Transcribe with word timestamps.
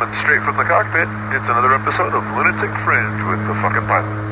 Coming 0.00 0.14
straight 0.14 0.42
from 0.42 0.56
the 0.56 0.64
cockpit, 0.64 1.08
it's 1.36 1.50
another 1.50 1.74
episode 1.74 2.14
of 2.14 2.24
Lunatic 2.34 2.70
Fringe 2.86 3.22
with 3.28 3.46
the 3.46 3.54
fucking 3.60 3.86
pilot. 3.86 4.30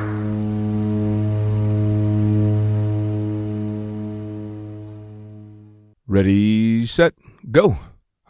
Ready, 6.07 6.87
set, 6.87 7.13
go. 7.51 7.77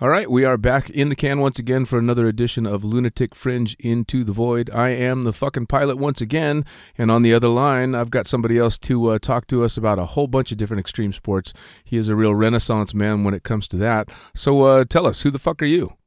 All 0.00 0.08
right, 0.08 0.28
we 0.28 0.44
are 0.44 0.56
back 0.56 0.90
in 0.90 1.10
the 1.10 1.14
can 1.14 1.38
once 1.38 1.60
again 1.60 1.84
for 1.84 1.96
another 1.96 2.26
edition 2.26 2.66
of 2.66 2.82
Lunatic 2.82 3.36
Fringe 3.36 3.76
Into 3.78 4.24
the 4.24 4.32
Void. 4.32 4.68
I 4.74 4.88
am 4.88 5.22
the 5.22 5.32
fucking 5.32 5.66
pilot 5.66 5.96
once 5.96 6.20
again, 6.20 6.64
and 6.96 7.08
on 7.08 7.22
the 7.22 7.34
other 7.34 7.46
line, 7.46 7.94
I've 7.94 8.10
got 8.10 8.26
somebody 8.26 8.58
else 8.58 8.80
to 8.80 9.10
uh, 9.10 9.18
talk 9.20 9.46
to 9.46 9.62
us 9.62 9.76
about 9.76 10.00
a 10.00 10.06
whole 10.06 10.26
bunch 10.26 10.50
of 10.50 10.58
different 10.58 10.80
extreme 10.80 11.12
sports. 11.12 11.52
He 11.84 11.98
is 11.98 12.08
a 12.08 12.16
real 12.16 12.34
renaissance 12.34 12.94
man 12.94 13.22
when 13.22 13.32
it 13.32 13.44
comes 13.44 13.68
to 13.68 13.76
that. 13.76 14.08
So 14.34 14.62
uh, 14.62 14.84
tell 14.84 15.06
us, 15.06 15.22
who 15.22 15.30
the 15.30 15.38
fuck 15.38 15.62
are 15.62 15.66
you? 15.66 15.97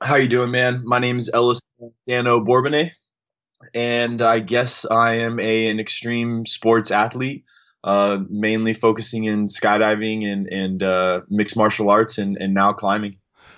How 0.00 0.16
you 0.16 0.28
doing, 0.28 0.50
man? 0.50 0.82
My 0.84 0.98
name 0.98 1.18
is 1.18 1.30
Ellis 1.32 1.72
Dano 2.06 2.40
Bourbonnais, 2.40 2.92
and 3.74 4.22
I 4.22 4.40
guess 4.40 4.84
I 4.84 5.16
am 5.16 5.40
a 5.40 5.68
an 5.68 5.80
extreme 5.80 6.46
sports 6.46 6.90
athlete 6.90 7.44
uh, 7.84 8.18
mainly 8.28 8.74
focusing 8.74 9.24
in 9.24 9.46
skydiving 9.46 10.26
and, 10.26 10.46
and 10.48 10.82
uh, 10.82 11.22
mixed 11.28 11.56
martial 11.56 11.90
arts 11.90 12.18
and, 12.18 12.36
and 12.36 12.54
now 12.54 12.72
climbing. 12.72 13.16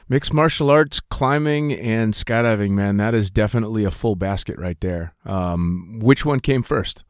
Mixed 0.08 0.32
martial 0.32 0.70
arts, 0.70 1.00
climbing, 1.00 1.72
and 1.72 2.14
skydiving, 2.14 2.70
man, 2.70 2.96
that 2.96 3.14
is 3.14 3.30
definitely 3.30 3.84
a 3.84 3.90
full 3.90 4.16
basket 4.16 4.58
right 4.58 4.80
there. 4.80 5.14
Um, 5.24 6.00
which 6.02 6.24
one 6.24 6.40
came 6.40 6.62
first? 6.62 7.04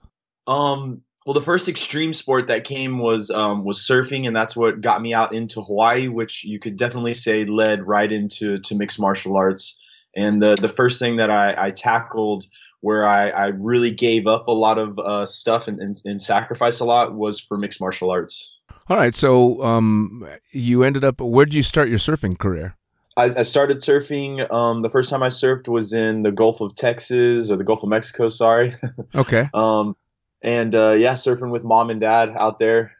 Um, 0.46 1.02
well, 1.26 1.34
the 1.34 1.42
first 1.42 1.68
extreme 1.68 2.12
sport 2.12 2.46
that 2.46 2.64
came 2.64 2.98
was 2.98 3.30
um, 3.30 3.64
was 3.64 3.78
surfing, 3.78 4.26
and 4.26 4.34
that's 4.34 4.56
what 4.56 4.80
got 4.80 5.02
me 5.02 5.12
out 5.12 5.34
into 5.34 5.60
Hawaii, 5.60 6.08
which 6.08 6.44
you 6.44 6.58
could 6.58 6.76
definitely 6.76 7.12
say 7.12 7.44
led 7.44 7.86
right 7.86 8.10
into 8.10 8.56
to 8.56 8.74
mixed 8.74 8.98
martial 8.98 9.36
arts. 9.36 9.78
And 10.16 10.42
the 10.42 10.56
the 10.56 10.68
first 10.68 10.98
thing 10.98 11.16
that 11.16 11.30
I, 11.30 11.54
I 11.66 11.70
tackled 11.70 12.44
where 12.80 13.04
I, 13.04 13.28
I 13.28 13.46
really 13.48 13.90
gave 13.90 14.26
up 14.26 14.48
a 14.48 14.52
lot 14.52 14.78
of 14.78 14.98
uh, 14.98 15.26
stuff 15.26 15.68
and, 15.68 15.80
and, 15.80 15.94
and 16.06 16.20
sacrificed 16.20 16.80
a 16.80 16.84
lot 16.84 17.14
was 17.14 17.38
for 17.38 17.58
mixed 17.58 17.80
martial 17.80 18.10
arts. 18.10 18.56
All 18.88 18.96
right, 18.96 19.14
so 19.14 19.62
um, 19.62 20.26
you 20.50 20.82
ended 20.82 21.04
up. 21.04 21.20
Where 21.20 21.44
did 21.44 21.54
you 21.54 21.62
start 21.62 21.88
your 21.88 21.98
surfing 21.98 22.38
career? 22.38 22.76
I, 23.16 23.24
I 23.24 23.42
started 23.42 23.78
surfing. 23.78 24.50
Um, 24.50 24.82
the 24.82 24.88
first 24.88 25.10
time 25.10 25.22
I 25.22 25.28
surfed 25.28 25.68
was 25.68 25.92
in 25.92 26.22
the 26.22 26.32
Gulf 26.32 26.60
of 26.60 26.74
Texas 26.74 27.50
or 27.50 27.56
the 27.56 27.64
Gulf 27.64 27.82
of 27.82 27.90
Mexico. 27.90 28.28
Sorry. 28.28 28.74
Okay. 29.14 29.48
um, 29.52 29.96
and 30.42 30.74
uh, 30.74 30.92
yeah, 30.92 31.14
surfing 31.14 31.50
with 31.50 31.64
mom 31.64 31.90
and 31.90 32.00
dad 32.00 32.32
out 32.36 32.58
there, 32.58 32.92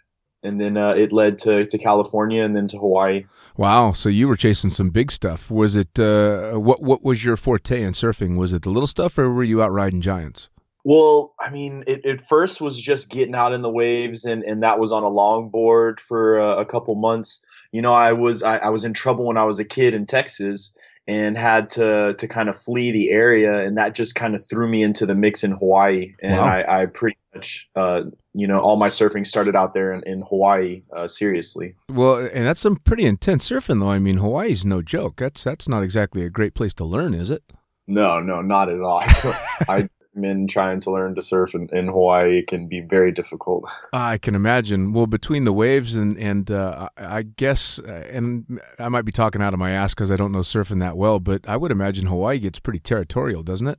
and 0.42 0.60
then 0.60 0.76
uh, 0.76 0.90
it 0.90 1.12
led 1.12 1.38
to 1.38 1.64
to 1.66 1.78
California 1.78 2.42
and 2.42 2.54
then 2.54 2.66
to 2.68 2.78
Hawaii. 2.78 3.24
Wow, 3.56 3.92
so 3.92 4.08
you 4.08 4.28
were 4.28 4.36
chasing 4.36 4.70
some 4.70 4.90
big 4.90 5.10
stuff. 5.10 5.50
Was 5.50 5.76
it 5.76 5.98
uh, 5.98 6.52
what? 6.52 6.82
What 6.82 7.02
was 7.02 7.24
your 7.24 7.36
forte 7.36 7.82
in 7.82 7.92
surfing? 7.92 8.36
Was 8.36 8.52
it 8.52 8.62
the 8.62 8.70
little 8.70 8.86
stuff, 8.86 9.18
or 9.18 9.32
were 9.32 9.44
you 9.44 9.62
out 9.62 9.72
riding 9.72 10.00
giants? 10.00 10.48
Well, 10.84 11.34
I 11.38 11.50
mean, 11.50 11.84
it, 11.86 12.00
it 12.04 12.20
first 12.22 12.60
was 12.60 12.80
just 12.80 13.10
getting 13.10 13.34
out 13.34 13.52
in 13.52 13.60
the 13.62 13.70
waves, 13.70 14.24
and, 14.24 14.42
and 14.44 14.62
that 14.62 14.78
was 14.78 14.92
on 14.92 15.02
a 15.02 15.10
longboard 15.10 16.00
for 16.00 16.40
uh, 16.40 16.56
a 16.56 16.64
couple 16.64 16.94
months. 16.94 17.44
You 17.72 17.82
know, 17.82 17.92
I 17.92 18.12
was 18.12 18.42
I, 18.42 18.56
I 18.56 18.70
was 18.70 18.84
in 18.84 18.94
trouble 18.94 19.26
when 19.26 19.36
I 19.36 19.44
was 19.44 19.58
a 19.58 19.64
kid 19.64 19.94
in 19.94 20.06
Texas, 20.06 20.76
and 21.06 21.36
had 21.36 21.70
to 21.70 22.14
to 22.18 22.28
kind 22.28 22.48
of 22.48 22.56
flee 22.56 22.90
the 22.92 23.10
area, 23.10 23.64
and 23.64 23.76
that 23.78 23.94
just 23.94 24.14
kind 24.14 24.34
of 24.34 24.46
threw 24.48 24.68
me 24.68 24.82
into 24.82 25.06
the 25.06 25.14
mix 25.14 25.42
in 25.44 25.52
Hawaii, 25.52 26.14
and 26.22 26.36
Wow. 26.36 26.44
I, 26.44 26.82
I 26.82 26.86
pretty 26.86 27.16
much, 27.34 27.68
uh, 27.74 28.02
you 28.34 28.46
know, 28.46 28.60
all 28.60 28.76
my 28.76 28.88
surfing 28.88 29.26
started 29.26 29.56
out 29.56 29.72
there 29.72 29.92
in, 29.92 30.02
in 30.04 30.20
Hawaii. 30.22 30.82
Uh, 30.94 31.08
seriously, 31.08 31.74
Well, 31.88 32.28
and 32.32 32.46
that's 32.46 32.60
some 32.60 32.76
pretty 32.76 33.04
intense 33.04 33.48
surfing, 33.48 33.80
though. 33.80 33.90
I 33.90 33.98
mean, 33.98 34.18
Hawaii's 34.18 34.64
no 34.64 34.82
joke. 34.82 35.16
That's 35.16 35.42
that's 35.44 35.68
not 35.68 35.82
exactly 35.82 36.22
a 36.24 36.30
great 36.30 36.54
place 36.54 36.74
to 36.74 36.84
learn, 36.84 37.14
is 37.14 37.30
it? 37.30 37.42
no, 37.88 38.20
no, 38.20 38.40
not 38.40 38.68
at 38.68 38.80
all. 38.80 39.00
I 39.68 39.88
men 40.14 40.46
trying 40.46 40.80
to 40.80 40.90
learn 40.90 41.14
to 41.14 41.22
surf 41.22 41.54
in, 41.54 41.68
in 41.72 41.86
Hawaii 41.86 42.42
can 42.44 42.68
be 42.68 42.80
very 42.80 43.12
difficult. 43.12 43.64
I 43.92 44.18
can 44.18 44.34
imagine. 44.34 44.92
Well, 44.92 45.06
between 45.06 45.44
the 45.44 45.52
waves 45.52 45.96
and 45.96 46.18
and 46.18 46.50
uh, 46.50 46.88
I 46.96 47.22
guess, 47.22 47.78
uh, 47.78 48.06
and 48.10 48.60
I 48.78 48.88
might 48.88 49.04
be 49.04 49.12
talking 49.12 49.42
out 49.42 49.54
of 49.54 49.60
my 49.60 49.70
ass 49.70 49.94
because 49.94 50.10
I 50.10 50.16
don't 50.16 50.32
know 50.32 50.40
surfing 50.40 50.80
that 50.80 50.96
well, 50.96 51.20
but 51.20 51.48
I 51.48 51.56
would 51.56 51.70
imagine 51.70 52.06
Hawaii 52.06 52.38
gets 52.38 52.58
pretty 52.58 52.80
territorial, 52.80 53.42
doesn't 53.42 53.68
it? 53.68 53.78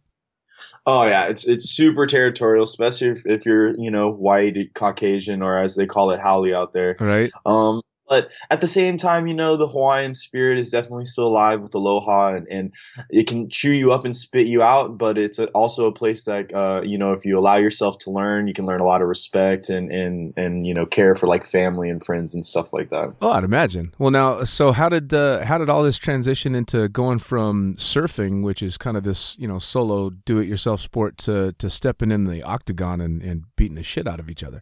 Oh 0.85 1.05
yeah, 1.05 1.25
it's 1.25 1.45
it's 1.45 1.69
super 1.69 2.05
territorial, 2.05 2.63
especially 2.63 3.09
if, 3.09 3.25
if 3.25 3.45
you're 3.45 3.77
you 3.77 3.91
know 3.91 4.11
white, 4.11 4.57
Caucasian, 4.73 5.41
or 5.41 5.57
as 5.57 5.75
they 5.75 5.85
call 5.85 6.11
it, 6.11 6.19
haole 6.19 6.53
out 6.55 6.73
there. 6.73 6.95
Right. 6.99 7.31
Um, 7.45 7.81
but 8.11 8.29
at 8.49 8.59
the 8.59 8.67
same 8.67 8.97
time, 8.97 9.25
you 9.25 9.33
know, 9.33 9.55
the 9.55 9.69
Hawaiian 9.69 10.13
spirit 10.13 10.59
is 10.59 10.69
definitely 10.69 11.05
still 11.05 11.27
alive 11.27 11.61
with 11.61 11.73
aloha, 11.73 12.33
and, 12.33 12.45
and 12.51 12.73
it 13.09 13.25
can 13.25 13.47
chew 13.47 13.71
you 13.71 13.93
up 13.93 14.03
and 14.03 14.13
spit 14.13 14.47
you 14.47 14.61
out. 14.61 14.97
But 14.97 15.17
it's 15.17 15.39
a, 15.39 15.47
also 15.51 15.87
a 15.87 15.93
place 15.93 16.25
that, 16.25 16.53
uh, 16.53 16.81
you 16.83 16.97
know, 16.97 17.13
if 17.13 17.23
you 17.23 17.39
allow 17.39 17.55
yourself 17.55 17.99
to 17.99 18.11
learn, 18.11 18.49
you 18.49 18.53
can 18.53 18.65
learn 18.65 18.81
a 18.81 18.83
lot 18.83 19.01
of 19.01 19.07
respect 19.07 19.69
and 19.69 19.89
and 19.93 20.33
and 20.35 20.67
you 20.67 20.73
know 20.73 20.85
care 20.85 21.15
for 21.15 21.25
like 21.25 21.45
family 21.45 21.89
and 21.89 22.03
friends 22.03 22.33
and 22.33 22.45
stuff 22.45 22.73
like 22.73 22.89
that. 22.89 23.15
Oh, 23.21 23.31
I'd 23.31 23.45
imagine. 23.45 23.93
Well, 23.97 24.11
now, 24.11 24.43
so 24.43 24.73
how 24.73 24.89
did 24.89 25.13
uh, 25.13 25.45
how 25.45 25.57
did 25.57 25.69
all 25.69 25.81
this 25.81 25.97
transition 25.97 26.53
into 26.53 26.89
going 26.89 27.19
from 27.19 27.75
surfing, 27.75 28.43
which 28.43 28.61
is 28.61 28.77
kind 28.77 28.97
of 28.97 29.03
this 29.03 29.37
you 29.39 29.47
know 29.47 29.57
solo 29.57 30.09
do-it-yourself 30.09 30.81
sport, 30.81 31.17
to 31.19 31.53
to 31.53 31.69
stepping 31.69 32.11
in 32.11 32.25
the 32.25 32.43
octagon 32.43 32.99
and, 32.99 33.21
and 33.23 33.45
beating 33.55 33.75
the 33.75 33.83
shit 33.83 34.05
out 34.05 34.19
of 34.19 34.29
each 34.29 34.43
other? 34.43 34.61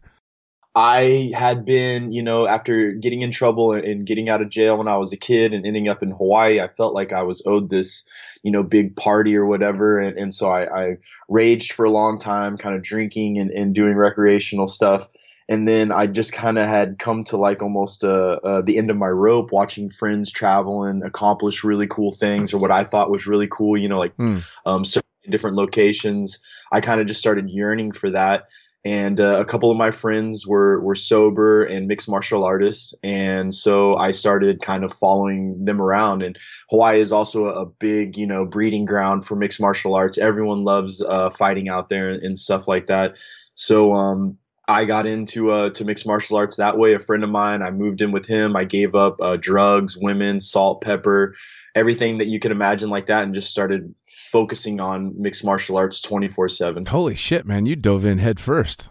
I 0.74 1.32
had 1.34 1.64
been, 1.64 2.12
you 2.12 2.22
know, 2.22 2.46
after 2.46 2.92
getting 2.92 3.22
in 3.22 3.32
trouble 3.32 3.72
and, 3.72 4.06
getting 4.06 4.28
out 4.28 4.40
of 4.40 4.50
jail 4.50 4.78
when 4.78 4.86
I 4.86 4.96
was 4.98 5.12
a 5.12 5.16
kid 5.16 5.52
and 5.52 5.66
ending 5.66 5.88
up 5.88 6.02
in 6.02 6.12
Hawaii, 6.12 6.60
I 6.60 6.68
felt 6.68 6.94
like 6.94 7.12
I 7.12 7.24
was 7.24 7.42
owed 7.44 7.70
this, 7.70 8.04
you 8.44 8.52
know, 8.52 8.62
big 8.62 8.94
party 8.94 9.36
or 9.36 9.46
whatever. 9.46 9.98
And, 9.98 10.16
and 10.16 10.32
so 10.32 10.48
I, 10.48 10.82
I 10.82 10.96
raged 11.28 11.72
for 11.72 11.84
a 11.84 11.90
long 11.90 12.20
time, 12.20 12.56
kind 12.56 12.76
of 12.76 12.82
drinking 12.82 13.38
and, 13.38 13.50
and 13.50 13.74
doing 13.74 13.96
recreational 13.96 14.68
stuff. 14.68 15.08
And 15.48 15.66
then 15.66 15.90
I 15.90 16.06
just 16.06 16.32
kind 16.32 16.56
of 16.56 16.68
had 16.68 17.00
come 17.00 17.24
to 17.24 17.36
like 17.36 17.60
almost 17.60 18.04
uh, 18.04 18.38
uh, 18.44 18.62
the 18.62 18.78
end 18.78 18.90
of 18.90 18.96
my 18.96 19.08
rope, 19.08 19.50
watching 19.50 19.90
friends 19.90 20.30
travel 20.30 20.84
and 20.84 21.02
accomplish 21.02 21.64
really 21.64 21.88
cool 21.88 22.12
things 22.12 22.54
or 22.54 22.58
what 22.58 22.70
I 22.70 22.84
thought 22.84 23.10
was 23.10 23.26
really 23.26 23.48
cool, 23.48 23.76
you 23.76 23.88
know, 23.88 23.98
like 23.98 24.14
Hmm. 24.14 24.38
um, 24.64 24.84
surfing 24.84 25.02
in 25.24 25.32
different 25.32 25.56
locations. 25.56 26.38
I 26.70 26.80
kind 26.80 27.00
of 27.00 27.08
just 27.08 27.18
started 27.18 27.50
yearning 27.50 27.90
for 27.90 28.10
that 28.10 28.44
and 28.84 29.20
uh, 29.20 29.38
a 29.38 29.44
couple 29.44 29.70
of 29.70 29.76
my 29.76 29.90
friends 29.90 30.46
were 30.46 30.80
were 30.80 30.94
sober 30.94 31.64
and 31.64 31.86
mixed 31.86 32.08
martial 32.08 32.44
artists 32.44 32.94
and 33.02 33.52
so 33.52 33.94
i 33.96 34.10
started 34.10 34.62
kind 34.62 34.84
of 34.84 34.92
following 34.92 35.62
them 35.64 35.80
around 35.80 36.22
and 36.22 36.38
hawaii 36.70 37.00
is 37.00 37.12
also 37.12 37.46
a 37.46 37.66
big 37.66 38.16
you 38.16 38.26
know 38.26 38.44
breeding 38.44 38.84
ground 38.84 39.24
for 39.24 39.36
mixed 39.36 39.60
martial 39.60 39.94
arts 39.94 40.18
everyone 40.18 40.64
loves 40.64 41.02
uh, 41.02 41.28
fighting 41.30 41.68
out 41.68 41.88
there 41.88 42.10
and, 42.10 42.38
stuff 42.38 42.66
like 42.68 42.86
that 42.86 43.16
so 43.54 43.92
um 43.92 44.38
I 44.70 44.84
got 44.84 45.06
into 45.06 45.50
uh, 45.50 45.70
to 45.70 45.84
mixed 45.84 46.06
martial 46.06 46.36
arts 46.36 46.56
that 46.56 46.78
way. 46.78 46.94
A 46.94 47.00
friend 47.00 47.24
of 47.24 47.30
mine, 47.30 47.60
I 47.60 47.72
moved 47.72 48.00
in 48.00 48.12
with 48.12 48.24
him. 48.24 48.54
I 48.54 48.64
gave 48.64 48.94
up 48.94 49.16
uh, 49.20 49.36
drugs, 49.36 49.96
women, 49.98 50.38
salt, 50.38 50.80
pepper, 50.80 51.34
everything 51.74 52.18
that 52.18 52.28
you 52.28 52.38
can 52.38 52.52
imagine 52.52 52.88
like 52.88 53.06
that, 53.06 53.24
and 53.24 53.34
just 53.34 53.50
started 53.50 53.92
focusing 54.28 54.80
on 54.80 55.20
mixed 55.20 55.44
martial 55.44 55.76
arts 55.76 56.00
twenty 56.00 56.28
four 56.28 56.48
seven. 56.48 56.86
Holy 56.86 57.14
shit, 57.14 57.46
man! 57.46 57.66
You 57.66 57.76
dove 57.76 58.04
in 58.04 58.18
head 58.18 58.40
first. 58.40 58.90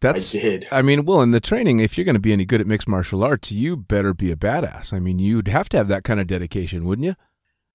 That's. 0.00 0.34
I 0.34 0.40
did. 0.40 0.68
I 0.72 0.82
mean, 0.82 1.04
well, 1.04 1.20
in 1.20 1.30
the 1.30 1.40
training, 1.40 1.80
if 1.80 1.96
you're 1.96 2.06
going 2.06 2.14
to 2.14 2.20
be 2.20 2.32
any 2.32 2.44
good 2.44 2.60
at 2.60 2.66
mixed 2.66 2.88
martial 2.88 3.22
arts, 3.22 3.52
you 3.52 3.76
better 3.76 4.14
be 4.14 4.30
a 4.30 4.36
badass. 4.36 4.92
I 4.92 4.98
mean, 4.98 5.18
you'd 5.18 5.48
have 5.48 5.68
to 5.70 5.76
have 5.76 5.88
that 5.88 6.04
kind 6.04 6.20
of 6.20 6.26
dedication, 6.26 6.86
wouldn't 6.86 7.04
you? 7.04 7.16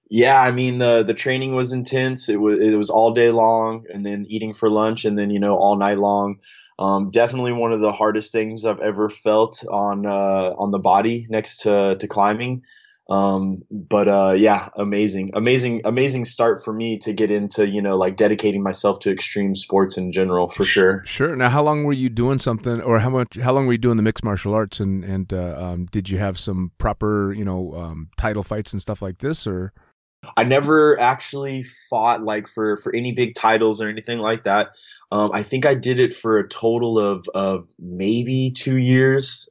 Yeah, 0.09 0.39
I 0.39 0.51
mean 0.51 0.77
the 0.77 1.03
the 1.03 1.13
training 1.13 1.55
was 1.55 1.73
intense. 1.73 2.29
It 2.29 2.37
was 2.37 2.59
it 2.59 2.77
was 2.77 2.89
all 2.89 3.11
day 3.11 3.31
long, 3.31 3.85
and 3.91 4.05
then 4.05 4.25
eating 4.27 4.53
for 4.53 4.69
lunch, 4.69 5.05
and 5.05 5.17
then 5.17 5.29
you 5.29 5.39
know 5.39 5.55
all 5.55 5.77
night 5.77 5.97
long. 5.97 6.39
Um, 6.77 7.09
definitely 7.09 7.53
one 7.53 7.71
of 7.71 7.81
the 7.81 7.91
hardest 7.91 8.31
things 8.31 8.65
I've 8.65 8.81
ever 8.81 9.09
felt 9.09 9.63
on 9.67 10.05
uh, 10.05 10.53
on 10.57 10.71
the 10.71 10.79
body 10.79 11.25
next 11.29 11.61
to 11.61 11.95
to 11.99 12.07
climbing. 12.07 12.63
Um, 13.07 13.61
but 13.69 14.07
uh, 14.07 14.33
yeah, 14.35 14.69
amazing, 14.75 15.31
amazing, 15.35 15.81
amazing 15.85 16.25
start 16.25 16.63
for 16.63 16.73
me 16.73 16.97
to 16.99 17.13
get 17.13 17.29
into 17.29 17.69
you 17.69 17.81
know 17.81 17.97
like 17.97 18.15
dedicating 18.15 18.63
myself 18.63 18.99
to 19.01 19.11
extreme 19.11 19.53
sports 19.53 19.95
in 19.97 20.11
general 20.11 20.49
for 20.49 20.65
sure. 20.65 21.03
Sure. 21.05 21.35
Now, 21.35 21.49
how 21.49 21.61
long 21.61 21.83
were 21.83 21.93
you 21.93 22.09
doing 22.09 22.39
something, 22.39 22.81
or 22.81 22.99
how 22.99 23.11
much? 23.11 23.37
How 23.37 23.53
long 23.53 23.67
were 23.67 23.73
you 23.73 23.77
doing 23.77 23.97
the 23.97 24.03
mixed 24.03 24.23
martial 24.23 24.55
arts, 24.55 24.79
and 24.79 25.03
and 25.03 25.31
uh, 25.31 25.55
um, 25.57 25.85
did 25.85 26.09
you 26.09 26.17
have 26.17 26.39
some 26.39 26.71
proper, 26.79 27.31
you 27.33 27.45
know, 27.45 27.75
um, 27.75 28.09
title 28.17 28.43
fights 28.43 28.73
and 28.73 28.81
stuff 28.81 29.01
like 29.01 29.19
this, 29.19 29.45
or? 29.45 29.71
I 30.37 30.43
never 30.43 30.99
actually 30.99 31.63
fought 31.89 32.23
like 32.23 32.47
for 32.47 32.77
for 32.77 32.95
any 32.95 33.11
big 33.11 33.35
titles 33.35 33.81
or 33.81 33.89
anything 33.89 34.17
like 34.17 34.45
that. 34.45 34.69
Um, 35.11 35.29
I 35.31 35.43
think 35.43 35.67
I 35.67 35.75
did 35.75 35.99
it 35.99 36.15
for 36.15 36.39
a 36.39 36.47
total 36.47 36.97
of 36.97 37.27
of 37.35 37.69
maybe 37.77 38.49
two 38.49 38.77
years, 38.77 39.47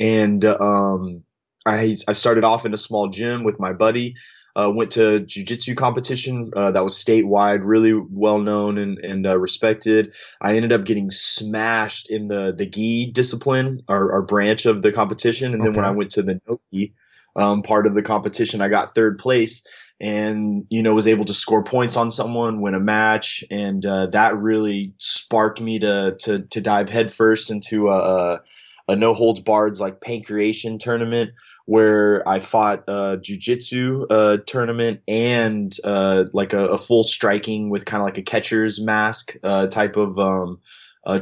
and 0.00 0.42
um, 0.44 1.23
I 1.66 1.96
I 2.08 2.12
started 2.12 2.44
off 2.44 2.66
in 2.66 2.74
a 2.74 2.78
small 2.78 3.08
gym 3.08 3.44
with 3.44 3.60
my 3.60 3.72
buddy. 3.72 4.16
Uh, 4.56 4.70
went 4.72 4.92
to 4.92 5.18
jujitsu 5.18 5.76
competition 5.76 6.52
uh, 6.54 6.70
that 6.70 6.84
was 6.84 6.94
statewide, 6.94 7.62
really 7.64 7.92
well 7.92 8.38
known 8.38 8.78
and 8.78 8.98
and 8.98 9.26
uh, 9.26 9.36
respected. 9.36 10.14
I 10.40 10.54
ended 10.54 10.72
up 10.72 10.84
getting 10.84 11.10
smashed 11.10 12.08
in 12.08 12.28
the 12.28 12.54
the 12.56 12.66
gi 12.66 13.10
discipline, 13.10 13.82
our, 13.88 14.12
our 14.12 14.22
branch 14.22 14.64
of 14.64 14.82
the 14.82 14.92
competition, 14.92 15.54
and 15.54 15.64
then 15.64 15.74
when 15.74 15.84
I 15.84 15.90
went 15.90 16.12
to 16.12 16.22
the 16.22 16.40
no 16.48 16.60
gi 16.72 16.94
um, 17.34 17.62
part 17.62 17.88
of 17.88 17.94
the 17.94 18.02
competition, 18.02 18.60
I 18.60 18.68
got 18.68 18.94
third 18.94 19.18
place 19.18 19.66
and 20.00 20.66
you 20.70 20.82
know 20.82 20.92
was 20.92 21.06
able 21.06 21.24
to 21.24 21.34
score 21.34 21.62
points 21.62 21.96
on 21.96 22.10
someone, 22.10 22.60
win 22.60 22.74
a 22.74 22.80
match, 22.80 23.44
and 23.50 23.84
uh, 23.86 24.06
that 24.08 24.36
really 24.36 24.94
sparked 24.98 25.60
me 25.60 25.78
to 25.78 26.16
to 26.20 26.40
to 26.40 26.60
dive 26.60 26.88
headfirst 26.88 27.50
into 27.50 27.88
a, 27.88 28.40
a, 28.88 28.96
no 28.96 29.14
holds 29.14 29.40
barred 29.40 29.78
like 29.78 30.00
pankration 30.00 30.78
tournament 30.78 31.30
where 31.66 32.26
I 32.28 32.40
fought 32.40 32.84
a 32.88 33.18
jujitsu 33.18 34.06
uh, 34.10 34.36
tournament 34.46 35.00
and 35.08 35.74
uh, 35.84 36.24
like 36.32 36.52
a, 36.52 36.66
a, 36.66 36.78
full 36.78 37.02
striking 37.02 37.70
with 37.70 37.86
kind 37.86 38.02
of 38.02 38.06
like 38.06 38.18
a 38.18 38.22
catcher's 38.22 38.84
mask 38.84 39.34
uh, 39.42 39.66
type 39.66 39.96
of 39.96 40.18
um, 40.18 40.60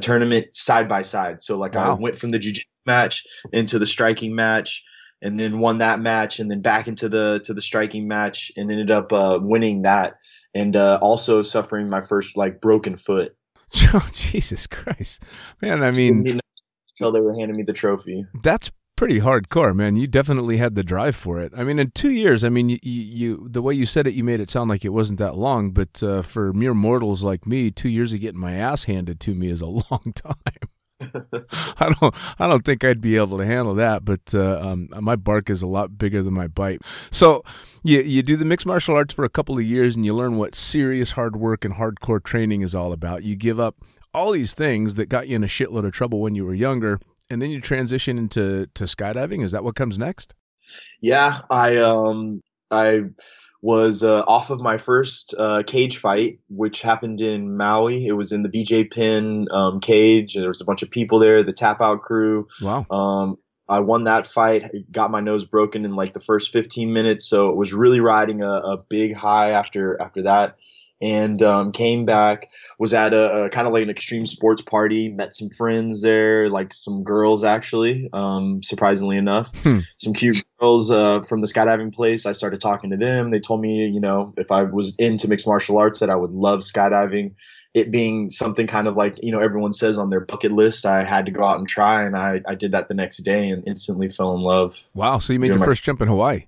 tournament 0.00 0.54
side 0.54 0.88
by 0.88 1.02
side. 1.02 1.42
So 1.42 1.56
like 1.56 1.74
wow. 1.74 1.92
I 1.92 2.00
went 2.00 2.18
from 2.18 2.32
the 2.32 2.38
jujitsu 2.38 2.66
match 2.86 3.24
into 3.52 3.78
the 3.78 3.86
striking 3.86 4.34
match 4.34 4.84
and 5.22 5.38
then 5.38 5.60
won 5.60 5.78
that 5.78 6.00
match 6.00 6.40
and 6.40 6.50
then 6.50 6.60
back 6.60 6.88
into 6.88 7.08
the 7.08 7.40
to 7.44 7.54
the 7.54 7.62
striking 7.62 8.08
match 8.08 8.50
and 8.56 8.70
ended 8.70 8.90
up 8.90 9.12
uh, 9.12 9.38
winning 9.40 9.82
that 9.82 10.16
and 10.54 10.76
uh, 10.76 10.98
also 11.00 11.40
suffering 11.40 11.88
my 11.88 12.00
first 12.00 12.36
like 12.36 12.60
broken 12.60 12.96
foot. 12.96 13.34
Oh 13.94 14.08
Jesus 14.12 14.66
Christ, 14.66 15.22
man! 15.62 15.82
I 15.82 15.92
mean, 15.92 16.40
until 16.94 17.12
they 17.12 17.20
were 17.20 17.34
handing 17.34 17.56
me 17.56 17.62
the 17.62 17.72
trophy. 17.72 18.26
That's 18.42 18.70
pretty 18.96 19.20
hardcore, 19.20 19.74
man. 19.74 19.96
You 19.96 20.06
definitely 20.06 20.58
had 20.58 20.74
the 20.74 20.84
drive 20.84 21.16
for 21.16 21.40
it. 21.40 21.52
I 21.56 21.64
mean, 21.64 21.78
in 21.78 21.90
two 21.90 22.10
years, 22.10 22.44
I 22.44 22.48
mean, 22.48 22.68
you, 22.68 22.78
you 22.82 23.48
the 23.50 23.62
way 23.62 23.74
you 23.74 23.86
said 23.86 24.06
it, 24.06 24.14
you 24.14 24.22
made 24.24 24.40
it 24.40 24.50
sound 24.50 24.70
like 24.70 24.84
it 24.84 24.90
wasn't 24.90 25.18
that 25.18 25.36
long. 25.36 25.72
But 25.72 26.02
uh, 26.02 26.22
for 26.22 26.52
mere 26.52 26.74
mortals 26.74 27.24
like 27.24 27.46
me, 27.46 27.70
two 27.70 27.88
years 27.88 28.12
of 28.12 28.20
getting 28.20 28.40
my 28.40 28.52
ass 28.52 28.84
handed 28.84 29.20
to 29.20 29.34
me 29.34 29.48
is 29.48 29.60
a 29.60 29.66
long 29.90 30.12
time. 30.14 30.68
I 31.00 31.92
don't 32.00 32.14
I 32.38 32.46
don't 32.46 32.64
think 32.64 32.84
I'd 32.84 33.00
be 33.00 33.16
able 33.16 33.38
to 33.38 33.44
handle 33.44 33.74
that, 33.74 34.04
but 34.04 34.32
uh, 34.34 34.60
um, 34.60 34.88
my 35.00 35.16
bark 35.16 35.50
is 35.50 35.62
a 35.62 35.66
lot 35.66 35.98
bigger 35.98 36.22
than 36.22 36.34
my 36.34 36.46
bite. 36.46 36.82
So 37.10 37.42
you 37.82 38.00
you 38.02 38.22
do 38.22 38.36
the 38.36 38.44
mixed 38.44 38.66
martial 38.66 38.94
arts 38.94 39.12
for 39.12 39.24
a 39.24 39.28
couple 39.28 39.56
of 39.58 39.64
years 39.64 39.96
and 39.96 40.06
you 40.06 40.14
learn 40.14 40.36
what 40.36 40.54
serious 40.54 41.12
hard 41.12 41.34
work 41.34 41.64
and 41.64 41.74
hardcore 41.74 42.22
training 42.22 42.62
is 42.62 42.72
all 42.72 42.92
about. 42.92 43.24
You 43.24 43.34
give 43.34 43.58
up 43.58 43.76
all 44.14 44.32
these 44.32 44.54
things 44.54 44.94
that 44.96 45.08
got 45.08 45.28
you 45.28 45.36
in 45.36 45.44
a 45.44 45.48
shitload 45.48 45.86
of 45.86 45.92
trouble 45.92 46.20
when 46.20 46.34
you 46.34 46.44
were 46.44 46.54
younger, 46.54 47.00
and 47.30 47.40
then 47.40 47.50
you 47.50 47.60
transition 47.60 48.18
into 48.18 48.66
to 48.74 48.84
skydiving. 48.84 49.42
Is 49.42 49.52
that 49.52 49.64
what 49.64 49.74
comes 49.74 49.98
next? 49.98 50.34
Yeah, 51.00 51.40
I 51.50 51.78
um 51.78 52.42
I 52.70 53.02
was 53.62 54.02
uh, 54.02 54.22
off 54.22 54.50
of 54.50 54.60
my 54.60 54.76
first 54.76 55.34
uh, 55.38 55.62
cage 55.64 55.98
fight, 55.98 56.40
which 56.48 56.82
happened 56.82 57.20
in 57.20 57.56
Maui. 57.56 58.06
It 58.06 58.12
was 58.12 58.32
in 58.32 58.42
the 58.42 58.48
BJ 58.48 58.92
Penn 58.92 59.46
um, 59.52 59.78
cage, 59.78 60.34
and 60.34 60.42
there 60.42 60.48
was 60.48 60.60
a 60.60 60.64
bunch 60.64 60.82
of 60.82 60.90
people 60.90 61.20
there, 61.20 61.44
the 61.44 61.52
tap 61.52 61.80
out 61.80 62.00
crew. 62.00 62.48
Wow. 62.60 62.86
Um, 62.90 63.36
I 63.68 63.78
won 63.78 64.04
that 64.04 64.26
fight, 64.26 64.64
got 64.90 65.12
my 65.12 65.20
nose 65.20 65.44
broken 65.44 65.84
in 65.84 65.94
like 65.94 66.12
the 66.12 66.20
first 66.20 66.52
15 66.52 66.92
minutes, 66.92 67.24
so 67.24 67.50
it 67.50 67.56
was 67.56 67.72
really 67.72 68.00
riding 68.00 68.42
a, 68.42 68.50
a 68.50 68.84
big 68.88 69.14
high 69.14 69.52
after 69.52 70.00
after 70.02 70.22
that 70.22 70.56
and 71.02 71.42
um, 71.42 71.72
came 71.72 72.04
back. 72.04 72.48
Was 72.78 72.94
at 72.94 73.12
a, 73.12 73.44
a 73.44 73.48
kind 73.50 73.66
of 73.66 73.72
like 73.72 73.82
an 73.82 73.90
extreme 73.90 74.24
sports 74.24 74.62
party. 74.62 75.08
Met 75.08 75.34
some 75.34 75.50
friends 75.50 76.00
there, 76.00 76.48
like 76.48 76.72
some 76.72 77.02
girls 77.02 77.44
actually. 77.44 78.08
Um, 78.12 78.62
surprisingly 78.62 79.18
enough, 79.18 79.54
hmm. 79.62 79.80
some 79.96 80.14
cute 80.14 80.38
girls 80.58 80.90
uh, 80.90 81.20
from 81.20 81.40
the 81.40 81.46
skydiving 81.46 81.92
place. 81.92 82.24
I 82.24 82.32
started 82.32 82.60
talking 82.60 82.90
to 82.90 82.96
them. 82.96 83.30
They 83.30 83.40
told 83.40 83.60
me, 83.60 83.86
you 83.86 84.00
know, 84.00 84.32
if 84.36 84.52
I 84.52 84.62
was 84.62 84.96
into 84.96 85.28
mixed 85.28 85.46
martial 85.46 85.76
arts, 85.76 85.98
that 85.98 86.08
I 86.08 86.16
would 86.16 86.32
love 86.32 86.60
skydiving. 86.60 87.34
It 87.74 87.90
being 87.90 88.30
something 88.30 88.66
kind 88.66 88.86
of 88.86 88.96
like 88.96 89.22
you 89.22 89.32
know 89.32 89.40
everyone 89.40 89.72
says 89.72 89.98
on 89.98 90.10
their 90.10 90.20
bucket 90.20 90.52
list, 90.52 90.86
I 90.86 91.04
had 91.04 91.26
to 91.26 91.32
go 91.32 91.44
out 91.44 91.58
and 91.58 91.66
try, 91.66 92.04
and 92.04 92.16
I, 92.16 92.40
I 92.46 92.54
did 92.54 92.72
that 92.72 92.88
the 92.88 92.94
next 92.94 93.18
day 93.18 93.48
and 93.48 93.64
instantly 93.66 94.08
fell 94.08 94.34
in 94.34 94.40
love. 94.40 94.78
Wow! 94.94 95.18
So 95.18 95.32
you 95.32 95.40
made 95.40 95.48
your 95.48 95.58
first 95.58 95.84
jump 95.84 96.00
in 96.00 96.08
Hawaii. 96.08 96.44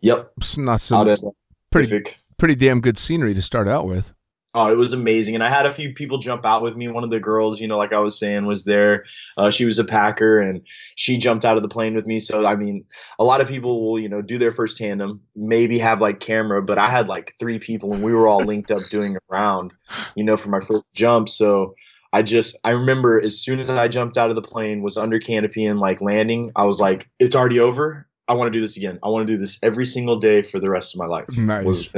Yep. 0.00 0.32
It's 0.38 0.56
not 0.56 0.80
so 0.80 1.34
pretty 1.70 2.04
pretty 2.40 2.56
damn 2.56 2.80
good 2.80 2.98
scenery 2.98 3.34
to 3.34 3.42
start 3.42 3.68
out 3.68 3.86
with. 3.86 4.12
Oh, 4.52 4.72
it 4.72 4.76
was 4.76 4.92
amazing. 4.92 5.36
And 5.36 5.44
I 5.44 5.48
had 5.48 5.64
a 5.64 5.70
few 5.70 5.94
people 5.94 6.18
jump 6.18 6.44
out 6.44 6.60
with 6.60 6.74
me. 6.76 6.88
One 6.88 7.04
of 7.04 7.10
the 7.10 7.20
girls, 7.20 7.60
you 7.60 7.68
know, 7.68 7.78
like 7.78 7.92
I 7.92 8.00
was 8.00 8.18
saying, 8.18 8.46
was 8.46 8.64
there. 8.64 9.04
Uh, 9.36 9.50
she 9.50 9.64
was 9.64 9.78
a 9.78 9.84
Packer 9.84 10.40
and 10.40 10.62
she 10.96 11.18
jumped 11.18 11.44
out 11.44 11.56
of 11.56 11.62
the 11.62 11.68
plane 11.68 11.94
with 11.94 12.04
me. 12.04 12.18
So, 12.18 12.44
I 12.44 12.56
mean, 12.56 12.84
a 13.20 13.24
lot 13.24 13.40
of 13.40 13.46
people 13.46 13.84
will, 13.84 14.00
you 14.00 14.08
know, 14.08 14.22
do 14.22 14.38
their 14.38 14.50
first 14.50 14.76
tandem, 14.76 15.20
maybe 15.36 15.78
have 15.78 16.00
like 16.00 16.18
camera, 16.18 16.62
but 16.62 16.78
I 16.78 16.90
had 16.90 17.08
like 17.08 17.34
three 17.38 17.60
people 17.60 17.94
and 17.94 18.02
we 18.02 18.12
were 18.12 18.26
all 18.26 18.42
linked 18.42 18.72
up 18.72 18.82
doing 18.90 19.14
a 19.14 19.20
round, 19.28 19.72
you 20.16 20.24
know, 20.24 20.36
for 20.36 20.48
my 20.48 20.60
first 20.60 20.96
jump. 20.96 21.28
So, 21.28 21.74
I 22.12 22.22
just 22.22 22.58
I 22.64 22.70
remember 22.70 23.22
as 23.22 23.40
soon 23.40 23.60
as 23.60 23.70
I 23.70 23.86
jumped 23.86 24.18
out 24.18 24.30
of 24.30 24.34
the 24.34 24.42
plane, 24.42 24.82
was 24.82 24.96
under 24.96 25.20
canopy 25.20 25.64
and 25.64 25.78
like 25.78 26.00
landing, 26.00 26.50
I 26.56 26.64
was 26.64 26.80
like, 26.80 27.08
it's 27.20 27.36
already 27.36 27.60
over. 27.60 28.08
I 28.26 28.34
want 28.34 28.52
to 28.52 28.56
do 28.56 28.60
this 28.60 28.76
again. 28.76 28.98
I 29.02 29.08
want 29.08 29.26
to 29.26 29.32
do 29.32 29.38
this 29.38 29.58
every 29.62 29.86
single 29.86 30.18
day 30.18 30.42
for 30.42 30.58
the 30.58 30.70
rest 30.70 30.94
of 30.94 30.98
my 30.98 31.06
life. 31.06 31.26
Nice. 31.36 31.64
Was, 31.64 31.94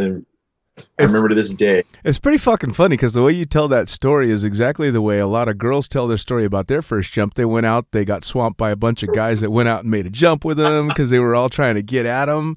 I 0.99 1.05
remember 1.05 1.29
to 1.29 1.35
this 1.35 1.53
day. 1.53 1.85
It's 2.05 2.19
pretty 2.19 2.39
fucking 2.39 2.73
funny 2.73 2.97
because 2.97 3.13
the 3.13 3.23
way 3.23 3.33
you 3.33 3.45
tell 3.45 3.69
that 3.69 3.89
story 3.89 4.31
is 4.31 4.45
exactly 4.45 4.91
the 4.91 5.03
way 5.03 5.19
a 5.19 5.27
lot 5.27 5.49
of 5.49 5.59
girls 5.59 5.87
tell 5.87 6.07
their 6.07 6.17
story 6.17 6.45
about 6.45 6.69
their 6.69 6.81
first 6.81 7.13
jump. 7.13 7.35
They 7.35 7.45
went 7.45 7.67
out, 7.67 7.91
they 7.91 8.05
got 8.05 8.25
swamped 8.25 8.59
by 8.59 8.71
a 8.71 8.77
bunch 8.77 9.03
of 9.03 9.13
guys 9.13 9.41
that 9.43 9.51
went 9.51 9.69
out 9.69 9.83
and 9.83 9.91
made 9.91 10.07
a 10.07 10.11
jump 10.11 10.45
with 10.45 10.57
them 10.57 10.89
because 10.89 11.11
they 11.11 11.19
were 11.19 11.35
all 11.35 11.49
trying 11.49 11.75
to 11.75 11.83
get 11.83 12.07
at 12.07 12.27
them. 12.27 12.57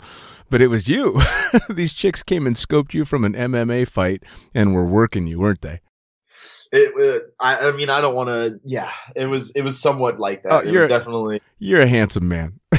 But 0.49 0.61
it 0.61 0.67
was 0.67 0.87
you. 0.87 1.19
These 1.69 1.93
chicks 1.93 2.23
came 2.23 2.47
and 2.47 2.55
scoped 2.55 2.93
you 2.93 3.03
from 3.03 3.25
an 3.25 3.33
MMA 3.33 3.87
fight 3.87 4.23
and 4.53 4.73
were 4.73 4.85
working 4.85 5.27
you, 5.27 5.39
weren't 5.39 5.61
they? 5.61 5.81
It, 6.71 6.93
it 6.97 7.33
I, 7.39 7.57
I 7.57 7.71
mean, 7.71 7.89
I 7.89 7.99
don't 7.99 8.15
want 8.15 8.29
to. 8.29 8.59
Yeah, 8.63 8.91
it 9.15 9.25
was. 9.25 9.51
It 9.51 9.61
was 9.61 9.79
somewhat 9.79 10.19
like 10.19 10.43
that. 10.43 10.51
Oh, 10.51 10.57
it 10.59 10.71
you're 10.71 10.87
definitely. 10.87 11.41
You're 11.57 11.81
a 11.81 11.87
handsome 11.87 12.27
man. 12.27 12.59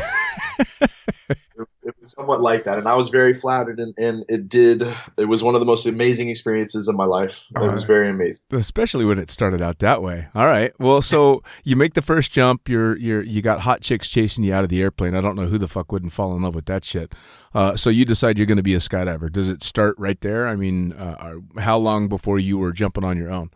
it 1.86 1.94
was, 1.96 2.12
somewhat 2.12 2.40
like 2.40 2.64
that, 2.64 2.78
and 2.78 2.88
I 2.88 2.94
was 2.94 3.08
very 3.08 3.32
flattered, 3.32 3.78
and, 3.78 3.94
and 3.96 4.24
it 4.28 4.48
did. 4.48 4.82
It 5.16 5.26
was 5.26 5.42
one 5.42 5.54
of 5.54 5.60
the 5.60 5.66
most 5.66 5.86
amazing 5.86 6.28
experiences 6.28 6.88
of 6.88 6.96
my 6.96 7.04
life. 7.04 7.46
It 7.54 7.60
was 7.60 7.84
very 7.84 8.10
amazing, 8.10 8.44
especially 8.52 9.04
when 9.04 9.18
it 9.18 9.30
started 9.30 9.62
out 9.62 9.78
that 9.78 10.02
way. 10.02 10.26
All 10.34 10.46
right, 10.46 10.72
well, 10.78 11.00
so 11.00 11.42
you 11.64 11.76
make 11.76 11.94
the 11.94 12.02
first 12.02 12.32
jump. 12.32 12.68
You're 12.68 12.96
you're 12.98 13.22
you 13.22 13.42
got 13.42 13.60
hot 13.60 13.80
chicks 13.80 14.10
chasing 14.10 14.44
you 14.44 14.52
out 14.52 14.64
of 14.64 14.70
the 14.70 14.82
airplane. 14.82 15.14
I 15.14 15.20
don't 15.20 15.36
know 15.36 15.46
who 15.46 15.58
the 15.58 15.68
fuck 15.68 15.92
wouldn't 15.92 16.12
fall 16.12 16.36
in 16.36 16.42
love 16.42 16.54
with 16.54 16.66
that 16.66 16.84
shit. 16.84 17.14
Uh, 17.54 17.74
so 17.74 17.88
you 17.88 18.04
decide 18.04 18.36
you're 18.36 18.46
going 18.46 18.56
to 18.56 18.62
be 18.62 18.74
a 18.74 18.78
skydiver. 18.78 19.32
Does 19.32 19.48
it 19.48 19.62
start 19.62 19.94
right 19.98 20.20
there? 20.20 20.46
I 20.46 20.56
mean, 20.56 20.92
uh, 20.92 21.36
how 21.58 21.78
long 21.78 22.08
before 22.08 22.38
you 22.38 22.58
were 22.58 22.72
jumping 22.72 23.04
on 23.04 23.16
your 23.16 23.30
own? 23.30 23.50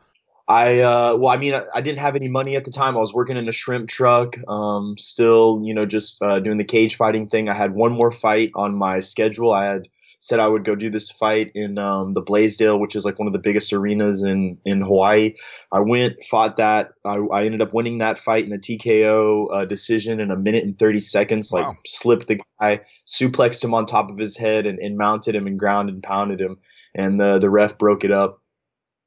I 0.50 0.80
uh, 0.80 1.14
well, 1.14 1.32
I 1.32 1.36
mean, 1.36 1.54
I, 1.54 1.62
I, 1.76 1.80
didn't 1.80 2.00
have 2.00 2.16
any 2.16 2.26
money 2.26 2.56
at 2.56 2.64
the 2.64 2.72
time. 2.72 2.96
I 2.96 3.00
was 3.00 3.14
working 3.14 3.36
in 3.36 3.48
a 3.48 3.52
shrimp 3.52 3.88
truck, 3.88 4.34
um, 4.48 4.98
still, 4.98 5.62
you 5.62 5.72
know, 5.72 5.86
just 5.86 6.20
uh, 6.20 6.40
doing 6.40 6.56
the 6.56 6.64
cage 6.64 6.96
fighting 6.96 7.28
thing. 7.28 7.48
I 7.48 7.54
had 7.54 7.72
one 7.72 7.92
more 7.92 8.10
fight 8.10 8.50
on 8.56 8.76
my 8.76 8.98
schedule. 8.98 9.52
I 9.52 9.66
had 9.66 9.86
said 10.18 10.40
I 10.40 10.48
would 10.48 10.64
go 10.64 10.74
do 10.74 10.90
this 10.90 11.08
fight 11.08 11.52
in 11.54 11.78
um, 11.78 12.14
the 12.14 12.20
Blaisdell, 12.20 12.80
which 12.80 12.96
is 12.96 13.04
like 13.04 13.16
one 13.16 13.28
of 13.28 13.32
the 13.32 13.38
biggest 13.38 13.72
arenas 13.72 14.24
in 14.24 14.58
in 14.64 14.80
Hawaii. 14.80 15.34
I 15.70 15.78
went, 15.78 16.24
fought 16.24 16.56
that. 16.56 16.94
I, 17.04 17.18
I 17.32 17.44
ended 17.44 17.62
up 17.62 17.72
winning 17.72 17.98
that 17.98 18.18
fight 18.18 18.44
in 18.44 18.52
a 18.52 18.58
TKO 18.58 19.54
uh, 19.54 19.64
decision 19.66 20.18
in 20.18 20.32
a 20.32 20.36
minute 20.36 20.64
and 20.64 20.76
thirty 20.76 20.98
seconds. 20.98 21.52
Like 21.52 21.64
wow. 21.64 21.76
slipped 21.86 22.26
the 22.26 22.40
guy, 22.60 22.80
suplexed 23.06 23.62
him 23.62 23.72
on 23.72 23.86
top 23.86 24.10
of 24.10 24.18
his 24.18 24.36
head, 24.36 24.66
and, 24.66 24.80
and 24.80 24.98
mounted 24.98 25.36
him 25.36 25.46
and 25.46 25.60
ground 25.60 25.90
and 25.90 26.02
pounded 26.02 26.40
him. 26.40 26.56
And 26.92 27.20
the 27.20 27.38
the 27.38 27.50
ref 27.50 27.78
broke 27.78 28.02
it 28.02 28.10
up. 28.10 28.42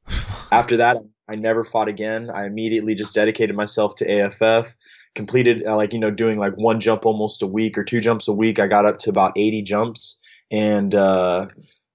After 0.54 0.78
that, 0.78 0.98
I 1.30 1.36
never 1.36 1.64
fought 1.64 1.88
again. 1.88 2.30
I 2.30 2.46
immediately 2.46 2.96
just 2.96 3.16
dedicated 3.16 3.56
myself 3.56 3.96
to 3.96 4.06
AFF. 4.06 4.76
Completed 5.16 5.66
uh, 5.66 5.76
like 5.76 5.94
you 5.94 6.00
know 6.00 6.12
doing 6.12 6.40
like 6.40 6.56
one 6.56 6.80
jump 6.80 7.06
almost 7.06 7.44
a 7.44 7.48
week 7.48 7.78
or 7.78 7.84
two 7.84 8.02
jumps 8.02 8.28
a 8.28 8.34
week. 8.34 8.60
I 8.60 8.68
got 8.68 8.86
up 8.86 8.98
to 9.00 9.10
about 9.10 9.38
80 9.38 9.62
jumps 9.62 10.18
and 10.52 10.94
uh, 10.96 11.48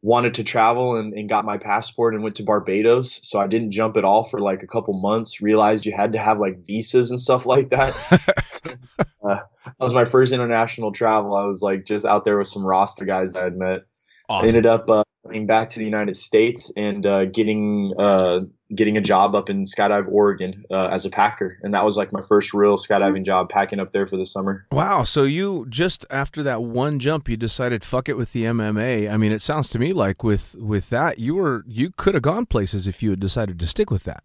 wanted 0.02 0.34
to 0.34 0.44
travel 0.44 0.96
and, 0.96 1.12
and 1.14 1.28
got 1.28 1.44
my 1.44 1.58
passport 1.58 2.14
and 2.14 2.22
went 2.22 2.36
to 2.36 2.44
Barbados. 2.44 3.20
So 3.22 3.38
I 3.38 3.48
didn't 3.48 3.72
jump 3.72 3.96
at 3.96 4.04
all 4.04 4.24
for 4.24 4.40
like 4.40 4.62
a 4.62 4.66
couple 4.68 4.94
months. 5.00 5.40
Realized 5.40 5.84
you 5.84 5.92
had 5.92 6.12
to 6.12 6.18
have 6.18 6.38
like 6.38 6.64
visas 6.64 7.10
and 7.10 7.18
stuff 7.18 7.44
like 7.46 7.70
that. 7.70 7.94
uh, 8.98 9.40
that 9.64 9.74
was 9.80 9.94
my 9.94 10.04
first 10.04 10.32
international 10.32 10.92
travel. 10.92 11.34
I 11.34 11.44
was 11.44 11.60
like 11.60 11.84
just 11.84 12.06
out 12.06 12.24
there 12.24 12.38
with 12.38 12.48
some 12.48 12.64
Rasta 12.64 13.04
guys 13.04 13.36
I 13.36 13.44
had 13.44 13.56
met. 13.56 13.82
Awesome. 14.28 14.44
I 14.44 14.48
ended 14.48 14.66
up 14.66 14.90
uh, 14.90 15.04
coming 15.22 15.46
back 15.46 15.70
to 15.70 15.78
the 15.78 15.84
United 15.84 16.14
States 16.14 16.70
and 16.76 17.06
uh, 17.06 17.24
getting 17.26 17.94
uh, 17.98 18.40
getting 18.74 18.98
a 18.98 19.00
job 19.00 19.34
up 19.34 19.48
in 19.48 19.64
Skydive, 19.64 20.06
Oregon, 20.08 20.64
uh, 20.70 20.88
as 20.92 21.06
a 21.06 21.10
packer, 21.10 21.58
and 21.62 21.72
that 21.72 21.84
was 21.84 21.96
like 21.96 22.12
my 22.12 22.20
first 22.20 22.52
real 22.52 22.76
skydiving 22.76 23.24
job, 23.24 23.48
packing 23.48 23.80
up 23.80 23.92
there 23.92 24.06
for 24.06 24.18
the 24.18 24.26
summer. 24.26 24.66
Wow! 24.70 25.04
So 25.04 25.22
you 25.22 25.66
just 25.70 26.04
after 26.10 26.42
that 26.42 26.62
one 26.62 26.98
jump, 26.98 27.28
you 27.28 27.36
decided 27.36 27.84
fuck 27.84 28.08
it 28.08 28.18
with 28.18 28.32
the 28.32 28.44
MMA. 28.44 29.10
I 29.10 29.16
mean, 29.16 29.32
it 29.32 29.40
sounds 29.40 29.68
to 29.70 29.78
me 29.78 29.92
like 29.92 30.22
with 30.22 30.54
with 30.56 30.90
that, 30.90 31.18
you 31.18 31.34
were 31.34 31.64
you 31.66 31.90
could 31.90 32.14
have 32.14 32.22
gone 32.22 32.44
places 32.44 32.86
if 32.86 33.02
you 33.02 33.10
had 33.10 33.20
decided 33.20 33.58
to 33.58 33.66
stick 33.66 33.90
with 33.90 34.04
that. 34.04 34.22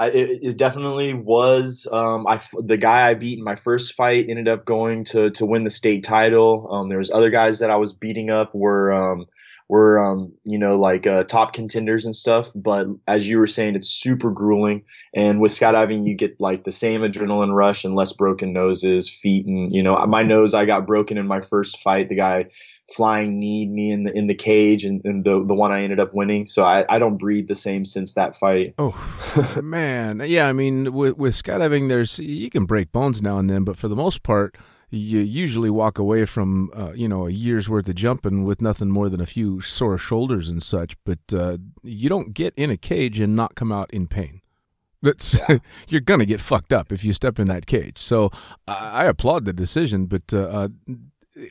I, 0.00 0.06
it, 0.08 0.38
it, 0.42 0.56
definitely 0.56 1.12
was. 1.12 1.86
Um, 1.92 2.26
I 2.26 2.40
the 2.58 2.78
guy 2.78 3.10
I 3.10 3.12
beat 3.12 3.36
in 3.38 3.44
my 3.44 3.56
first 3.56 3.92
fight 3.92 4.30
ended 4.30 4.48
up 4.48 4.64
going 4.64 5.04
to 5.04 5.28
to 5.32 5.44
win 5.44 5.64
the 5.64 5.70
state 5.70 6.04
title. 6.04 6.68
Um, 6.72 6.88
there 6.88 6.96
was 6.96 7.10
other 7.10 7.28
guys 7.28 7.58
that 7.58 7.70
I 7.70 7.76
was 7.76 7.92
beating 7.92 8.30
up 8.30 8.54
were 8.54 8.94
um, 8.94 9.26
were 9.70 10.00
um, 10.00 10.32
you 10.42 10.58
know 10.58 10.76
like 10.76 11.06
uh, 11.06 11.22
top 11.22 11.52
contenders 11.52 12.04
and 12.04 12.14
stuff. 12.14 12.50
But 12.54 12.88
as 13.06 13.28
you 13.28 13.38
were 13.38 13.46
saying, 13.46 13.76
it's 13.76 13.88
super 13.88 14.30
grueling. 14.32 14.84
And 15.14 15.40
with 15.40 15.52
skydiving, 15.52 16.06
you 16.06 16.16
get 16.16 16.40
like 16.40 16.64
the 16.64 16.72
same 16.72 17.02
adrenaline 17.02 17.54
rush 17.54 17.84
and 17.84 17.94
less 17.94 18.12
broken 18.12 18.52
noses, 18.52 19.08
feet, 19.08 19.46
and 19.46 19.72
you 19.72 19.82
know 19.82 19.94
my 20.06 20.24
nose 20.24 20.54
I 20.54 20.64
got 20.64 20.86
broken 20.86 21.16
in 21.16 21.26
my 21.26 21.40
first 21.40 21.78
fight. 21.78 22.08
The 22.08 22.16
guy 22.16 22.46
flying 22.96 23.38
kneed 23.38 23.70
me 23.70 23.92
in 23.92 24.02
the 24.02 24.18
in 24.18 24.26
the 24.26 24.34
cage, 24.34 24.84
and, 24.84 25.00
and 25.04 25.24
the 25.24 25.44
the 25.46 25.54
one 25.54 25.70
I 25.70 25.82
ended 25.82 26.00
up 26.00 26.14
winning. 26.14 26.46
So 26.46 26.64
I, 26.64 26.84
I 26.88 26.98
don't 26.98 27.16
breathe 27.16 27.46
the 27.46 27.54
same 27.54 27.84
since 27.84 28.14
that 28.14 28.34
fight. 28.34 28.74
Oh 28.76 29.58
man, 29.62 30.20
yeah. 30.26 30.48
I 30.48 30.52
mean, 30.52 30.92
with 30.92 31.16
with 31.16 31.34
skydiving, 31.34 31.88
there's 31.88 32.18
you 32.18 32.50
can 32.50 32.64
break 32.64 32.90
bones 32.90 33.22
now 33.22 33.38
and 33.38 33.48
then, 33.48 33.62
but 33.62 33.78
for 33.78 33.86
the 33.86 33.96
most 33.96 34.24
part 34.24 34.56
you 34.90 35.20
usually 35.20 35.70
walk 35.70 35.98
away 35.98 36.24
from 36.24 36.70
uh, 36.74 36.92
you 36.92 37.08
know 37.08 37.26
a 37.26 37.30
year's 37.30 37.68
worth 37.68 37.88
of 37.88 37.94
jumping 37.94 38.44
with 38.44 38.60
nothing 38.60 38.90
more 38.90 39.08
than 39.08 39.20
a 39.20 39.26
few 39.26 39.60
sore 39.60 39.98
shoulders 39.98 40.48
and 40.48 40.62
such. 40.62 40.96
But 41.04 41.18
uh, 41.32 41.58
you 41.82 42.08
don't 42.08 42.34
get 42.34 42.54
in 42.56 42.70
a 42.70 42.76
cage 42.76 43.20
and 43.20 43.36
not 43.36 43.54
come 43.54 43.72
out 43.72 43.90
in 43.92 44.06
pain. 44.08 44.40
That's 45.02 45.38
you're 45.88 46.00
gonna 46.00 46.26
get 46.26 46.40
fucked 46.40 46.72
up 46.72 46.92
if 46.92 47.04
you 47.04 47.12
step 47.12 47.38
in 47.38 47.48
that 47.48 47.66
cage. 47.66 47.98
So 48.02 48.30
I, 48.66 49.04
I 49.04 49.04
applaud 49.06 49.44
the 49.44 49.52
decision, 49.52 50.06
but. 50.06 50.32
Uh, 50.32 50.38
uh, 50.38 50.68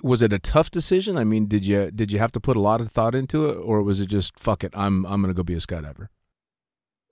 was 0.04 0.22
it 0.22 0.34
a 0.34 0.40
tough 0.40 0.70
decision? 0.70 1.18
I 1.18 1.24
mean, 1.24 1.48
did 1.48 1.66
you 1.66 1.90
did 1.90 2.12
you 2.12 2.20
have 2.20 2.34
to 2.34 2.40
put 2.40 2.58
a 2.58 2.60
lot 2.60 2.82
of 2.82 2.92
thought 2.92 3.16
into 3.16 3.50
it, 3.50 3.56
or 3.56 3.82
was 3.82 4.00
it 4.00 4.08
just 4.08 4.38
fuck 4.38 4.64
it? 4.64 4.74
I'm 4.76 5.06
I'm 5.06 5.22
gonna 5.22 5.34
go 5.34 5.42
be 5.42 5.54
a 5.54 5.58
skydiver. 5.58 6.10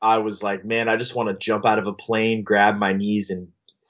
I 0.02 0.20
was 0.20 0.44
like, 0.44 0.64
man, 0.64 0.90
I 0.90 0.96
just 0.96 1.16
want 1.16 1.30
to 1.30 1.44
jump 1.44 1.66
out 1.66 1.80
of 1.80 1.88
a 1.88 1.94
plane, 1.94 2.44
grab 2.44 2.78
my 2.78 2.94
knees, 2.94 3.30
and 3.32 3.48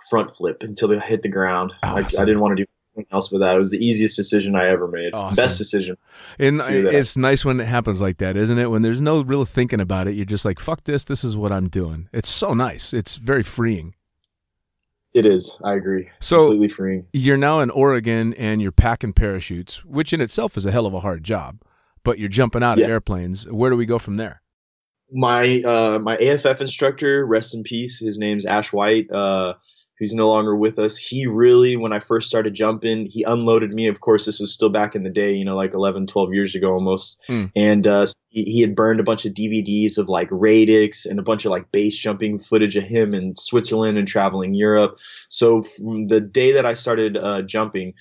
front 0.10 0.32
flip 0.32 0.58
until 0.62 0.88
they 0.88 1.00
hit 1.00 1.22
the 1.22 1.30
ground. 1.30 1.74
Awesome. 1.84 2.20
I, 2.20 2.24
I, 2.24 2.26
didn't 2.26 2.42
want 2.42 2.58
to 2.58 2.64
do 2.64 2.70
anything 2.96 3.10
else 3.12 3.32
with 3.32 3.42
that. 3.42 3.56
It 3.56 3.60
was 3.60 3.72
the 3.72 3.84
easiest 3.84 4.16
decision 4.16 4.56
I 4.56 4.70
ever 4.70 4.88
made. 4.88 5.14
Awesome. 5.14 5.36
Best 5.36 5.58
decision. 5.58 5.98
And 6.40 6.62
it's 6.62 7.18
nice 7.18 7.46
when 7.46 7.60
it 7.60 7.66
happens 7.66 8.02
like 8.02 8.18
that, 8.18 8.36
isn't 8.36 8.58
it? 8.58 8.72
When 8.72 8.82
there's 8.82 9.02
no 9.02 9.24
real 9.24 9.46
thinking 9.46 9.80
about 9.80 10.08
it, 10.08 10.14
you're 10.14 10.26
just 10.26 10.46
like, 10.46 10.60
fuck 10.60 10.84
this, 10.84 11.06
this 11.06 11.24
is 11.24 11.38
what 11.38 11.52
I'm 11.52 11.70
doing. 11.70 12.10
It's 12.14 12.30
so 12.30 12.54
nice. 12.54 12.94
It's 12.94 13.16
very 13.18 13.44
freeing. 13.44 13.94
It 15.14 15.26
is. 15.26 15.58
I 15.64 15.74
agree. 15.74 16.10
So 16.20 16.50
completely 16.50 16.68
freeing. 16.68 17.08
You're 17.14 17.38
now 17.38 17.60
in 17.62 17.70
Oregon 17.70 18.34
and 18.36 18.62
you're 18.62 18.72
packing 18.72 19.14
parachutes, 19.14 19.84
which 19.84 20.14
in 20.14 20.22
itself 20.22 20.58
is 20.58 20.66
a 20.66 20.72
hell 20.72 20.86
of 20.86 20.94
a 20.94 21.00
hard 21.00 21.24
job. 21.24 21.62
But 22.04 22.20
you're 22.20 22.30
jumping 22.30 22.64
out 22.64 22.78
yes. 22.78 22.86
of 22.86 22.92
airplanes. 22.92 23.48
Where 23.50 23.72
do 23.72 23.78
we 23.78 23.86
go 23.86 24.00
from 24.00 24.16
there? 24.16 24.42
My 25.12 25.62
uh, 25.62 26.00
my 26.00 26.18
AFF 26.18 26.62
instructor, 26.62 27.26
rest 27.26 27.56
in 27.56 27.64
peace. 27.64 28.00
His 28.00 28.20
name's 28.20 28.46
Ash 28.46 28.72
White. 28.72 29.10
Uh, 29.10 29.56
who's 30.00 30.13
no 30.13 30.30
longer 30.30 30.56
with 30.56 30.77
us, 30.77 30.96
he 30.96 31.25
really, 31.25 31.75
when 31.75 31.94
I 31.94 32.00
first 32.00 32.27
started 32.27 32.54
jumping, 32.54 33.08
he 33.08 33.24
unloaded 33.24 33.74
me. 33.74 33.88
Of 33.88 34.01
course, 34.01 34.25
this 34.25 34.39
was 34.39 34.54
still 34.54 34.70
back 34.70 34.96
in 34.96 35.04
the 35.04 35.10
day, 35.10 35.34
you 35.34 35.44
know, 35.44 35.56
like 35.56 35.74
11, 35.74 36.08
12 36.08 36.34
years 36.34 36.56
ago 36.56 36.74
almost. 36.74 37.20
Mm. 37.27 37.51
And 37.56 37.88
uh, 37.88 38.06
he, 38.30 38.44
he, 38.44 38.62
had 38.62 38.75
burned 38.75 39.00
a 39.00 39.04
bunch 39.04 39.25
of 39.25 39.34
DVDs 39.34 39.98
of 39.98 40.10
like 40.10 40.27
Radix 40.32 41.06
and 41.06 41.20
a 41.20 41.24
bunch 41.24 41.46
of 41.46 41.51
like 41.51 41.72
base 41.72 41.98
jumping 41.98 42.38
footage 42.38 42.75
of 42.75 42.84
him 42.84 43.13
in 43.13 43.36
Switzerland 43.36 43.98
and 43.98 44.08
traveling 44.08 44.54
Europe. 44.54 45.00
So 45.30 45.63
from 45.63 46.08
the 46.08 46.22
day 46.22 46.51
that 46.51 46.66
I 46.66 46.74
started 46.74 47.18
uh, 47.18 47.42
jumping, 47.42 47.94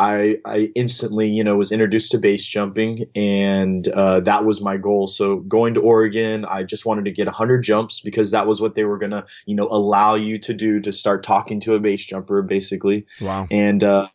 I, 0.00 0.38
I 0.46 0.72
instantly, 0.74 1.28
you 1.28 1.44
know, 1.44 1.56
was 1.56 1.72
introduced 1.72 2.10
to 2.12 2.18
base 2.18 2.46
jumping, 2.46 3.04
and 3.14 3.86
uh, 3.88 4.20
that 4.20 4.46
was 4.46 4.62
my 4.62 4.78
goal. 4.78 5.06
So 5.06 5.40
going 5.40 5.74
to 5.74 5.82
Oregon, 5.82 6.46
I 6.46 6.62
just 6.62 6.86
wanted 6.86 7.04
to 7.04 7.10
get 7.10 7.26
100 7.26 7.62
jumps 7.62 8.00
because 8.00 8.30
that 8.30 8.46
was 8.46 8.62
what 8.62 8.74
they 8.74 8.84
were 8.84 8.96
gonna, 8.96 9.26
you 9.44 9.54
know, 9.54 9.68
allow 9.70 10.14
you 10.14 10.38
to 10.38 10.54
do 10.54 10.80
to 10.80 10.90
start 10.90 11.22
talking 11.22 11.60
to 11.60 11.74
a 11.74 11.80
base 11.80 12.02
jumper, 12.02 12.40
basically. 12.40 13.06
Wow. 13.20 13.46
And 13.50 13.84
uh, 13.84 14.08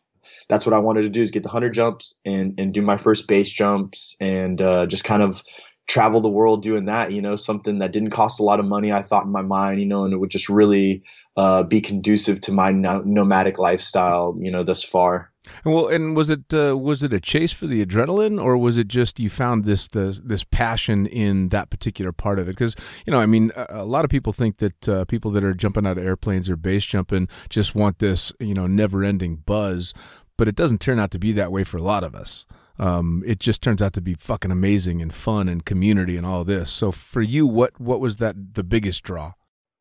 that's 0.48 0.66
what 0.66 0.72
I 0.72 0.78
wanted 0.78 1.02
to 1.02 1.08
do 1.08 1.22
is 1.22 1.30
get 1.30 1.44
the 1.44 1.50
100 1.50 1.72
jumps 1.72 2.18
and 2.24 2.58
and 2.58 2.74
do 2.74 2.82
my 2.82 2.96
first 2.96 3.28
base 3.28 3.52
jumps 3.52 4.16
and 4.20 4.60
uh, 4.60 4.86
just 4.86 5.04
kind 5.04 5.22
of 5.22 5.40
travel 5.86 6.20
the 6.20 6.28
world 6.28 6.62
doing 6.62 6.86
that. 6.86 7.12
You 7.12 7.22
know, 7.22 7.36
something 7.36 7.78
that 7.78 7.92
didn't 7.92 8.10
cost 8.10 8.40
a 8.40 8.42
lot 8.42 8.60
of 8.60 8.66
money. 8.66 8.92
I 8.92 9.02
thought 9.02 9.24
in 9.24 9.32
my 9.32 9.42
mind, 9.42 9.80
you 9.80 9.86
know, 9.86 10.04
and 10.04 10.12
it 10.12 10.18
would 10.18 10.30
just 10.30 10.48
really 10.48 11.02
uh, 11.36 11.62
be 11.62 11.80
conducive 11.80 12.40
to 12.42 12.52
my 12.52 12.70
no- 12.70 13.02
nomadic 13.02 13.58
lifestyle. 13.58 14.36
You 14.38 14.50
know, 14.50 14.62
thus 14.62 14.82
far. 14.82 15.30
Well, 15.64 15.88
and 15.88 16.16
was 16.16 16.30
it 16.30 16.52
uh, 16.52 16.76
was 16.76 17.02
it 17.02 17.12
a 17.12 17.20
chase 17.20 17.52
for 17.52 17.66
the 17.66 17.84
adrenaline, 17.84 18.42
or 18.42 18.56
was 18.56 18.76
it 18.76 18.88
just 18.88 19.20
you 19.20 19.30
found 19.30 19.64
this 19.64 19.88
this, 19.88 20.20
this 20.24 20.44
passion 20.44 21.06
in 21.06 21.50
that 21.50 21.70
particular 21.70 22.12
part 22.12 22.38
of 22.38 22.48
it? 22.48 22.52
Because 22.52 22.74
you 23.06 23.10
know, 23.10 23.20
I 23.20 23.26
mean, 23.26 23.52
a, 23.56 23.66
a, 23.70 23.84
lot 23.84 24.04
of 24.04 24.10
people 24.10 24.32
think 24.32 24.58
that 24.58 24.88
uh, 24.88 25.04
people 25.04 25.30
that 25.32 25.44
are 25.44 25.54
jumping 25.54 25.86
out 25.86 25.98
of 25.98 26.04
airplanes 26.04 26.48
or 26.48 26.56
base 26.56 26.84
jumping 26.84 27.28
just 27.48 27.74
want 27.74 27.98
this 27.98 28.32
you 28.40 28.54
know 28.54 28.66
never 28.66 29.04
ending 29.04 29.36
buzz, 29.36 29.94
but 30.36 30.48
it 30.48 30.56
doesn't 30.56 30.80
turn 30.80 30.98
out 30.98 31.10
to 31.12 31.18
be 31.18 31.32
that 31.32 31.52
way 31.52 31.64
for 31.64 31.76
a 31.76 31.82
lot 31.82 32.04
of 32.04 32.14
us. 32.14 32.46
Um, 32.78 33.22
it 33.26 33.40
just 33.40 33.62
turns 33.62 33.80
out 33.80 33.92
to 33.94 34.00
be 34.00 34.14
fucking 34.14 34.50
amazing 34.50 35.00
and 35.00 35.12
fun 35.12 35.48
and 35.48 35.64
community 35.64 36.16
and 36.16 36.26
all 36.26 36.44
this. 36.44 36.70
So 36.70 36.92
for 36.92 37.22
you, 37.22 37.46
what 37.46 37.80
what 37.80 38.00
was 38.00 38.18
that 38.18 38.54
the 38.54 38.64
biggest 38.64 39.02
draw? 39.02 39.32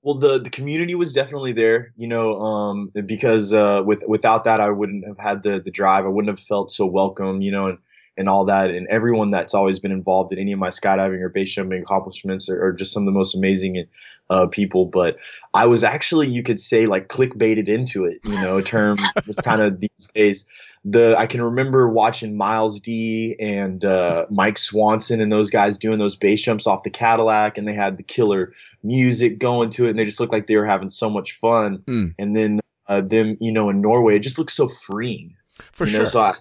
well 0.05 0.15
the 0.15 0.39
the 0.39 0.49
community 0.49 0.95
was 0.95 1.11
definitely 1.11 1.51
there 1.51 1.91
you 1.97 2.07
know 2.07 2.35
um, 2.35 2.91
because 3.05 3.51
uh, 3.51 3.81
with 3.85 4.03
without 4.07 4.45
that 4.45 4.61
i 4.61 4.69
wouldn't 4.69 5.05
have 5.05 5.17
had 5.19 5.43
the 5.43 5.59
the 5.59 5.71
drive 5.71 6.05
i 6.05 6.07
wouldn't 6.07 6.37
have 6.37 6.47
felt 6.47 6.71
so 6.71 6.85
welcome 6.85 7.41
you 7.41 7.51
know 7.51 7.67
and 7.67 7.77
and 8.17 8.29
all 8.29 8.45
that 8.45 8.69
and 8.69 8.87
everyone 8.87 9.29
that's 9.29 9.53
always 9.53 9.77
been 9.77 9.91
involved 9.91 10.31
in 10.31 10.39
any 10.39 10.53
of 10.53 10.59
my 10.59 10.69
skydiving 10.69 11.19
or 11.19 11.27
base 11.27 11.53
jumping 11.53 11.81
accomplishments 11.81 12.47
are, 12.49 12.63
are 12.63 12.71
just 12.71 12.93
some 12.93 13.03
of 13.03 13.07
the 13.07 13.17
most 13.17 13.35
amazing 13.35 13.83
uh, 14.29 14.47
people 14.47 14.85
but 14.85 15.17
i 15.53 15.65
was 15.65 15.83
actually 15.83 16.27
you 16.27 16.41
could 16.41 16.59
say 16.59 16.85
like 16.85 17.09
clickbaited 17.09 17.67
into 17.67 18.05
it 18.05 18.19
you 18.23 18.39
know 18.41 18.57
a 18.57 18.63
term 18.63 18.97
that's 19.15 19.41
kind 19.41 19.61
of 19.61 19.79
these 19.81 20.09
days 20.13 20.45
the 20.87 21.15
I 21.17 21.25
can 21.25 21.41
remember 21.41 21.89
watching 21.89 22.37
Miles 22.37 22.79
D 22.79 23.35
and 23.39 23.83
uh, 23.83 24.27
Mike 24.29 24.59
Swanson 24.59 25.19
and 25.19 25.31
those 25.31 25.49
guys 25.49 25.79
doing 25.79 25.97
those 25.97 26.15
base 26.15 26.41
jumps 26.41 26.67
off 26.67 26.83
the 26.83 26.91
Cadillac, 26.91 27.57
and 27.57 27.67
they 27.67 27.73
had 27.73 27.97
the 27.97 28.03
killer 28.03 28.53
music 28.83 29.39
going 29.39 29.71
to 29.71 29.87
it, 29.87 29.89
and 29.89 29.99
they 29.99 30.05
just 30.05 30.19
looked 30.19 30.31
like 30.31 30.45
they 30.45 30.57
were 30.57 30.65
having 30.65 30.89
so 30.89 31.09
much 31.09 31.33
fun. 31.33 31.79
Mm. 31.87 32.13
And 32.19 32.35
then 32.35 32.59
uh, 32.87 33.01
them, 33.01 33.35
you 33.41 33.51
know, 33.51 33.69
in 33.69 33.81
Norway, 33.81 34.15
it 34.15 34.19
just 34.19 34.37
looks 34.37 34.53
so 34.53 34.67
freeing. 34.67 35.35
For 35.73 35.87
sure. 35.87 35.99
Know? 35.99 36.05
So 36.05 36.21
I, 36.21 36.33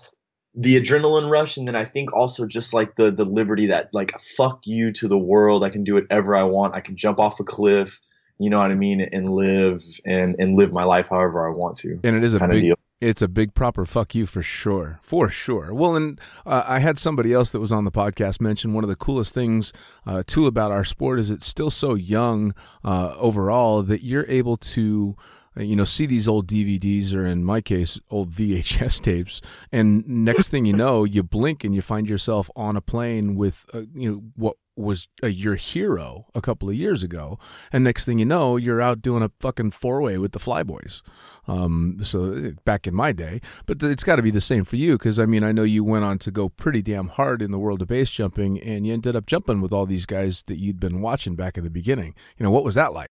the 0.55 0.79
adrenaline 0.79 1.31
rush, 1.31 1.57
and 1.57 1.67
then 1.67 1.75
I 1.75 1.87
think 1.87 2.13
also 2.13 2.47
just 2.47 2.75
like 2.75 2.97
the 2.97 3.11
the 3.11 3.25
liberty 3.25 3.65
that 3.67 3.95
like 3.95 4.13
fuck 4.21 4.67
you 4.67 4.93
to 4.93 5.09
the 5.09 5.19
world. 5.19 5.65
I 5.65 5.71
can 5.71 5.85
do 5.85 5.95
whatever 5.95 6.37
I 6.37 6.43
want. 6.43 6.75
I 6.75 6.83
can 6.83 6.97
jump 6.97 7.19
off 7.19 7.41
a 7.41 7.45
cliff 7.45 7.99
you 8.39 8.51
know 8.51 8.59
what 8.59 8.71
I 8.71 8.75
mean, 8.75 9.01
and 9.01 9.33
live 9.35 9.83
and 10.05 10.35
and 10.39 10.57
live 10.57 10.73
my 10.73 10.85
life 10.85 11.09
however 11.09 11.49
I 11.49 11.57
want 11.57 11.77
to. 11.79 12.01
And 12.03 12.17
it 12.17 12.25
is 12.25 12.35
a 12.35 12.47
big, 12.49 12.63
deal. 12.63 12.75
it's 13.01 13.23
a 13.23 13.29
big 13.29 13.55
proper 13.55 13.87
fuck 13.87 14.15
you 14.15 14.27
for 14.27 14.43
sure, 14.43 14.99
for 15.03 15.29
sure. 15.29 15.73
Well, 15.73 15.95
and 15.97 16.21
uh, 16.45 16.65
I 16.67 16.81
had 16.81 16.99
somebody 16.99 17.33
else 17.33 17.51
that 17.51 17.61
was 17.61 17.73
on 17.73 17.85
the 17.85 17.93
podcast 17.93 18.41
mention 18.41 18.73
one 18.73 18.85
of 18.85 18.91
the 18.91 18.97
coolest 18.97 19.35
things 19.35 19.73
uh, 20.07 20.23
too 20.27 20.47
about 20.47 20.73
our 20.73 20.85
sport 20.85 21.19
is 21.19 21.31
it's 21.31 21.47
still 21.47 21.71
so 21.71 21.95
young 21.95 22.55
uh, 22.85 23.15
overall 23.19 23.83
that 23.83 24.03
you're 24.03 24.27
able 24.29 24.57
to 24.57 25.17
uh, 25.57 25.63
you 25.63 25.77
know, 25.77 25.85
see 25.85 26.07
these 26.07 26.27
old 26.27 26.49
DVDs 26.49 27.15
or 27.15 27.25
in 27.25 27.45
my 27.45 27.61
case, 27.61 28.01
old 28.11 28.31
VHS 28.31 29.01
tapes, 29.03 29.41
and 29.71 30.07
next 30.09 30.49
thing 30.49 30.67
you 30.67 30.73
know, 30.73 31.05
you 31.05 31.23
blink 31.23 31.63
and 31.63 31.75
you 31.75 31.81
find 31.83 32.09
yourself 32.09 32.51
on 32.57 32.77
a 32.77 32.81
plane 32.81 33.37
with, 33.37 33.67
uh, 33.73 33.83
you 33.95 34.11
know, 34.11 34.23
what 34.35 34.57
was 34.77 35.09
a, 35.23 35.29
your 35.29 35.55
hero 35.55 36.27
a 36.35 36.41
couple 36.41 36.69
of 36.69 36.75
years 36.75 37.03
ago, 37.03 37.39
and 37.73 37.85
next 37.85 38.05
thing 38.05 38.19
you 38.19 38.25
know, 38.25 38.57
you're 38.57 38.83
out 38.83 39.03
doing 39.03 39.23
a 39.23 39.31
fucking 39.41 39.71
four 39.71 40.01
way 40.01 40.19
with 40.19 40.33
the 40.33 40.39
Flyboys. 40.39 41.03
Um, 41.47 41.99
so 42.03 42.53
back 42.65 42.87
in 42.87 42.95
my 42.95 43.13
day, 43.13 43.41
but 43.67 43.83
it's 43.83 44.05
got 44.05 44.17
to 44.17 44.23
be 44.23 44.31
the 44.31 44.41
same 44.41 44.65
for 44.65 44.77
you 44.77 44.99
because 44.99 45.19
I 45.19 45.27
mean 45.27 45.45
I 45.45 45.53
know 45.53 45.63
you 45.63 45.85
went 45.85 46.05
on 46.05 46.19
to 46.21 46.31
go 46.31 46.49
pretty 46.49 46.83
damn 46.83 47.09
hard 47.09 47.43
in 47.43 47.51
the 47.51 47.59
world 47.59 47.83
of 47.83 47.89
base 47.89 48.11
jumping, 48.11 48.61
and 48.61 48.87
you 48.87 48.93
ended 48.93 49.17
up 49.17 49.27
jumping 49.27 49.61
with 49.61 49.73
all 49.73 49.87
these 49.87 50.07
guys 50.07 50.43
that 50.47 50.59
you'd 50.59 50.81
been 50.81 51.01
watching 51.03 51.37
back 51.37 51.57
in 51.59 51.65
the 51.65 51.71
beginning. 51.71 52.15
You 52.39 52.45
know 52.45 52.51
what 52.51 52.65
was 52.65 52.75
that 52.77 52.93
like? 52.93 53.09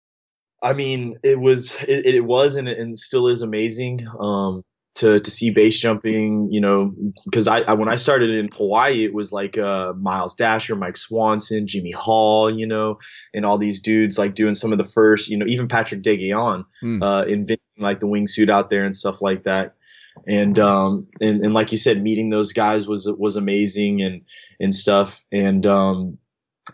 I 0.63 0.73
mean, 0.73 1.17
it 1.23 1.39
was 1.39 1.81
it, 1.83 2.05
it 2.05 2.25
was 2.25 2.55
and, 2.55 2.67
and 2.67 2.97
still 2.97 3.27
is 3.27 3.41
amazing. 3.41 4.07
Um, 4.19 4.63
to 4.95 5.19
to 5.19 5.31
see 5.31 5.51
base 5.51 5.79
jumping, 5.79 6.49
you 6.51 6.59
know, 6.59 6.93
because 7.25 7.47
I, 7.47 7.59
I, 7.61 7.73
when 7.73 7.89
I 7.89 7.95
started 7.95 8.29
in 8.29 8.49
Hawaii, 8.51 9.03
it 9.05 9.13
was 9.13 9.31
like 9.31 9.57
uh, 9.57 9.93
Miles 9.93 10.35
Daisher, 10.35 10.75
Mike 10.75 10.97
Swanson, 10.97 11.67
Jimmy 11.67 11.91
Hall, 11.91 12.49
you 12.49 12.67
know, 12.67 12.99
and 13.33 13.45
all 13.45 13.57
these 13.57 13.79
dudes 13.79 14.17
like 14.17 14.35
doing 14.35 14.55
some 14.55 14.71
of 14.71 14.77
the 14.77 14.83
first, 14.83 15.29
you 15.29 15.37
know, 15.37 15.45
even 15.47 15.67
Patrick 15.67 16.01
de 16.01 16.17
Gayardon, 16.17 16.65
mm. 16.83 17.01
uh, 17.01 17.25
inventing 17.25 17.57
like 17.79 17.99
the 17.99 18.07
wingsuit 18.07 18.49
out 18.49 18.69
there 18.69 18.83
and 18.83 18.95
stuff 18.95 19.21
like 19.21 19.43
that. 19.43 19.75
And 20.27 20.59
um 20.59 21.07
and, 21.21 21.41
and 21.41 21.53
like 21.53 21.71
you 21.71 21.77
said, 21.77 22.03
meeting 22.03 22.29
those 22.29 22.51
guys 22.51 22.85
was 22.87 23.09
was 23.17 23.37
amazing 23.37 24.01
and 24.01 24.21
and 24.59 24.75
stuff. 24.75 25.23
And 25.31 25.65
um 25.65 26.17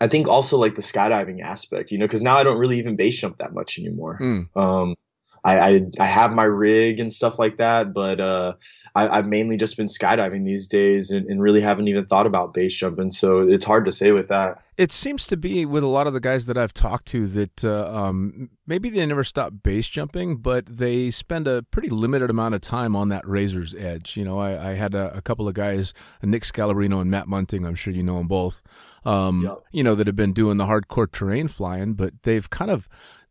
I 0.00 0.08
think 0.08 0.28
also 0.28 0.58
like 0.58 0.74
the 0.74 0.82
skydiving 0.82 1.40
aspect, 1.40 1.92
you 1.92 1.98
know, 1.98 2.04
because 2.04 2.20
now 2.20 2.36
I 2.36 2.42
don't 2.42 2.58
really 2.58 2.78
even 2.78 2.96
base 2.96 3.18
jump 3.18 3.38
that 3.38 3.54
much 3.54 3.78
anymore. 3.78 4.18
Mm. 4.20 4.48
Um 4.56 4.96
I, 5.44 5.58
I, 5.58 5.82
I 6.00 6.06
have 6.06 6.32
my 6.32 6.44
rig 6.44 7.00
and 7.00 7.12
stuff 7.12 7.38
like 7.38 7.56
that, 7.58 7.92
but 7.92 8.20
uh, 8.20 8.54
I, 8.94 9.16
have 9.16 9.26
mainly 9.26 9.56
just 9.56 9.76
been 9.76 9.86
skydiving 9.86 10.44
these 10.44 10.68
days 10.68 11.10
and, 11.10 11.26
and, 11.26 11.40
really 11.40 11.60
haven't 11.60 11.88
even 11.88 12.06
thought 12.06 12.26
about 12.26 12.52
base 12.52 12.74
jumping. 12.74 13.10
So 13.10 13.38
it's 13.38 13.64
hard 13.64 13.84
to 13.84 13.92
say 13.92 14.12
with 14.12 14.28
that. 14.28 14.62
It 14.76 14.92
seems 14.92 15.26
to 15.28 15.36
be 15.36 15.66
with 15.66 15.82
a 15.82 15.88
lot 15.88 16.06
of 16.06 16.12
the 16.12 16.20
guys 16.20 16.46
that 16.46 16.56
I've 16.56 16.72
talked 16.72 17.06
to 17.08 17.26
that 17.28 17.64
uh, 17.64 17.92
um, 17.92 18.50
maybe 18.66 18.90
they 18.90 19.04
never 19.06 19.24
stop 19.24 19.52
base 19.62 19.88
jumping, 19.88 20.36
but 20.36 20.66
they 20.66 21.10
spend 21.10 21.48
a 21.48 21.62
pretty 21.64 21.88
limited 21.88 22.30
amount 22.30 22.54
of 22.54 22.60
time 22.60 22.94
on 22.94 23.08
that 23.08 23.26
razor's 23.26 23.74
edge. 23.74 24.16
You 24.16 24.24
know, 24.24 24.38
I, 24.38 24.70
I 24.70 24.74
had 24.74 24.94
a, 24.94 25.16
a, 25.16 25.22
couple 25.22 25.48
of 25.48 25.54
guys, 25.54 25.94
Nick 26.22 26.42
Scalabrino 26.42 27.00
and 27.00 27.10
Matt 27.10 27.26
Munting. 27.26 27.66
I'm 27.66 27.74
sure 27.74 27.92
you 27.92 28.02
know 28.02 28.18
them 28.18 28.28
both. 28.28 28.62
Um, 29.04 29.42
yep. 29.44 29.58
You 29.72 29.82
know 29.84 29.94
that 29.94 30.06
have 30.06 30.16
been 30.16 30.32
doing 30.32 30.58
the 30.58 30.66
hardcore 30.66 31.10
terrain 31.10 31.48
flying, 31.48 31.94
but 31.94 32.22
they've 32.22 32.48
kind 32.48 32.70
of 32.70 32.88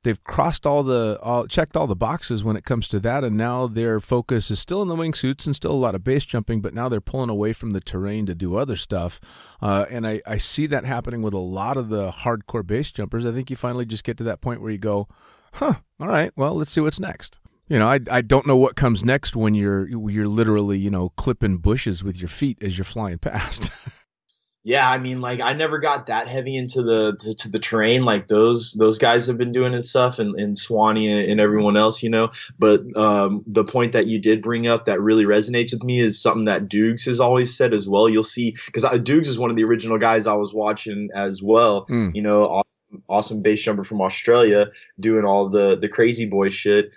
they've 0.07 0.23
crossed 0.23 0.65
all 0.65 0.83
the 0.83 1.19
all, 1.21 1.45
checked 1.47 1.75
all 1.75 1.85
the 1.85 1.95
boxes 1.95 2.41
when 2.41 2.55
it 2.55 2.63
comes 2.63 2.87
to 2.87 2.97
that 2.97 3.25
and 3.25 3.35
now 3.35 3.67
their 3.67 3.99
focus 3.99 4.49
is 4.49 4.57
still 4.57 4.81
in 4.81 4.87
the 4.87 4.95
wingsuits 4.95 5.45
and 5.45 5.53
still 5.53 5.73
a 5.73 5.73
lot 5.73 5.95
of 5.95 6.03
base 6.03 6.23
jumping 6.23 6.61
but 6.61 6.73
now 6.73 6.87
they're 6.87 7.01
pulling 7.01 7.29
away 7.29 7.51
from 7.51 7.71
the 7.71 7.81
terrain 7.81 8.25
to 8.25 8.33
do 8.33 8.55
other 8.55 8.77
stuff. 8.77 9.19
Uh, 9.61 9.85
and 9.89 10.07
I, 10.07 10.21
I 10.25 10.37
see 10.37 10.65
that 10.67 10.85
happening 10.85 11.21
with 11.21 11.33
a 11.33 11.39
lot 11.39 11.75
of 11.75 11.89
the 11.89 12.09
hardcore 12.09 12.65
base 12.65 12.89
jumpers. 12.89 13.25
I 13.25 13.33
think 13.33 13.49
you 13.49 13.57
finally 13.57 13.85
just 13.85 14.05
get 14.05 14.15
to 14.19 14.23
that 14.23 14.39
point 14.39 14.61
where 14.61 14.71
you 14.71 14.77
go 14.77 15.09
huh 15.53 15.73
all 15.99 16.07
right 16.07 16.31
well 16.35 16.55
let's 16.55 16.71
see 16.71 16.81
what's 16.81 17.01
next. 17.01 17.39
You 17.67 17.79
know, 17.79 17.87
I, 17.89 17.99
I 18.09 18.21
don't 18.21 18.47
know 18.47 18.55
what 18.55 18.77
comes 18.77 19.03
next 19.03 19.35
when 19.35 19.53
you're 19.53 19.89
you're 19.89 20.27
literally 20.27 20.79
you 20.79 20.89
know 20.89 21.09
clipping 21.09 21.57
bushes 21.57 22.01
with 22.01 22.17
your 22.17 22.29
feet 22.29 22.63
as 22.63 22.77
you're 22.77 22.85
flying 22.85 23.17
past. 23.17 23.71
yeah, 24.67 24.91
I 24.91 24.97
mean, 24.97 25.21
like 25.21 25.39
I 25.39 25.53
never 25.53 25.79
got 25.79 26.07
that 26.07 26.27
heavy 26.27 26.57
into 26.57 26.83
the 26.83 27.15
to, 27.21 27.33
to, 27.35 27.49
the 27.49 27.57
terrain 27.57 28.03
like 28.03 28.27
those 28.27 28.73
those 28.73 28.97
guys 28.97 29.25
have 29.27 29.37
been 29.37 29.53
doing 29.53 29.73
and 29.73 29.83
stuff, 29.83 30.19
and, 30.19 30.37
and 30.37 30.57
Swanee 30.57 31.31
and 31.31 31.39
everyone 31.39 31.77
else, 31.77 32.03
you 32.03 32.09
know. 32.09 32.31
But 32.59 32.81
um, 32.97 33.45
the 33.47 33.63
point 33.63 33.93
that 33.93 34.07
you 34.07 34.19
did 34.19 34.41
bring 34.41 34.67
up 34.67 34.83
that 34.83 34.99
really 34.99 35.23
resonates 35.23 35.71
with 35.71 35.83
me 35.83 36.01
is 36.01 36.21
something 36.21 36.43
that 36.45 36.67
Dukes 36.67 37.05
has 37.05 37.21
always 37.21 37.55
said 37.55 37.73
as 37.73 37.87
well. 37.87 38.09
You'll 38.09 38.23
see 38.23 38.57
because 38.65 38.83
Dukes 39.03 39.29
is 39.29 39.39
one 39.39 39.49
of 39.49 39.55
the 39.55 39.63
original 39.63 39.97
guys 39.97 40.27
I 40.27 40.33
was 40.33 40.53
watching 40.53 41.07
as 41.15 41.41
well. 41.41 41.85
Mm. 41.87 42.13
You 42.13 42.23
know, 42.23 42.43
awesome, 42.43 43.03
awesome 43.07 43.41
base 43.41 43.61
jumper 43.61 43.85
from 43.85 44.01
Australia 44.01 44.65
doing 44.99 45.23
all 45.23 45.47
the 45.47 45.77
the 45.77 45.87
crazy 45.87 46.25
boy 46.25 46.49
shit. 46.49 46.91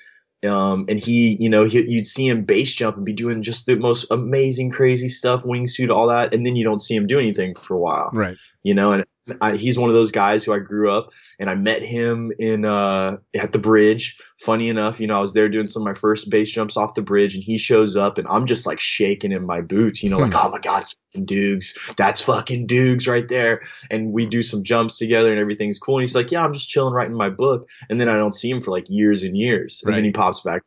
Um, 0.47 0.87
and 0.89 0.99
he, 0.99 1.37
you 1.39 1.51
know, 1.51 1.65
he, 1.65 1.83
you'd 1.91 2.07
see 2.07 2.27
him 2.27 2.45
base 2.45 2.73
jump 2.73 2.97
and 2.97 3.05
be 3.05 3.13
doing 3.13 3.43
just 3.43 3.67
the 3.67 3.77
most 3.77 4.07
amazing, 4.11 4.71
crazy 4.71 5.09
stuff, 5.09 5.43
wingsuit, 5.43 5.95
all 5.95 6.07
that, 6.09 6.33
and 6.33 6.47
then 6.47 6.57
you 6.57 6.65
don't 6.65 6.81
see 6.81 6.95
him 6.97 7.07
do 7.07 7.19
anything 7.19 7.55
for 7.55 7.75
a 7.75 7.79
while. 7.79 8.11
Right 8.13 8.37
you 8.63 8.75
know 8.75 8.93
and 8.93 9.05
I, 9.41 9.57
he's 9.57 9.79
one 9.79 9.91
of 9.91 9.95
those 9.95 10.11
guys 10.11 10.45
who 10.45 10.53
i 10.53 10.59
grew 10.59 10.91
up 10.91 11.11
and 11.39 11.49
i 11.49 11.55
met 11.55 11.83
him 11.83 12.33
in 12.39 12.65
uh 12.65 13.17
at 13.35 13.53
the 13.53 13.59
bridge. 13.59 14.17
Funny 14.41 14.69
enough 14.69 15.01
you 15.01 15.07
know 15.07 15.17
i 15.17 15.21
was 15.21 15.35
there 15.35 15.49
doing 15.49 15.67
some 15.67 15.83
of 15.83 15.87
my 15.87 15.95
first 15.95 16.31
base 16.31 16.51
jumps 16.51 16.77
off 16.77 16.95
the 16.95 17.03
bridge 17.03 17.35
and 17.35 17.45
he 17.45 17.59
shows 17.59 17.95
up 17.95 18.17
and 18.17 18.27
i'm 18.31 18.47
just 18.47 18.67
like 18.67 18.81
shaking 18.81 19.33
in 19.33 19.45
my 19.45 19.61
boots 19.61 20.03
you 20.03 20.09
know 20.09 20.19
like 20.19 20.33
hmm. 20.33 20.39
oh 20.43 20.51
my 20.51 20.59
god 20.59 20.83
it's 20.83 21.07
fucking 21.13 21.27
Dukes. 21.27 21.95
That's 21.97 22.21
fucking 22.21 22.67
Dukes 22.67 23.07
right 23.07 23.29
there. 23.29 23.63
And 23.91 24.13
we 24.13 24.27
do 24.27 24.43
some 24.43 24.63
jumps 24.63 24.99
together 24.99 25.31
and 25.31 25.41
everything's 25.41 25.79
cool. 25.79 25.99
And 25.99 26.03
he's 26.03 26.15
like 26.15 26.31
yeah 26.31 26.45
i'm 26.45 26.53
just 26.53 26.69
chilling 26.69 26.95
writing 26.95 27.17
my 27.17 27.29
book. 27.29 27.69
And 27.89 28.01
then 28.01 28.09
i 28.09 28.17
don't 28.17 28.35
see 28.35 28.51
him 28.51 28.61
for 28.61 28.71
like 28.71 28.89
years 28.89 29.23
and 29.23 29.37
years. 29.37 29.83
And 29.83 29.91
right. 29.91 29.97
then 29.97 30.05
he 30.05 30.13
pops 30.13 30.41
back 30.41 30.63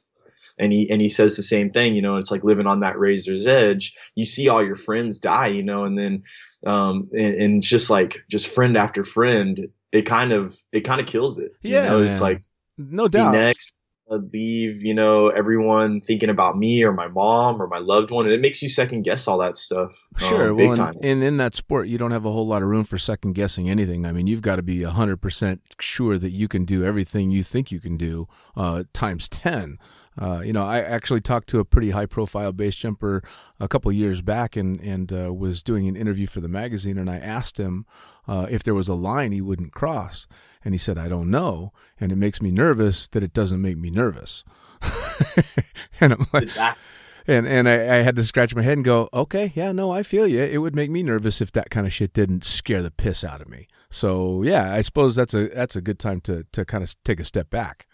and 0.59 0.71
he 0.71 0.89
and 0.89 1.01
he 1.01 1.09
says 1.09 1.35
the 1.35 1.41
same 1.41 1.71
thing 1.71 1.95
you 1.95 2.01
know 2.01 2.17
it's 2.17 2.29
like 2.29 2.43
living 2.43 2.67
on 2.67 2.81
that 2.81 2.99
razor's 2.99 3.47
edge. 3.47 3.95
You 4.15 4.25
see 4.25 4.47
all 4.49 4.63
your 4.63 4.75
friends 4.75 5.19
die 5.19 5.47
you 5.47 5.63
know 5.63 5.85
and 5.85 5.97
then 5.97 6.23
um, 6.65 7.09
and, 7.11 7.35
and 7.35 7.61
just 7.61 7.89
like 7.89 8.23
just 8.29 8.47
friend 8.47 8.77
after 8.77 9.03
friend, 9.03 9.67
it 9.91 10.03
kind 10.03 10.31
of 10.31 10.57
it 10.71 10.81
kind 10.81 11.01
of 11.01 11.07
kills 11.07 11.39
it. 11.39 11.51
Yeah, 11.61 11.83
you 11.83 11.89
know? 11.89 12.03
it's 12.03 12.21
like 12.21 12.39
no 12.77 13.07
doubt. 13.07 13.33
Next, 13.33 13.83
leave 14.09 14.83
you 14.83 14.93
know 14.93 15.29
everyone 15.29 15.99
thinking 16.01 16.29
about 16.29 16.57
me 16.57 16.83
or 16.83 16.93
my 16.93 17.07
mom 17.07 17.61
or 17.61 17.67
my 17.67 17.79
loved 17.79 18.11
one, 18.11 18.25
and 18.25 18.33
it 18.33 18.41
makes 18.41 18.61
you 18.61 18.69
second 18.69 19.03
guess 19.03 19.27
all 19.27 19.37
that 19.39 19.57
stuff. 19.57 19.91
Um, 20.21 20.29
sure, 20.29 20.49
um, 20.49 20.57
well, 20.57 20.81
and, 20.81 21.05
and 21.05 21.23
in 21.23 21.37
that 21.37 21.55
sport, 21.55 21.87
you 21.87 21.97
don't 21.97 22.11
have 22.11 22.25
a 22.25 22.31
whole 22.31 22.47
lot 22.47 22.61
of 22.61 22.67
room 22.67 22.83
for 22.83 22.97
second 22.97 23.33
guessing 23.33 23.69
anything. 23.69 24.05
I 24.05 24.11
mean, 24.11 24.27
you've 24.27 24.41
got 24.41 24.57
to 24.57 24.63
be 24.63 24.83
hundred 24.83 25.17
percent 25.17 25.61
sure 25.79 26.17
that 26.17 26.31
you 26.31 26.47
can 26.47 26.65
do 26.65 26.83
everything 26.83 27.31
you 27.31 27.43
think 27.43 27.71
you 27.71 27.79
can 27.79 27.97
do 27.97 28.27
uh, 28.55 28.83
times 28.93 29.29
ten. 29.29 29.77
Uh, 30.19 30.41
you 30.45 30.53
know, 30.53 30.63
I 30.63 30.79
actually 30.79 31.21
talked 31.21 31.49
to 31.49 31.59
a 31.59 31.65
pretty 31.65 31.89
high 31.91 32.05
profile 32.05 32.51
base 32.51 32.75
jumper 32.75 33.23
a 33.59 33.67
couple 33.67 33.91
years 33.91 34.21
back 34.21 34.55
and, 34.55 34.79
and 34.81 35.11
uh, 35.11 35.33
was 35.33 35.63
doing 35.63 35.87
an 35.87 35.95
interview 35.95 36.27
for 36.27 36.39
the 36.39 36.47
magazine. 36.47 36.97
And 36.97 37.09
I 37.09 37.17
asked 37.17 37.59
him 37.59 37.85
uh, 38.27 38.47
if 38.49 38.63
there 38.63 38.75
was 38.75 38.87
a 38.87 38.93
line 38.93 39.31
he 39.31 39.41
wouldn't 39.41 39.73
cross. 39.73 40.27
And 40.63 40.73
he 40.73 40.77
said, 40.77 40.97
I 40.97 41.09
don't 41.09 41.31
know. 41.31 41.73
And 41.99 42.11
it 42.11 42.17
makes 42.17 42.41
me 42.41 42.51
nervous 42.51 43.07
that 43.09 43.23
it 43.23 43.33
doesn't 43.33 43.61
make 43.61 43.77
me 43.77 43.89
nervous. 43.89 44.43
and 45.99 46.13
I'm 46.13 46.27
like, 46.31 46.43
exactly. 46.43 46.81
And 47.25 47.47
and 47.47 47.69
I, 47.69 47.73
I, 47.73 47.97
had 48.01 48.17
to 48.17 48.23
scratch 48.23 48.53
my 48.53 48.63
head 48.63 48.73
and 48.73 48.83
go, 48.83 49.07
okay, 49.13 49.53
yeah, 49.55 49.71
no, 49.71 49.91
I 49.91 50.03
feel 50.03 50.27
you. 50.27 50.43
It 50.43 50.57
would 50.57 50.75
make 50.75 50.91
me 50.91 51.03
nervous 51.03 51.39
if 51.39 51.53
that 51.53 51.69
kind 51.69 51.87
of 51.87 51.93
shit 51.93 52.11
didn't 52.11 52.43
scare 52.43 52.81
the 52.81 52.91
piss 52.91 53.23
out 53.23 53.39
of 53.39 53.47
me. 53.47 53.67
So 53.89 54.43
yeah, 54.43 54.73
I 54.73 54.81
suppose 54.81 55.15
that's 55.15 55.33
a 55.33 55.47
that's 55.47 55.77
a 55.77 55.81
good 55.81 55.99
time 55.99 56.19
to 56.21 56.45
to 56.51 56.65
kind 56.65 56.83
of 56.83 56.93
take 57.05 57.21
a 57.21 57.23
step 57.23 57.49
back. 57.49 57.87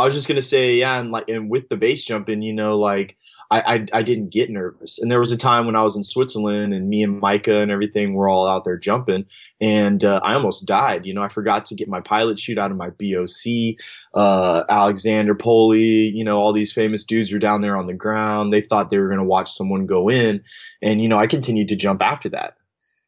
I 0.00 0.04
was 0.04 0.14
just 0.14 0.28
gonna 0.28 0.42
say, 0.42 0.76
yeah, 0.76 0.98
and 0.98 1.10
like, 1.12 1.28
and 1.28 1.50
with 1.50 1.68
the 1.68 1.76
base 1.76 2.04
jumping, 2.04 2.42
you 2.42 2.52
know, 2.52 2.78
like 2.78 3.16
I, 3.50 3.60
I, 3.60 3.86
I 3.92 4.02
didn't 4.02 4.30
get 4.30 4.48
nervous. 4.48 5.00
And 5.00 5.10
there 5.10 5.18
was 5.18 5.32
a 5.32 5.36
time 5.36 5.66
when 5.66 5.76
I 5.76 5.82
was 5.82 5.96
in 5.96 6.02
Switzerland, 6.02 6.72
and 6.72 6.88
me 6.88 7.02
and 7.02 7.20
Micah 7.20 7.60
and 7.60 7.70
everything 7.70 8.14
were 8.14 8.28
all 8.28 8.46
out 8.46 8.64
there 8.64 8.78
jumping, 8.78 9.26
and 9.60 10.02
uh, 10.04 10.20
I 10.22 10.34
almost 10.34 10.66
died. 10.66 11.06
You 11.06 11.14
know, 11.14 11.22
I 11.22 11.28
forgot 11.28 11.66
to 11.66 11.74
get 11.74 11.88
my 11.88 12.00
pilot 12.00 12.38
chute 12.38 12.58
out 12.58 12.70
of 12.70 12.76
my 12.76 12.90
BOC. 12.90 13.76
Uh, 14.14 14.62
Alexander 14.68 15.34
Polli, 15.34 16.12
you 16.14 16.24
know, 16.24 16.38
all 16.38 16.52
these 16.52 16.72
famous 16.72 17.04
dudes 17.04 17.32
were 17.32 17.38
down 17.38 17.60
there 17.60 17.76
on 17.76 17.86
the 17.86 17.94
ground. 17.94 18.52
They 18.52 18.62
thought 18.62 18.90
they 18.90 18.98
were 18.98 19.08
gonna 19.08 19.24
watch 19.24 19.52
someone 19.52 19.86
go 19.86 20.08
in, 20.08 20.44
and 20.80 21.00
you 21.00 21.08
know, 21.08 21.18
I 21.18 21.26
continued 21.26 21.68
to 21.68 21.76
jump 21.76 22.02
after 22.02 22.28
that 22.30 22.56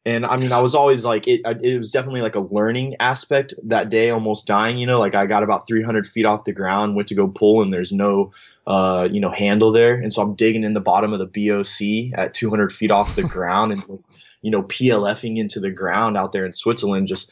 and 0.05 0.25
I 0.25 0.35
mean, 0.35 0.51
I 0.51 0.59
was 0.59 0.75
always 0.75 1.05
like, 1.05 1.27
it, 1.27 1.41
it 1.61 1.77
was 1.77 1.91
definitely 1.91 2.21
like 2.21 2.35
a 2.35 2.41
learning 2.41 2.97
aspect 2.99 3.53
that 3.63 3.89
day, 3.89 4.09
almost 4.09 4.45
dying, 4.45 4.77
you 4.77 4.85
know, 4.85 4.99
like 4.99 5.15
I 5.15 5.25
got 5.25 5.43
about 5.43 5.65
300 5.65 6.05
feet 6.05 6.25
off 6.25 6.43
the 6.43 6.51
ground, 6.51 6.95
went 6.95 7.07
to 7.07 7.15
go 7.15 7.29
pull 7.29 7.61
and 7.61 7.73
there's 7.73 7.93
no, 7.93 8.33
uh, 8.67 9.07
you 9.09 9.21
know, 9.21 9.31
handle 9.31 9.71
there. 9.71 9.95
And 9.95 10.11
so 10.11 10.21
I'm 10.21 10.35
digging 10.35 10.65
in 10.65 10.73
the 10.73 10.81
bottom 10.81 11.13
of 11.13 11.19
the 11.19 11.47
BOC 11.47 12.19
at 12.19 12.33
200 12.33 12.73
feet 12.73 12.91
off 12.91 13.15
the 13.15 13.23
ground 13.27 13.71
and 13.71 13.81
was, 13.85 14.11
you 14.41 14.51
know, 14.51 14.63
PLFing 14.63 15.37
into 15.37 15.61
the 15.61 15.71
ground 15.71 16.17
out 16.17 16.33
there 16.33 16.45
in 16.45 16.51
Switzerland, 16.51 17.07
just 17.07 17.31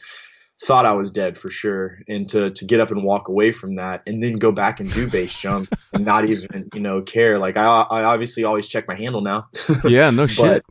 thought 0.62 0.86
I 0.86 0.92
was 0.92 1.10
dead 1.10 1.36
for 1.36 1.50
sure. 1.50 1.98
And 2.08 2.26
to, 2.30 2.52
to 2.52 2.64
get 2.64 2.80
up 2.80 2.90
and 2.90 3.04
walk 3.04 3.28
away 3.28 3.52
from 3.52 3.74
that 3.74 4.02
and 4.06 4.22
then 4.22 4.38
go 4.38 4.50
back 4.50 4.80
and 4.80 4.90
do 4.90 5.06
base 5.06 5.38
jumps 5.38 5.88
and 5.92 6.06
not 6.06 6.26
even, 6.26 6.70
you 6.72 6.80
know, 6.80 7.02
care. 7.02 7.38
Like 7.38 7.58
I, 7.58 7.82
I 7.90 8.04
obviously 8.04 8.44
always 8.44 8.66
check 8.66 8.88
my 8.88 8.94
handle 8.94 9.20
now. 9.20 9.48
yeah, 9.84 10.08
no 10.08 10.26
shit 10.26 10.64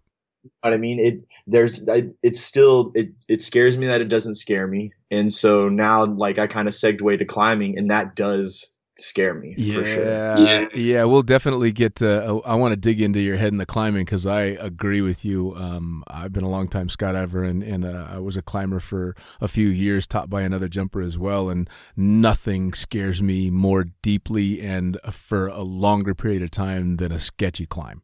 what 0.62 0.74
I 0.74 0.78
mean? 0.78 1.00
It 1.00 1.24
there's 1.48 1.84
it's 2.24 2.40
still 2.40 2.92
it 2.96 3.10
it 3.28 3.42
scares 3.42 3.78
me 3.78 3.88
that 3.88 4.02
it 4.02 4.10
doesn't 4.10 4.36
scare 4.36 4.68
me, 4.68 4.92
and 5.10 5.32
so 5.32 5.70
now 5.70 6.06
like 6.06 6.38
I 6.38 6.48
kind 6.48 6.68
of 6.68 6.74
segued 6.74 7.00
to 7.00 7.26
climbing, 7.26 7.78
and 7.78 7.90
that 7.92 8.16
does 8.16 8.72
scare 8.98 9.34
me 9.34 9.56
yeah, 9.58 9.76
for 9.76 9.86
sure. 9.86 10.06
Yeah, 10.06 10.68
yeah, 10.76 11.04
we'll 11.06 11.22
definitely 11.22 11.72
get. 11.72 11.96
To, 11.96 12.42
I 12.46 12.56
want 12.56 12.72
to 12.72 12.76
dig 12.76 13.02
into 13.02 13.20
your 13.20 13.38
head 13.38 13.52
in 13.52 13.58
the 13.58 13.66
climbing 13.66 14.06
because 14.06 14.26
I 14.26 14.42
agree 14.42 15.02
with 15.02 15.26
you. 15.26 15.56
Um, 15.56 16.04
I've 16.08 16.34
been 16.34 16.44
a 16.44 16.50
long 16.50 16.68
time 16.68 16.88
skydiver, 16.88 17.48
and 17.48 17.64
and 17.64 17.86
uh, 17.86 18.08
I 18.12 18.20
was 18.20 18.38
a 18.38 18.42
climber 18.42 18.80
for 18.80 19.16
a 19.40 19.48
few 19.48 19.68
years, 19.68 20.08
taught 20.08 20.30
by 20.30 20.42
another 20.42 20.68
jumper 20.68 21.02
as 21.02 21.18
well, 21.18 21.50
and 21.50 21.70
nothing 21.96 22.74
scares 22.74 23.22
me 23.22 23.50
more 23.50 23.86
deeply 24.02 24.62
and 24.62 24.98
for 25.12 25.48
a 25.48 25.62
longer 25.62 26.14
period 26.16 26.42
of 26.42 26.52
time 26.52 26.98
than 26.98 27.12
a 27.12 27.20
sketchy 27.20 27.66
climb 27.66 28.04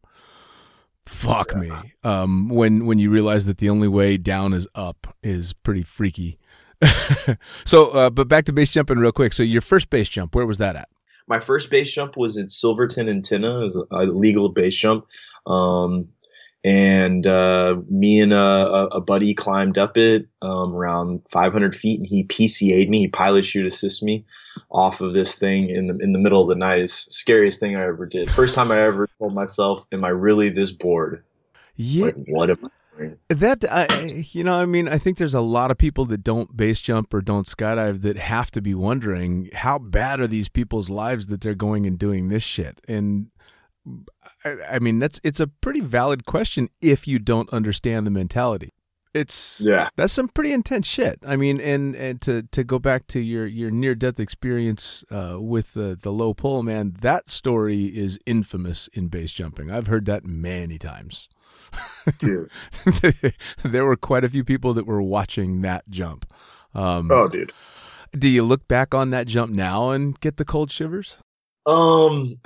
fuck 1.08 1.52
yeah. 1.54 1.60
me. 1.60 1.72
Um, 2.04 2.50
when 2.50 2.86
when 2.86 3.00
you 3.00 3.10
realize 3.10 3.46
that 3.46 3.58
the 3.58 3.70
only 3.70 3.88
way 3.88 4.18
down 4.18 4.54
is 4.54 4.68
up 4.76 5.16
is 5.24 5.54
pretty 5.54 5.84
freaky. 5.84 6.38
so, 7.66 7.90
uh, 7.92 8.10
but 8.10 8.28
back 8.28 8.46
to 8.46 8.54
base 8.54 8.70
jumping 8.72 9.00
real 9.00 9.12
quick. 9.12 9.34
So, 9.34 9.44
your 9.44 9.62
first 9.62 9.90
base 9.90 10.10
jump, 10.10 10.36
where 10.36 10.46
was 10.46 10.60
that 10.60 10.76
at? 10.76 10.90
My 11.28 11.40
first 11.40 11.70
base 11.70 11.92
jump 11.92 12.16
was 12.16 12.38
at 12.38 12.52
Silverton 12.52 13.10
and 13.10 13.24
Tinna. 13.24 13.60
It 13.60 13.64
was 13.64 13.84
a 13.92 14.06
legal 14.06 14.50
base 14.50 14.76
jump. 14.76 15.08
Um, 15.46 16.06
and 16.68 17.26
uh, 17.26 17.78
me 17.90 18.20
and 18.20 18.34
a, 18.34 18.90
a, 18.92 19.00
buddy 19.00 19.34
climbed 19.34 19.78
up 19.78 19.98
it 19.98 20.28
um, 20.42 20.76
around 20.76 21.26
500 21.30 21.74
feet, 21.74 22.00
and 22.00 22.06
he 22.06 22.26
PCA'd 22.26 22.90
me. 22.90 23.00
He 23.00 23.08
pilot 23.08 23.46
chute 23.46 23.66
assist 23.66 24.04
me 24.04 24.26
off 24.70 25.00
of 25.00 25.14
this 25.14 25.36
thing 25.36 25.70
in 25.70 25.88
the 25.88 25.98
in 26.00 26.12
the 26.12 26.20
middle 26.20 26.42
of 26.42 26.50
the 26.50 26.56
night. 26.56 26.80
Is 26.80 26.92
scariest 26.92 27.62
thing 27.62 27.78
I 27.78 27.84
ever 27.86 28.06
did. 28.06 28.30
First 28.30 28.54
time 28.54 28.70
I 28.72 28.82
ever 28.82 29.08
told 29.18 29.34
myself, 29.34 29.88
"Am 29.94 30.04
I 30.04 30.10
really 30.10 30.50
this 30.50 30.72
bored?" 30.72 31.24
Yeah. 31.78 32.08
Like, 32.08 32.18
what 32.28 32.50
am 32.50 32.70
I 33.00 33.12
That 33.30 33.64
I, 33.72 33.88
you 34.32 34.44
know, 34.44 34.60
I 34.60 34.66
mean, 34.66 34.90
I 34.90 34.98
think 34.98 35.18
there's 35.18 35.36
a 35.36 35.40
lot 35.40 35.72
of 35.72 35.78
people 35.78 36.04
that 36.08 36.22
don't 36.22 36.58
base 36.58 36.82
jump 36.82 37.14
or 37.14 37.22
don't 37.22 37.48
skydive 37.48 38.02
that 38.02 38.18
have 38.18 38.52
to 38.52 38.62
be 38.62 38.74
wondering 38.74 39.52
how 39.54 39.80
bad 39.80 40.20
are 40.20 40.28
these 40.28 40.50
people's 40.50 40.90
lives 40.90 41.28
that 41.28 41.40
they're 41.40 41.56
going 41.56 41.88
and 41.88 41.98
doing 41.98 42.28
this 42.28 42.44
shit. 42.44 42.82
And 42.90 43.30
I, 44.46 44.56
I 44.74 44.80
mean, 44.80 45.00
that's 45.00 45.20
it's 45.24 45.40
a 45.40 45.48
pretty 45.48 45.82
valid 45.82 46.26
question 46.26 46.70
if 46.82 47.08
you 47.08 47.20
don't 47.20 47.50
understand 47.52 48.06
the 48.06 48.12
mentality. 48.12 48.72
It's 49.14 49.62
Yeah. 49.66 49.90
that's 49.96 50.14
some 50.14 50.28
pretty 50.28 50.52
intense 50.54 50.86
shit. 50.86 51.18
I 51.26 51.38
mean, 51.38 51.60
and 51.60 51.96
and 51.96 52.22
to 52.22 52.44
to 52.44 52.64
go 52.64 52.78
back 52.78 53.08
to 53.08 53.20
your 53.20 53.48
your 53.48 53.72
near 53.72 53.96
death 53.96 54.20
experience 54.20 55.04
uh, 55.10 55.38
with 55.40 55.74
the 55.74 55.98
the 56.00 56.12
low 56.12 56.34
pole 56.34 56.62
man, 56.62 56.96
that 57.02 57.30
story 57.30 57.86
is 57.86 58.20
infamous 58.26 58.88
in 58.94 59.08
base 59.08 59.32
jumping. 59.32 59.72
I've 59.72 59.88
heard 59.88 60.06
that 60.06 60.24
many 60.26 60.78
times. 60.78 61.30
Dude. 62.20 62.50
there 63.64 63.86
were 63.86 63.96
quite 63.98 64.24
a 64.24 64.30
few 64.30 64.44
people 64.44 64.74
that 64.76 64.86
were 64.86 65.02
watching 65.02 65.62
that 65.62 65.84
jump. 65.90 66.32
Um, 66.76 67.10
Oh, 67.12 67.28
dude. 67.28 67.52
Do 68.18 68.28
you 68.28 68.44
look 68.44 68.68
back 68.68 68.94
on 68.94 69.10
that 69.12 69.28
jump 69.28 69.52
now 69.52 69.90
and 69.92 70.18
get 70.20 70.38
the 70.38 70.46
cold 70.46 70.72
shivers? 70.72 71.18
Um, 71.66 72.40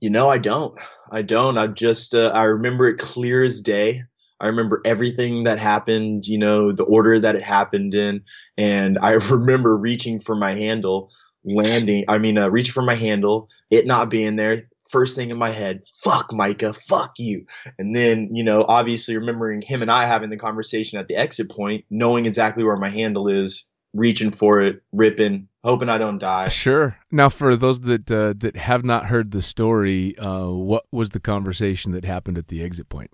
you 0.00 0.10
know, 0.10 0.28
I 0.28 0.38
don't. 0.38 0.78
I 1.10 1.22
don't. 1.22 1.58
I 1.58 1.66
just 1.66 2.14
uh, 2.14 2.28
I 2.34 2.44
remember 2.44 2.88
it 2.88 2.98
clear 2.98 3.42
as 3.42 3.60
day. 3.60 4.04
I 4.40 4.46
remember 4.46 4.80
everything 4.84 5.44
that 5.44 5.58
happened. 5.58 6.26
You 6.26 6.38
know, 6.38 6.72
the 6.72 6.84
order 6.84 7.18
that 7.18 7.36
it 7.36 7.42
happened 7.42 7.94
in, 7.94 8.22
and 8.56 8.98
I 9.00 9.12
remember 9.30 9.76
reaching 9.76 10.20
for 10.20 10.36
my 10.36 10.54
handle, 10.54 11.10
landing. 11.44 12.04
I 12.08 12.18
mean, 12.18 12.38
uh, 12.38 12.48
reaching 12.48 12.72
for 12.72 12.82
my 12.82 12.94
handle, 12.94 13.48
it 13.70 13.86
not 13.86 14.10
being 14.10 14.36
there. 14.36 14.62
First 14.88 15.14
thing 15.14 15.30
in 15.30 15.38
my 15.38 15.52
head, 15.52 15.82
fuck 16.02 16.32
Micah, 16.32 16.72
fuck 16.72 17.12
you. 17.16 17.46
And 17.78 17.94
then, 17.94 18.34
you 18.34 18.42
know, 18.42 18.64
obviously 18.66 19.16
remembering 19.16 19.62
him 19.62 19.82
and 19.82 19.90
I 19.90 20.06
having 20.06 20.30
the 20.30 20.36
conversation 20.36 20.98
at 20.98 21.06
the 21.06 21.14
exit 21.14 21.48
point, 21.48 21.84
knowing 21.90 22.26
exactly 22.26 22.64
where 22.64 22.76
my 22.76 22.88
handle 22.90 23.28
is, 23.28 23.69
reaching 23.94 24.30
for 24.30 24.60
it, 24.60 24.82
ripping, 24.92 25.48
hoping 25.64 25.88
I 25.88 25.98
don't 25.98 26.18
die. 26.18 26.48
Sure. 26.48 26.96
Now, 27.10 27.28
for 27.28 27.56
those 27.56 27.80
that 27.80 28.10
uh, 28.10 28.34
that 28.38 28.56
have 28.56 28.84
not 28.84 29.06
heard 29.06 29.32
the 29.32 29.42
story, 29.42 30.16
uh, 30.18 30.48
what 30.48 30.84
was 30.92 31.10
the 31.10 31.20
conversation 31.20 31.92
that 31.92 32.04
happened 32.04 32.38
at 32.38 32.48
the 32.48 32.62
exit 32.62 32.88
point? 32.88 33.10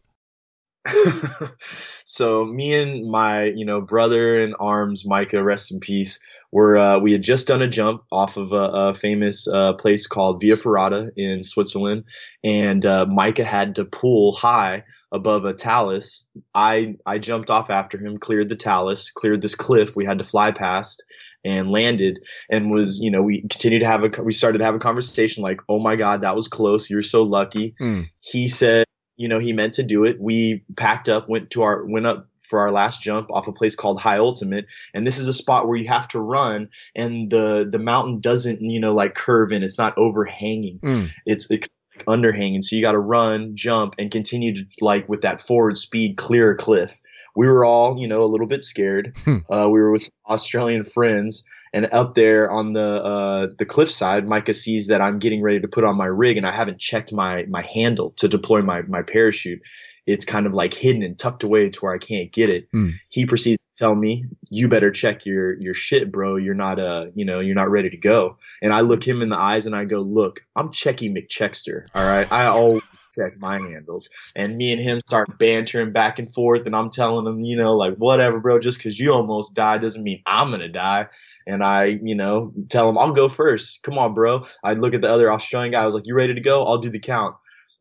so 2.05 2.45
me 2.45 2.75
and 2.75 3.11
my 3.11 3.45
you 3.45 3.65
know 3.65 3.81
brother 3.81 4.41
in 4.41 4.55
arms 4.61 5.05
micah 5.05 5.43
rest 5.43 5.73
in 5.73 5.81
peace 5.81 6.21
were 6.53 6.77
uh, 6.77 6.99
we 6.99 7.13
had 7.13 7.23
just 7.23 7.47
done 7.47 7.63
a 7.63 7.69
jump 7.69 8.03
off 8.11 8.37
of 8.37 8.53
a, 8.53 8.57
a 8.57 8.95
famous 8.95 9.49
uh, 9.49 9.73
place 9.75 10.07
called 10.07 10.41
via 10.41 10.57
ferrata 10.57 11.11
in 11.17 11.43
switzerland 11.43 12.05
and 12.45 12.85
uh, 12.85 13.07
micah 13.07 13.45
had 13.45 13.75
to 13.75 13.85
pull 13.85 14.33
high 14.33 14.83
above 15.13 15.45
a 15.45 15.55
talus. 15.55 16.27
I 16.55 16.97
i 17.07 17.19
jumped 17.19 17.51
off 17.51 17.71
after 17.71 17.99
him 17.99 18.19
cleared 18.19 18.49
the 18.49 18.57
talus 18.57 19.11
cleared 19.11 19.43
this 19.43 19.55
cliff 19.55 19.97
we 19.97 20.05
had 20.05 20.19
to 20.19 20.25
fly 20.25 20.51
past 20.51 21.03
and 21.47 21.71
landed 21.71 22.19
and 22.51 22.71
was 22.71 22.99
you 23.01 23.11
know 23.11 23.23
we 23.23 23.43
continued 23.43 23.81
to 23.81 23.87
have 23.87 24.05
a 24.05 24.23
we 24.23 24.33
started 24.33 24.59
to 24.59 24.65
have 24.65 24.75
a 24.75 24.81
conversation 24.81 25.43
like 25.43 25.61
oh 25.69 25.79
my 25.79 25.97
god 25.97 26.23
that 26.23 26.35
was 26.35 26.49
close. 26.49 26.91
You're 26.91 27.03
so 27.03 27.23
lucky. 27.23 27.75
Mm. 27.81 28.11
he 28.19 28.49
said 28.49 28.87
you 29.17 29.29
know 29.29 29.39
he 29.39 29.53
meant 29.53 29.75
to 29.75 29.83
do 29.83 30.05
it. 30.05 30.21
We 30.21 30.65
packed 30.77 31.09
up 31.09 31.29
went 31.29 31.51
to 31.51 31.63
our 31.63 31.87
went 31.87 32.07
up 32.07 32.29
for 32.47 32.61
our 32.61 32.71
last 32.71 33.03
jump 33.03 33.31
off 33.31 33.49
a 33.49 33.53
place 33.53 33.75
called 33.75 34.01
high 34.01 34.19
ultimate 34.19 34.67
and 34.95 35.07
this 35.07 35.19
is 35.19 35.29
a 35.29 35.33
spot 35.33 35.67
where 35.67 35.77
you 35.77 35.89
have 35.89 36.09
to 36.09 36.21
run 36.21 36.69
and 36.95 37.31
the 37.31 37.67
the 37.71 37.79
mountain 37.79 38.21
doesn't 38.21 38.61
you 38.61 38.81
know 38.81 38.95
like 38.95 39.15
curve 39.15 39.53
in 39.53 39.63
it's 39.63 39.79
not 39.79 39.97
overhanging 39.99 40.79
Mm. 40.83 41.11
it's 41.27 41.51
like 41.51 41.69
underhanging 42.07 42.63
so 42.63 42.77
you 42.77 42.83
got 42.83 42.93
to 42.93 42.99
run 42.99 43.55
jump 43.57 43.95
and 43.99 44.11
continue 44.11 44.55
to 44.55 44.65
like 44.81 45.09
with 45.09 45.23
that 45.23 45.41
forward 45.41 45.77
speed 45.77 46.17
clear 46.17 46.53
a 46.53 46.57
cliff 46.57 47.01
we 47.35 47.49
were 47.49 47.65
all 47.65 47.99
you 47.99 48.07
know 48.07 48.23
a 48.23 48.27
little 48.33 48.47
bit 48.47 48.63
scared 48.63 49.17
Hmm. 49.25 49.39
uh, 49.51 49.67
we 49.69 49.81
were 49.81 49.91
with 49.93 50.07
australian 50.29 50.85
friends 50.85 51.45
and 51.73 51.89
up 51.93 52.15
there 52.15 52.51
on 52.51 52.73
the 52.73 53.03
uh, 53.05 53.49
the 53.59 53.67
cliffside, 53.67 54.27
Micah 54.27 54.55
sees 54.55 54.87
that 54.87 55.03
I'm 55.03 55.19
getting 55.19 55.43
ready 55.43 55.61
to 55.61 55.69
put 55.69 55.85
on 55.85 55.95
my 55.97 56.07
rig, 56.07 56.39
and 56.39 56.47
I 56.47 56.51
haven't 56.53 56.79
checked 56.79 57.13
my 57.13 57.45
my 57.51 57.61
handle 57.61 58.13
to 58.13 58.29
deploy 58.29 58.63
my 58.63 58.83
my 58.83 59.03
parachute. 59.03 59.61
It's 60.07 60.25
kind 60.25 60.47
of 60.47 60.55
like 60.55 60.73
hidden 60.73 61.03
and 61.03 61.19
tucked 61.19 61.43
away 61.43 61.69
to 61.69 61.81
where 61.81 61.95
I 61.95 61.99
can't 61.99 62.31
get 62.33 62.49
it. 62.49 62.69
Hmm. 62.73 62.91
He 63.09 63.27
proceeds 63.27 63.71
to 63.71 63.77
tell 63.77 63.95
me, 63.95 64.27
"You 64.51 64.69
better 64.69 64.91
check 64.91 65.27
your 65.27 65.61
your 65.61 65.75
shit, 65.75 66.13
bro. 66.13 66.37
You're 66.37 66.55
not 66.55 66.79
uh 66.79 67.07
you 67.15 67.25
know 67.25 67.41
you're 67.41 67.55
not 67.55 67.71
ready 67.71 67.91
to 67.91 67.97
go." 67.97 68.39
And 68.63 68.73
I 68.73 68.81
look 68.81 69.07
him 69.07 69.23
in 69.23 69.29
the 69.29 69.39
eyes 69.39 69.67
and 69.67 69.75
I 69.75 69.85
go, 69.85 70.01
"Look, 70.01 70.45
I'm 70.55 70.69
Checky 70.69 71.13
McChexter. 71.13 71.87
All 71.95 72.05
right, 72.05 72.31
I 72.31 72.47
always 72.47 72.83
check 73.15 73.39
my 73.39 73.61
handles." 73.61 74.09
And 74.35 74.57
me 74.57 74.73
and 74.73 74.83
him 74.83 75.01
start 75.01 75.39
bantering 75.39 75.93
back 75.93 76.19
and 76.19 76.33
forth, 76.33 76.67
and 76.67 76.77
I'm 76.77 76.91
telling 76.91 77.27
him, 77.27 77.41
you 77.41 77.57
know, 77.57 77.77
like 77.77 77.97
whatever, 77.97 78.41
bro. 78.41 78.61
Just 78.61 78.79
because 78.79 78.99
you 78.99 79.13
almost 79.13 79.55
died 79.55 79.83
doesn't 79.83 80.05
mean 80.05 80.23
I'm 80.27 80.51
gonna 80.51 80.69
die 80.69 81.07
and 81.47 81.63
I, 81.63 81.99
you 82.03 82.15
know, 82.15 82.53
tell 82.69 82.89
him 82.89 82.99
I'll 82.99 83.13
go 83.13 83.29
first. 83.29 83.83
Come 83.83 83.99
on, 83.99 84.15
bro. 84.15 84.45
I 84.63 84.75
look 84.75 84.95
at 84.95 85.01
the 85.01 85.11
other 85.11 85.33
Australian 85.33 85.73
guy. 85.73 85.83
I 85.83 85.85
was 85.85 85.95
like, 85.95 86.07
"You 86.07 86.15
ready 86.15 86.35
to 86.35 86.41
go? 86.41 86.65
I'll 86.65 86.79
do 86.79 86.91
the 86.91 86.99
count. 86.99 87.37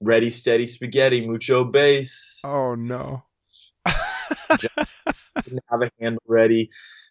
Ready, 0.05 0.29
steady, 0.29 0.67
spaghetti, 0.67 1.25
mucho 1.25 1.63
base." 1.63 2.39
Oh 2.45 2.75
no. 2.75 3.23
Didn't 5.43 5.63
have 5.69 5.81
a 5.81 5.89
handle 5.99 6.21
ready, 6.27 6.69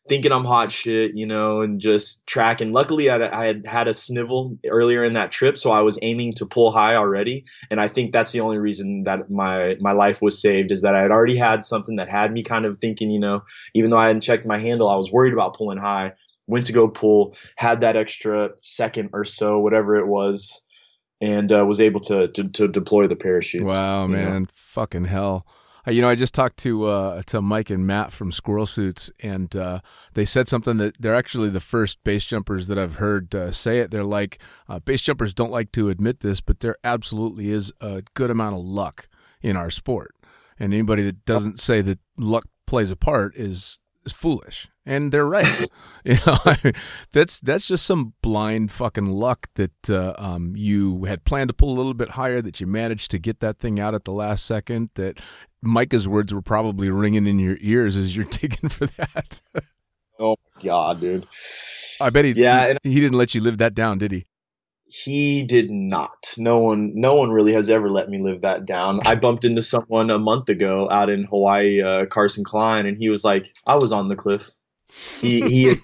thinking 0.08 0.32
I'm 0.32 0.44
hot 0.44 0.72
shit, 0.72 1.12
you 1.14 1.26
know, 1.26 1.60
and 1.60 1.80
just 1.80 2.26
tracking. 2.26 2.72
Luckily, 2.72 3.10
I, 3.10 3.16
I 3.16 3.46
had 3.46 3.66
had 3.66 3.88
a 3.88 3.94
snivel 3.94 4.56
earlier 4.66 5.04
in 5.04 5.14
that 5.14 5.30
trip, 5.30 5.58
so 5.58 5.70
I 5.70 5.80
was 5.80 5.98
aiming 6.02 6.34
to 6.34 6.46
pull 6.46 6.70
high 6.70 6.94
already, 6.94 7.44
and 7.70 7.80
I 7.80 7.88
think 7.88 8.12
that's 8.12 8.32
the 8.32 8.40
only 8.40 8.58
reason 8.58 9.02
that 9.02 9.30
my 9.30 9.76
my 9.80 9.92
life 9.92 10.22
was 10.22 10.40
saved 10.40 10.70
is 10.70 10.82
that 10.82 10.94
I 10.94 11.02
had 11.02 11.10
already 11.10 11.36
had 11.36 11.64
something 11.64 11.96
that 11.96 12.08
had 12.08 12.32
me 12.32 12.42
kind 12.42 12.64
of 12.64 12.78
thinking, 12.78 13.10
you 13.10 13.20
know, 13.20 13.42
even 13.74 13.90
though 13.90 13.98
I 13.98 14.06
hadn't 14.06 14.22
checked 14.22 14.46
my 14.46 14.58
handle, 14.58 14.88
I 14.88 14.96
was 14.96 15.12
worried 15.12 15.32
about 15.32 15.56
pulling 15.56 15.78
high. 15.78 16.12
Went 16.46 16.66
to 16.66 16.72
go 16.72 16.88
pull, 16.88 17.36
had 17.56 17.80
that 17.80 17.96
extra 17.96 18.50
second 18.58 19.10
or 19.14 19.24
so, 19.24 19.58
whatever 19.58 19.96
it 19.96 20.06
was, 20.06 20.60
and 21.20 21.52
uh, 21.52 21.64
was 21.66 21.80
able 21.80 22.00
to, 22.00 22.28
to 22.28 22.48
to 22.48 22.68
deploy 22.68 23.06
the 23.06 23.16
parachute. 23.16 23.62
Wow, 23.62 24.06
you 24.06 24.08
know? 24.08 24.16
man, 24.16 24.46
fucking 24.46 25.04
hell. 25.04 25.46
Uh, 25.86 25.90
You 25.90 26.00
know, 26.00 26.08
I 26.08 26.14
just 26.14 26.34
talked 26.34 26.56
to 26.58 26.86
uh, 26.86 27.22
to 27.26 27.42
Mike 27.42 27.70
and 27.70 27.86
Matt 27.86 28.12
from 28.12 28.32
Squirrel 28.32 28.66
Suits, 28.66 29.10
and 29.22 29.54
uh, 29.54 29.80
they 30.14 30.24
said 30.24 30.48
something 30.48 30.78
that 30.78 30.94
they're 30.98 31.14
actually 31.14 31.50
the 31.50 31.60
first 31.60 32.02
base 32.04 32.24
jumpers 32.24 32.66
that 32.68 32.78
I've 32.78 32.96
heard 32.96 33.34
uh, 33.34 33.52
say 33.52 33.80
it. 33.80 33.90
They're 33.90 34.04
like, 34.04 34.38
uh, 34.68 34.80
base 34.80 35.02
jumpers 35.02 35.34
don't 35.34 35.52
like 35.52 35.72
to 35.72 35.90
admit 35.90 36.20
this, 36.20 36.40
but 36.40 36.60
there 36.60 36.76
absolutely 36.82 37.50
is 37.50 37.72
a 37.80 38.02
good 38.14 38.30
amount 38.30 38.56
of 38.56 38.62
luck 38.62 39.08
in 39.42 39.56
our 39.56 39.70
sport, 39.70 40.14
and 40.58 40.72
anybody 40.72 41.02
that 41.02 41.26
doesn't 41.26 41.60
say 41.60 41.82
that 41.82 41.98
luck 42.16 42.44
plays 42.66 42.90
a 42.90 42.96
part 42.96 43.36
is 43.36 43.78
is 44.06 44.12
foolish, 44.12 44.68
and 44.86 45.12
they're 45.12 45.26
right. 45.26 45.64
you 46.04 46.16
know, 46.26 46.36
that's 47.12 47.40
that's 47.40 47.66
just 47.66 47.86
some 47.86 48.14
blind 48.22 48.70
fucking 48.72 49.06
luck 49.10 49.48
that 49.54 49.90
uh, 49.90 50.14
um, 50.18 50.54
you 50.56 51.04
had 51.04 51.24
planned 51.24 51.48
to 51.48 51.54
pull 51.54 51.70
a 51.70 51.76
little 51.76 51.94
bit 51.94 52.10
higher, 52.10 52.40
that 52.42 52.60
you 52.60 52.66
managed 52.66 53.10
to 53.12 53.18
get 53.18 53.40
that 53.40 53.58
thing 53.58 53.80
out 53.80 53.94
at 53.94 54.04
the 54.04 54.12
last 54.12 54.44
second. 54.46 54.90
That 54.94 55.18
Micah's 55.62 56.06
words 56.06 56.32
were 56.34 56.42
probably 56.42 56.90
ringing 56.90 57.26
in 57.26 57.38
your 57.38 57.56
ears 57.60 57.96
as 57.96 58.16
you're 58.16 58.24
digging 58.30 58.68
for 58.68 58.86
that. 58.86 59.40
Oh 60.18 60.36
my 60.56 60.62
god, 60.62 61.00
dude. 61.00 61.26
I 62.00 62.10
bet 62.10 62.24
he 62.24 62.32
Yeah, 62.32 62.66
and- 62.66 62.78
he, 62.82 62.92
he 62.94 63.00
didn't 63.00 63.18
let 63.18 63.34
you 63.34 63.40
live 63.40 63.58
that 63.58 63.74
down, 63.74 63.98
did 63.98 64.12
he? 64.12 64.24
He 64.86 65.42
did 65.42 65.70
not. 65.72 66.34
No 66.38 66.58
one, 66.58 66.92
no 66.94 67.16
one 67.16 67.32
really 67.32 67.52
has 67.54 67.68
ever 67.68 67.90
let 67.90 68.08
me 68.10 68.22
live 68.22 68.42
that 68.42 68.64
down. 68.64 69.00
I 69.04 69.16
bumped 69.16 69.44
into 69.44 69.60
someone 69.60 70.08
a 70.10 70.18
month 70.20 70.48
ago 70.48 70.88
out 70.88 71.10
in 71.10 71.24
Hawaii, 71.24 71.82
uh, 71.82 72.06
Carson 72.06 72.44
Klein, 72.44 72.86
and 72.86 72.96
he 72.96 73.08
was 73.08 73.24
like, 73.24 73.52
"I 73.66 73.74
was 73.74 73.90
on 73.90 74.06
the 74.08 74.14
cliff." 74.14 74.50
He 75.20 75.40
he, 75.42 75.80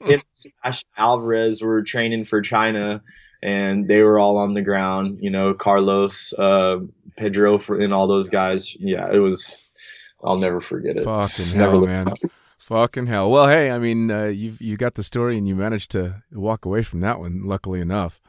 him 0.00 0.22
and 0.60 0.82
Alvarez 0.96 1.62
were 1.62 1.82
training 1.82 2.24
for 2.24 2.40
China, 2.40 3.02
and 3.42 3.86
they 3.88 4.02
were 4.02 4.18
all 4.18 4.36
on 4.36 4.54
the 4.54 4.62
ground. 4.62 5.18
You 5.20 5.30
know, 5.30 5.54
Carlos, 5.54 6.32
uh, 6.38 6.80
Pedro, 7.16 7.58
for, 7.58 7.78
and 7.78 7.92
all 7.92 8.06
those 8.06 8.28
guys. 8.28 8.74
Yeah, 8.76 9.10
it 9.12 9.18
was. 9.18 9.68
I'll 10.24 10.38
never 10.38 10.60
forget 10.60 10.96
it. 10.96 11.04
Fucking 11.04 11.46
hell, 11.46 11.80
man. 11.80 12.14
Fucking 12.58 13.06
hell. 13.06 13.30
Well, 13.30 13.48
hey, 13.48 13.70
I 13.70 13.78
mean, 13.78 14.10
uh, 14.10 14.26
you 14.26 14.54
you 14.60 14.76
got 14.76 14.94
the 14.94 15.02
story 15.02 15.36
and 15.36 15.46
you 15.46 15.54
managed 15.54 15.90
to 15.92 16.22
walk 16.32 16.64
away 16.64 16.82
from 16.82 17.00
that 17.00 17.18
one, 17.18 17.42
luckily 17.44 17.80
enough. 17.80 18.20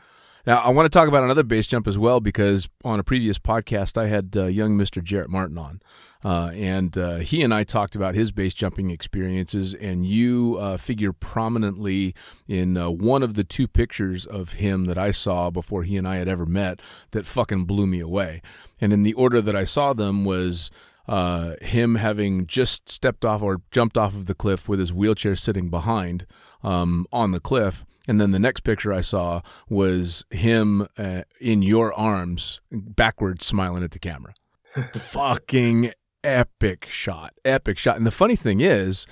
Now, 0.45 0.59
I 0.59 0.69
want 0.69 0.85
to 0.85 0.89
talk 0.89 1.07
about 1.07 1.23
another 1.23 1.43
base 1.43 1.67
jump 1.67 1.87
as 1.87 1.97
well 1.97 2.19
because 2.19 2.67
on 2.83 2.99
a 2.99 3.03
previous 3.03 3.39
podcast, 3.39 3.97
I 3.97 4.07
had 4.07 4.35
uh, 4.35 4.45
young 4.45 4.77
Mr. 4.77 5.01
Jarrett 5.01 5.29
Martin 5.29 5.57
on. 5.57 5.81
Uh, 6.23 6.51
and 6.53 6.97
uh, 6.97 7.15
he 7.17 7.43
and 7.43 7.53
I 7.53 7.63
talked 7.63 7.95
about 7.95 8.15
his 8.15 8.31
base 8.31 8.53
jumping 8.53 8.89
experiences, 8.91 9.73
and 9.73 10.05
you 10.05 10.57
uh, 10.59 10.77
figure 10.77 11.11
prominently 11.11 12.15
in 12.47 12.77
uh, 12.77 12.89
one 12.89 13.23
of 13.23 13.35
the 13.35 13.43
two 13.43 13.67
pictures 13.67 14.25
of 14.25 14.53
him 14.53 14.85
that 14.85 14.97
I 14.97 15.11
saw 15.11 15.49
before 15.49 15.83
he 15.83 15.97
and 15.97 16.07
I 16.07 16.15
had 16.15 16.27
ever 16.27 16.45
met 16.45 16.81
that 17.11 17.25
fucking 17.25 17.65
blew 17.65 17.87
me 17.87 17.99
away. 17.99 18.41
And 18.79 18.93
in 18.93 19.03
the 19.03 19.13
order 19.13 19.41
that 19.41 19.55
I 19.55 19.65
saw 19.65 19.93
them 19.93 20.23
was 20.23 20.71
uh, 21.07 21.55
him 21.61 21.95
having 21.95 22.47
just 22.47 22.89
stepped 22.89 23.25
off 23.25 23.41
or 23.41 23.61
jumped 23.71 23.97
off 23.97 24.13
of 24.13 24.25
the 24.25 24.35
cliff 24.35 24.69
with 24.69 24.79
his 24.79 24.93
wheelchair 24.93 25.35
sitting 25.35 25.69
behind 25.69 26.25
um, 26.63 27.05
on 27.11 27.31
the 27.31 27.39
cliff. 27.39 27.85
And 28.07 28.19
then 28.19 28.31
the 28.31 28.39
next 28.39 28.61
picture 28.61 28.93
I 28.93 29.01
saw 29.01 29.41
was 29.69 30.25
him 30.29 30.87
uh, 30.97 31.23
in 31.39 31.61
your 31.61 31.93
arms, 31.93 32.61
backwards, 32.71 33.45
smiling 33.45 33.83
at 33.83 33.91
the 33.91 33.99
camera. 33.99 34.33
Fucking 34.93 35.91
epic 36.23 36.87
shot, 36.89 37.33
epic 37.43 37.77
shot. 37.77 37.97
And 37.97 38.05
the 38.05 38.11
funny 38.11 38.35
thing 38.35 38.61
is, 38.61 39.05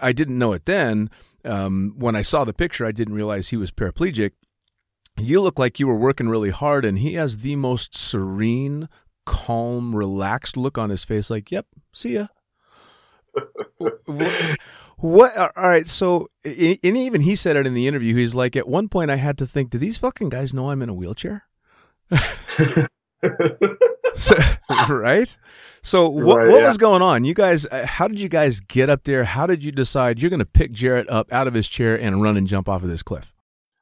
I 0.00 0.12
didn't 0.12 0.38
know 0.38 0.52
it 0.52 0.66
then. 0.66 1.10
Um, 1.44 1.94
when 1.96 2.16
I 2.16 2.22
saw 2.22 2.44
the 2.44 2.54
picture, 2.54 2.86
I 2.86 2.92
didn't 2.92 3.14
realize 3.14 3.48
he 3.48 3.56
was 3.56 3.70
paraplegic. 3.70 4.32
You 5.18 5.40
look 5.40 5.58
like 5.58 5.78
you 5.78 5.86
were 5.86 5.96
working 5.96 6.28
really 6.28 6.50
hard, 6.50 6.84
and 6.84 6.98
he 6.98 7.14
has 7.14 7.38
the 7.38 7.56
most 7.56 7.96
serene, 7.96 8.88
calm, 9.26 9.94
relaxed 9.94 10.56
look 10.56 10.78
on 10.78 10.90
his 10.90 11.04
face. 11.04 11.30
Like, 11.30 11.50
yep, 11.50 11.66
see 11.92 12.14
ya. 12.14 12.26
what, 14.06 14.56
what? 14.96 15.36
All 15.36 15.68
right. 15.68 15.86
So, 15.86 16.30
and 16.44 16.78
even 16.84 17.20
he 17.20 17.36
said 17.36 17.56
it 17.56 17.66
in 17.66 17.74
the 17.74 17.86
interview. 17.86 18.16
He's 18.16 18.34
like, 18.34 18.56
at 18.56 18.66
one 18.68 18.88
point, 18.88 19.10
I 19.10 19.16
had 19.16 19.38
to 19.38 19.46
think, 19.46 19.70
do 19.70 19.78
these 19.78 19.98
fucking 19.98 20.30
guys 20.30 20.54
know 20.54 20.70
I'm 20.70 20.82
in 20.82 20.88
a 20.88 20.94
wheelchair? 20.94 21.44
so, 24.14 24.34
right. 24.88 25.36
So 25.82 26.08
what, 26.08 26.38
Right, 26.38 26.46
what 26.48 26.62
yeah. 26.62 26.68
was 26.68 26.78
going 26.78 27.02
on? 27.02 27.24
You 27.24 27.34
guys, 27.34 27.66
uh, 27.66 27.84
how 27.86 28.08
did 28.08 28.18
you 28.18 28.28
guys 28.30 28.60
get 28.60 28.88
up 28.88 29.04
there? 29.04 29.24
How 29.24 29.46
did 29.46 29.62
you 29.62 29.70
decide 29.70 30.18
you're 30.20 30.30
going 30.30 30.40
to 30.40 30.46
pick 30.46 30.72
Jarrett 30.72 31.08
up 31.10 31.30
out 31.30 31.46
of 31.46 31.52
his 31.54 31.68
chair 31.68 31.94
and 32.00 32.22
run 32.22 32.36
and 32.38 32.46
jump 32.46 32.68
off 32.70 32.82
of 32.82 32.88
this 32.88 33.02
cliff? 33.02 33.32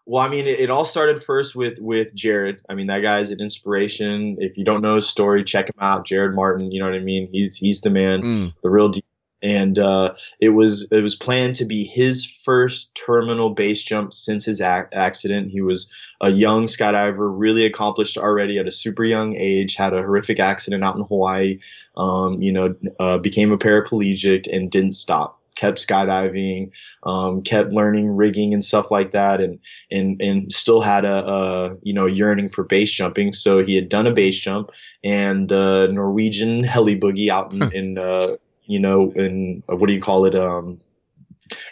Well, 0.05 0.21
I 0.21 0.29
mean, 0.29 0.47
it, 0.49 0.59
it 0.59 0.69
all 0.69 0.85
started 0.85 1.23
first 1.23 1.55
with 1.55 1.79
with 1.81 2.13
Jarrett. 2.13 2.61
I 2.69 2.75
mean, 2.75 2.89
that 2.89 3.01
guy's 3.03 3.31
an 3.31 3.41
inspiration. 3.41 4.37
If 4.41 4.59
you 4.59 4.65
don't 4.65 4.83
know 4.83 4.97
his 4.97 5.09
story, 5.09 5.45
check 5.45 5.67
him 5.69 5.77
out, 5.81 6.05
Jarrett 6.05 6.35
Martin. 6.35 6.73
You 6.73 6.81
know 6.81 6.87
what 6.87 6.97
I 6.97 6.99
mean? 6.99 7.29
He's 7.31 7.55
he's 7.57 7.83
the 7.83 7.91
man, 7.91 8.21
Mm. 8.23 8.55
the 8.65 8.71
real 8.71 8.89
deal. 8.89 9.03
And 9.43 9.79
uh, 9.79 10.15
it 10.41 10.51
was 10.51 10.91
it 10.93 11.03
was 11.03 11.17
planned 11.17 11.57
to 11.57 11.65
be 11.65 11.85
his 11.85 12.25
first 12.25 12.95
terminal 12.95 13.51
base 13.51 13.83
jump 13.83 14.13
since 14.13 14.45
his 14.45 14.61
ac- 14.61 14.87
accident. 14.93 15.51
He 15.51 15.61
was 15.61 15.93
a 16.21 16.31
young 16.31 16.67
skydiver, 16.67 17.33
really 17.37 17.65
accomplished 17.65 18.17
already 18.17 18.59
at 18.59 18.69
a 18.69 18.71
super 18.71 19.05
young 19.05 19.37
age. 19.37 19.75
Had 19.75 19.95
a 19.95 20.03
horrific 20.03 20.39
accident 20.39 20.85
out 20.85 20.97
in 20.97 21.03
Hawaii. 21.03 21.59
Um, 21.97 22.41
you 22.41 22.53
know, 22.53 22.75
uh, 23.01 23.19
became 23.19 23.53
a 23.53 23.59
paraplegic 23.59 24.47
and 24.53 24.71
didn't 24.71 24.93
stop. 24.93 25.41
Kept 25.55 25.87
skydiving, 25.87 26.71
um, 27.03 27.43
kept 27.43 27.73
learning 27.73 28.09
rigging 28.09 28.55
and 28.55 28.65
stuff 28.65 28.91
like 28.91 29.11
that, 29.11 29.41
and 29.41 29.59
and 29.91 30.21
and 30.23 30.51
still 30.51 30.81
had 30.81 31.05
a, 31.05 31.29
a 31.29 31.75
you 31.83 31.93
know 31.93 32.07
yearning 32.07 32.49
for 32.49 32.65
base 32.65 32.91
jumping. 32.91 33.35
So 33.35 33.63
he 33.63 33.75
had 33.75 33.91
done 33.91 34.07
a 34.07 34.13
base 34.13 34.39
jump, 34.39 34.71
and 35.05 35.51
the 35.51 35.89
Norwegian 35.93 36.65
heli 36.65 36.99
boogie 36.99 37.29
out 37.29 37.53
in, 37.53 37.71
in 37.73 37.99
uh, 37.99 38.37
you 38.65 38.79
know 38.79 39.13
in 39.13 39.63
uh, 39.71 39.77
what 39.77 39.89
do 39.89 39.93
you 39.93 40.01
call 40.01 40.25
it 40.25 40.35
um, 40.35 40.79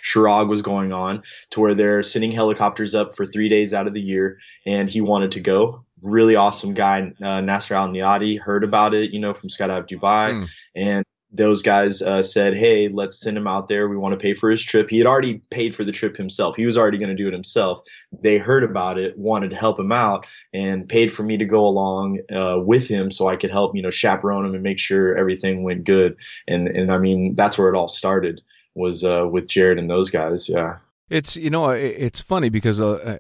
Kjerag 0.05 0.49
was 0.49 0.63
going 0.63 0.93
on 0.93 1.23
to 1.51 1.61
where 1.61 1.75
they're 1.75 2.03
sending 2.03 2.31
helicopters 2.33 2.95
up 2.95 3.17
for 3.17 3.25
three 3.25 3.49
days 3.49 3.73
out 3.73 3.87
of 3.87 3.95
the 3.95 4.01
year, 4.01 4.39
and 4.67 4.91
he 4.91 5.01
wanted 5.01 5.31
to 5.33 5.41
go. 5.41 5.85
Really 6.03 6.37
awesome 6.37 6.75
guy, 6.75 7.13
uh, 7.23 7.41
Nasser 7.41 7.75
Al 7.75 7.89
Neyadi, 7.89 8.41
heard 8.41 8.65
about 8.65 8.95
it, 8.95 9.11
you 9.13 9.21
know, 9.21 9.35
from 9.35 9.49
Skydive 9.49 9.89
Dubai, 9.89 10.33
Mm. 10.33 10.49
and 10.75 11.05
those 11.33 11.63
guys 11.63 12.03
uh, 12.03 12.23
said, 12.23 12.57
"Hey, 12.57 12.89
let's 12.89 13.21
send 13.21 13.37
him 13.37 13.47
out 13.47 13.69
there. 13.69 13.89
We 13.89 13.97
want 13.97 14.13
to 14.13 14.23
pay 14.23 14.35
for 14.35 14.51
his 14.51 14.63
trip." 14.63 14.89
He 14.91 14.99
had 14.99 15.07
already 15.07 15.43
paid 15.51 15.75
for 15.75 15.85
the 15.85 15.93
trip 15.93 16.17
himself. 16.17 16.57
He 16.57 16.67
was 16.67 16.79
already 16.79 16.99
going 16.99 17.11
to 17.11 17.15
do 17.15 17.29
it 17.29 17.33
himself. 17.33 17.83
They 18.23 18.39
heard 18.39 18.65
about 18.65 18.99
it, 18.99 19.19
wanted 19.19 19.51
to 19.51 19.57
help 19.57 19.79
him 19.79 19.93
out, 19.93 20.27
and 20.53 20.89
paid 20.89 21.13
for 21.13 21.23
me 21.23 21.37
to 21.37 21.45
go 21.45 21.67
along 21.67 22.21
uh, 22.33 22.59
with 22.65 22.89
him 22.89 23.11
so 23.11 23.29
I 23.29 23.37
could 23.37 23.51
help, 23.51 23.77
you 23.77 23.83
know, 23.83 23.91
chaperone 23.91 24.47
him 24.47 24.55
and 24.55 24.63
make 24.63 24.79
sure 24.79 25.17
everything 25.17 25.63
went 25.63 25.85
good. 25.85 26.17
And 26.49 26.69
and 26.69 26.91
I 26.93 26.99
mean, 26.99 27.35
that's 27.35 27.59
where 27.59 27.69
it 27.69 27.77
all 27.77 27.89
started 27.89 28.41
was 28.75 29.05
uh, 29.05 29.27
with 29.31 29.49
Jarrett 29.49 29.79
and 29.79 29.91
those 29.91 30.11
guys. 30.11 30.49
Yeah. 30.49 30.77
It's 31.11 31.37
you 31.37 31.51
know 31.51 31.71
it's 31.71 32.21
funny 32.21 32.49
because 32.51 32.81
uh, 32.81 32.93
uh, 32.93 33.15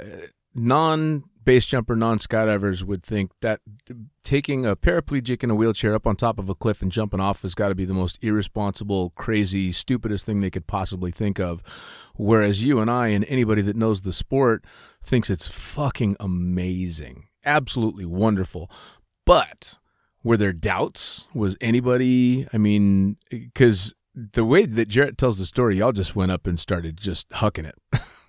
non 0.54 1.24
base 1.44 1.66
jumper, 1.66 1.96
non 1.96 2.18
skydivers 2.18 2.82
would 2.82 3.02
think 3.02 3.32
that 3.40 3.60
taking 4.22 4.66
a 4.66 4.76
paraplegic 4.76 5.42
in 5.42 5.50
a 5.50 5.54
wheelchair 5.54 5.94
up 5.94 6.06
on 6.06 6.16
top 6.16 6.38
of 6.38 6.48
a 6.48 6.54
cliff 6.54 6.82
and 6.82 6.92
jumping 6.92 7.20
off 7.20 7.42
has 7.42 7.54
got 7.54 7.68
to 7.68 7.74
be 7.74 7.84
the 7.84 7.94
most 7.94 8.18
irresponsible, 8.22 9.10
crazy, 9.16 9.72
stupidest 9.72 10.26
thing 10.26 10.40
they 10.40 10.50
could 10.50 10.66
possibly 10.66 11.10
think 11.10 11.38
of. 11.38 11.62
Whereas 12.14 12.62
you 12.62 12.80
and 12.80 12.90
I 12.90 13.08
and 13.08 13.24
anybody 13.26 13.62
that 13.62 13.76
knows 13.76 14.02
the 14.02 14.12
sport 14.12 14.64
thinks 15.02 15.30
it's 15.30 15.48
fucking 15.48 16.16
amazing, 16.20 17.28
absolutely 17.44 18.04
wonderful. 18.04 18.70
But 19.24 19.78
were 20.22 20.36
there 20.36 20.52
doubts? 20.52 21.28
Was 21.32 21.56
anybody? 21.60 22.46
I 22.52 22.58
mean, 22.58 23.16
because 23.30 23.94
the 24.14 24.44
way 24.44 24.66
that 24.66 24.88
Jarrett 24.88 25.16
tells 25.16 25.38
the 25.38 25.46
story, 25.46 25.78
y'all 25.78 25.92
just 25.92 26.14
went 26.16 26.32
up 26.32 26.46
and 26.46 26.58
started 26.58 26.96
just 26.96 27.28
hucking 27.30 27.66
it. 27.66 27.76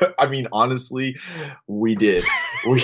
I 0.18 0.28
mean, 0.28 0.48
honestly, 0.52 1.16
we 1.66 1.94
did. 1.94 2.24
we 2.66 2.82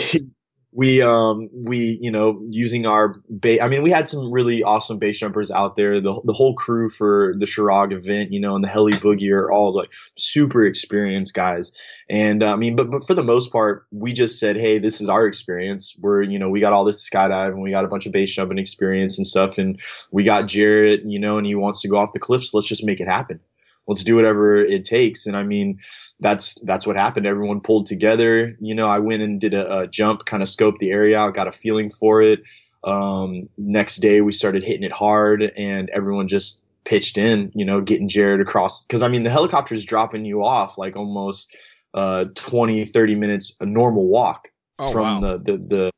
we 0.77 1.01
um 1.01 1.49
we 1.53 1.99
you 2.01 2.11
know 2.11 2.43
using 2.51 2.85
our 2.85 3.15
ba- 3.31 3.63
I 3.63 3.69
mean, 3.69 3.83
we 3.83 3.93
had 3.93 4.09
some 4.09 4.33
really 4.33 4.65
awesome 4.65 4.99
base 4.99 5.19
jumpers 5.21 5.51
out 5.53 5.77
there. 5.77 6.01
The 6.01 6.21
the 6.25 6.33
whole 6.33 6.55
crew 6.55 6.89
for 6.89 7.35
the 7.39 7.47
Kjerag 7.47 7.93
event, 7.93 8.33
you 8.33 8.41
know, 8.41 8.57
and 8.57 8.65
the 8.65 8.69
Heli 8.69 8.93
Boogie 8.93 9.31
are 9.31 9.51
all 9.51 9.73
like 9.73 9.93
super 10.19 10.67
experienced 10.67 11.33
guys. 11.33 11.71
And 12.11 12.43
uh, 12.43 12.47
I 12.47 12.57
mean, 12.57 12.75
but 12.75 12.91
but 12.91 13.07
for 13.07 13.15
the 13.15 13.23
most 13.23 13.53
part, 13.53 13.87
we 13.93 14.13
just 14.13 14.41
said, 14.41 14.57
hey, 14.57 14.81
this 14.81 15.01
is 15.01 15.09
our 15.09 15.27
experience. 15.27 15.97
We're 16.01 16.23
you 16.23 16.41
know 16.41 16.51
we 16.51 16.61
got 16.61 16.73
all 16.73 16.85
this 16.85 17.09
skydive 17.09 17.53
and 17.53 17.63
we 17.63 17.71
got 17.71 17.85
a 17.85 17.89
bunch 17.89 18.07
of 18.07 18.13
base 18.13 18.35
jumping 18.35 18.59
experience 18.59 19.17
and 19.17 19.27
stuff, 19.27 19.59
and 19.59 19.81
we 20.11 20.25
got 20.25 20.49
Jarrett, 20.49 21.03
you 21.07 21.21
know, 21.21 21.39
and 21.39 21.47
he 21.47 21.55
wants 21.55 21.83
to 21.83 21.89
go 21.89 21.99
off 21.99 22.13
the 22.13 22.19
cliffs. 22.19 22.53
Let's 22.53 22.67
just 22.67 22.85
make 22.85 23.01
it 23.01 23.07
happen. 23.07 23.39
Let's 23.87 24.03
do 24.05 24.17
whatever 24.17 24.57
it 24.57 24.85
takes. 24.85 25.27
And 25.27 25.37
I 25.37 25.43
mean, 25.43 25.79
that's 26.21 26.59
that's 26.63 26.87
what 26.87 26.97
happened. 26.97 27.27
Everyone 27.27 27.61
pulled 27.61 27.87
together. 27.87 28.57
You 28.61 28.75
know, 28.75 28.87
I 28.89 28.99
went 28.99 29.23
and 29.23 29.41
did 29.41 29.55
a, 29.55 29.81
a 29.81 29.87
jump, 29.87 30.25
kind 30.25 30.43
of 30.43 30.49
scoped 30.49 30.79
the 30.79 30.91
area 30.91 31.19
out, 31.19 31.35
got 31.35 31.49
a 31.49 31.53
feeling 31.53 31.91
for 31.91 32.23
it. 32.23 32.41
Um, 32.85 33.49
next 33.57 33.97
day, 33.99 34.21
we 34.21 34.33
started 34.33 34.63
hitting 34.63 34.83
it 34.85 34.93
hard, 34.93 35.53
and 35.57 35.89
everyone 35.91 36.29
just 36.29 36.63
pitched 36.85 37.19
in. 37.19 37.51
You 37.55 37.65
know, 37.65 37.81
getting 37.81 38.09
Jarrett 38.09 38.41
across 38.41 38.85
because 38.85 39.03
I 39.03 39.09
mean, 39.09 39.23
the 39.23 39.31
helicopter 39.31 39.75
is 39.75 39.85
dropping 39.85 40.25
you 40.25 40.45
off 40.45 40.79
like 40.79 40.97
almost 40.97 41.55
uh, 41.95 42.27
20, 42.35 42.85
30 42.85 43.15
minutes 43.15 43.57
a 43.61 43.67
normal 43.67 44.07
walk 44.09 44.49
Oh, 44.79 44.91
from 44.91 45.21
wow. 45.21 45.21
the, 45.21 45.39
the 45.39 45.59
the 45.59 45.91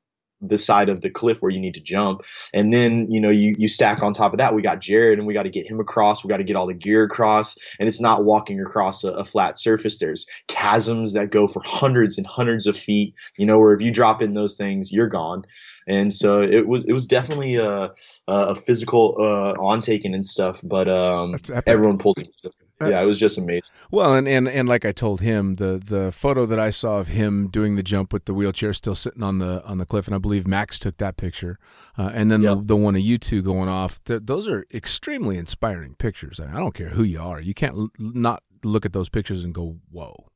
the 0.49 0.59
side 0.59 0.89
of 0.89 1.01
the 1.01 1.11
cliff 1.11 1.43
where 1.43 1.51
you 1.51 1.61
need 1.61 1.75
to 1.75 1.81
jump. 1.81 2.23
And 2.53 2.73
then, 2.73 3.11
you 3.11 3.21
know, 3.21 3.31
you, 3.31 3.55
you 3.57 3.69
stack 3.69 4.03
on 4.03 4.13
top 4.13 4.33
of 4.33 4.39
that, 4.39 4.55
we 4.55 4.63
got 4.63 4.81
Jarrett 4.81 5.19
and 5.19 5.27
we 5.27 5.35
got 5.35 5.45
to 5.45 5.51
get 5.51 5.67
him 5.67 5.81
across. 5.81 6.25
We 6.25 6.29
got 6.29 6.39
to 6.39 6.45
get 6.45 6.57
all 6.57 6.67
the 6.67 6.75
gear 6.75 7.05
across. 7.05 7.57
And 7.79 7.89
it's 7.89 8.01
not 8.01 8.25
walking 8.25 8.61
across 8.61 9.05
a, 9.05 9.13
a 9.13 9.25
flat 9.25 9.59
surface. 9.59 9.99
There's 9.99 10.27
chasms 10.49 11.13
that 11.13 11.31
go 11.31 11.49
for 11.49 11.63
hundreds 11.65 12.19
and 12.19 12.27
hundreds 12.27 12.67
of 12.67 12.77
feet, 12.77 13.15
you 13.37 13.47
know, 13.47 13.59
where 13.59 13.73
if 13.73 13.81
you 13.81 13.91
drop 13.91 14.23
in 14.23 14.35
those 14.35 14.57
things, 14.57 14.93
you're 14.93 15.09
gone. 15.09 15.45
And 15.87 16.13
so 16.13 16.43
it 16.43 16.67
was, 16.67 16.85
it 16.85 16.93
was 16.93 17.07
definitely 17.07 17.57
a, 17.57 17.91
a 18.29 18.55
physical, 18.55 19.17
uh, 19.19 19.53
on 19.63 19.81
taking 19.81 20.15
and 20.15 20.25
stuff, 20.27 20.61
but, 20.65 20.89
um, 20.89 21.35
everyone 21.67 21.99
pulled. 21.99 22.19
Uh, 22.45 22.51
Yeah, 22.91 23.01
it 23.01 23.07
was 23.07 23.19
just 23.19 23.39
amazing. 23.39 23.71
Well, 23.91 24.15
and, 24.15 24.29
and 24.29 24.47
and 24.47 24.69
like 24.69 24.85
I 24.85 24.93
told 24.93 25.23
him, 25.23 25.57
the 25.57 25.81
the 25.83 26.13
photo 26.13 26.45
that 26.45 26.59
I 26.59 26.69
saw 26.69 26.99
of 26.99 27.09
him 27.09 27.49
doing 27.49 27.77
the 27.77 27.83
jump 27.83 28.13
with 28.13 28.27
the 28.27 28.35
wheelchair 28.35 28.75
still 28.75 28.95
sitting 28.95 29.23
on 29.23 29.39
the 29.39 29.65
on 29.65 29.79
the 29.79 29.87
cliff, 29.87 30.07
and 30.07 30.15
I 30.15 30.19
believe 30.19 30.47
Max 30.47 30.79
took 30.79 30.99
that 30.99 31.17
picture, 31.17 31.59
uh, 31.97 32.11
and 32.13 32.31
then 32.31 32.43
the, 32.43 32.55
Yep. 32.55 32.67
the 32.67 32.77
one 32.77 32.95
of 32.95 33.01
you 33.01 33.17
two 33.17 33.41
going 33.41 33.71
off. 33.71 34.05
Th- 34.05 34.21
those 34.23 34.47
are 34.47 34.67
extremely 34.75 35.39
inspiring 35.39 35.95
pictures. 35.95 36.39
I, 36.39 36.49
I 36.55 36.59
don't 36.59 36.75
care 36.75 36.91
who 36.91 37.03
you 37.03 37.19
are, 37.19 37.41
you 37.41 37.55
can't 37.55 37.75
l- 37.77 37.91
not 37.99 38.43
look 38.63 38.85
at 38.85 38.93
those 38.93 39.09
pictures 39.09 39.43
and 39.43 39.55
go, 39.55 39.79
"Whoa." 39.91 40.27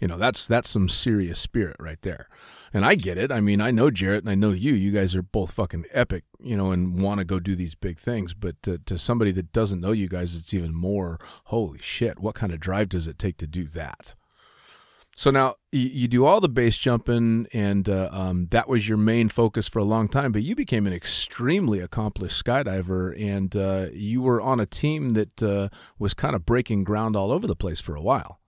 You 0.00 0.08
know, 0.08 0.16
that's 0.16 0.46
that's 0.46 0.70
some 0.70 0.88
serious 0.88 1.40
spirit 1.40 1.76
right 1.78 2.00
there. 2.02 2.28
And 2.72 2.84
I 2.84 2.94
get 2.94 3.18
it. 3.18 3.32
I 3.32 3.40
mean, 3.40 3.60
I 3.60 3.70
know 3.70 3.90
Jarrett 3.90 4.24
and 4.24 4.30
I 4.30 4.34
know 4.34 4.50
you. 4.50 4.74
You 4.74 4.92
guys 4.92 5.16
are 5.16 5.22
both 5.22 5.52
fucking 5.52 5.86
epic, 5.90 6.24
you 6.38 6.56
know, 6.56 6.70
and 6.70 7.00
want 7.00 7.18
to 7.18 7.24
go 7.24 7.40
do 7.40 7.54
these 7.54 7.74
big 7.74 7.98
things. 7.98 8.34
But 8.34 8.62
to, 8.64 8.78
to 8.78 8.98
somebody 8.98 9.32
that 9.32 9.52
doesn't 9.52 9.80
know 9.80 9.92
you 9.92 10.08
guys, 10.08 10.36
it's 10.36 10.52
even 10.52 10.74
more, 10.74 11.18
holy 11.44 11.78
shit, 11.78 12.20
what 12.20 12.34
kind 12.34 12.52
of 12.52 12.60
drive 12.60 12.90
does 12.90 13.06
it 13.06 13.18
take 13.18 13.38
to 13.38 13.46
do 13.46 13.66
that? 13.68 14.14
So 15.18 15.32
now 15.32 15.56
you, 15.72 16.06
do 16.06 16.24
all 16.26 16.40
the 16.40 16.48
base 16.48 16.78
jumping, 16.78 17.48
and 17.52 17.88
uh, 17.88 18.08
um, 18.12 18.46
that 18.52 18.68
was 18.68 18.88
your 18.88 18.98
main 18.98 19.28
focus 19.28 19.66
for 19.68 19.80
a 19.80 19.84
long 19.84 20.08
time. 20.08 20.30
But 20.30 20.44
you 20.44 20.54
became 20.54 20.86
an 20.86 20.92
extremely 20.92 21.80
accomplished 21.80 22.44
skydiver, 22.44 23.20
and 23.20 23.56
uh, 23.56 23.86
you 23.92 24.22
were 24.22 24.40
on 24.40 24.60
a 24.60 24.66
team 24.66 25.14
that 25.14 25.42
uh, 25.42 25.70
was 25.98 26.14
kind 26.14 26.36
of 26.36 26.46
breaking 26.46 26.84
ground 26.84 27.16
all 27.16 27.32
over 27.32 27.48
the 27.48 27.56
place 27.56 27.80
for 27.80 27.96
a 27.96 28.00
while. 28.00 28.38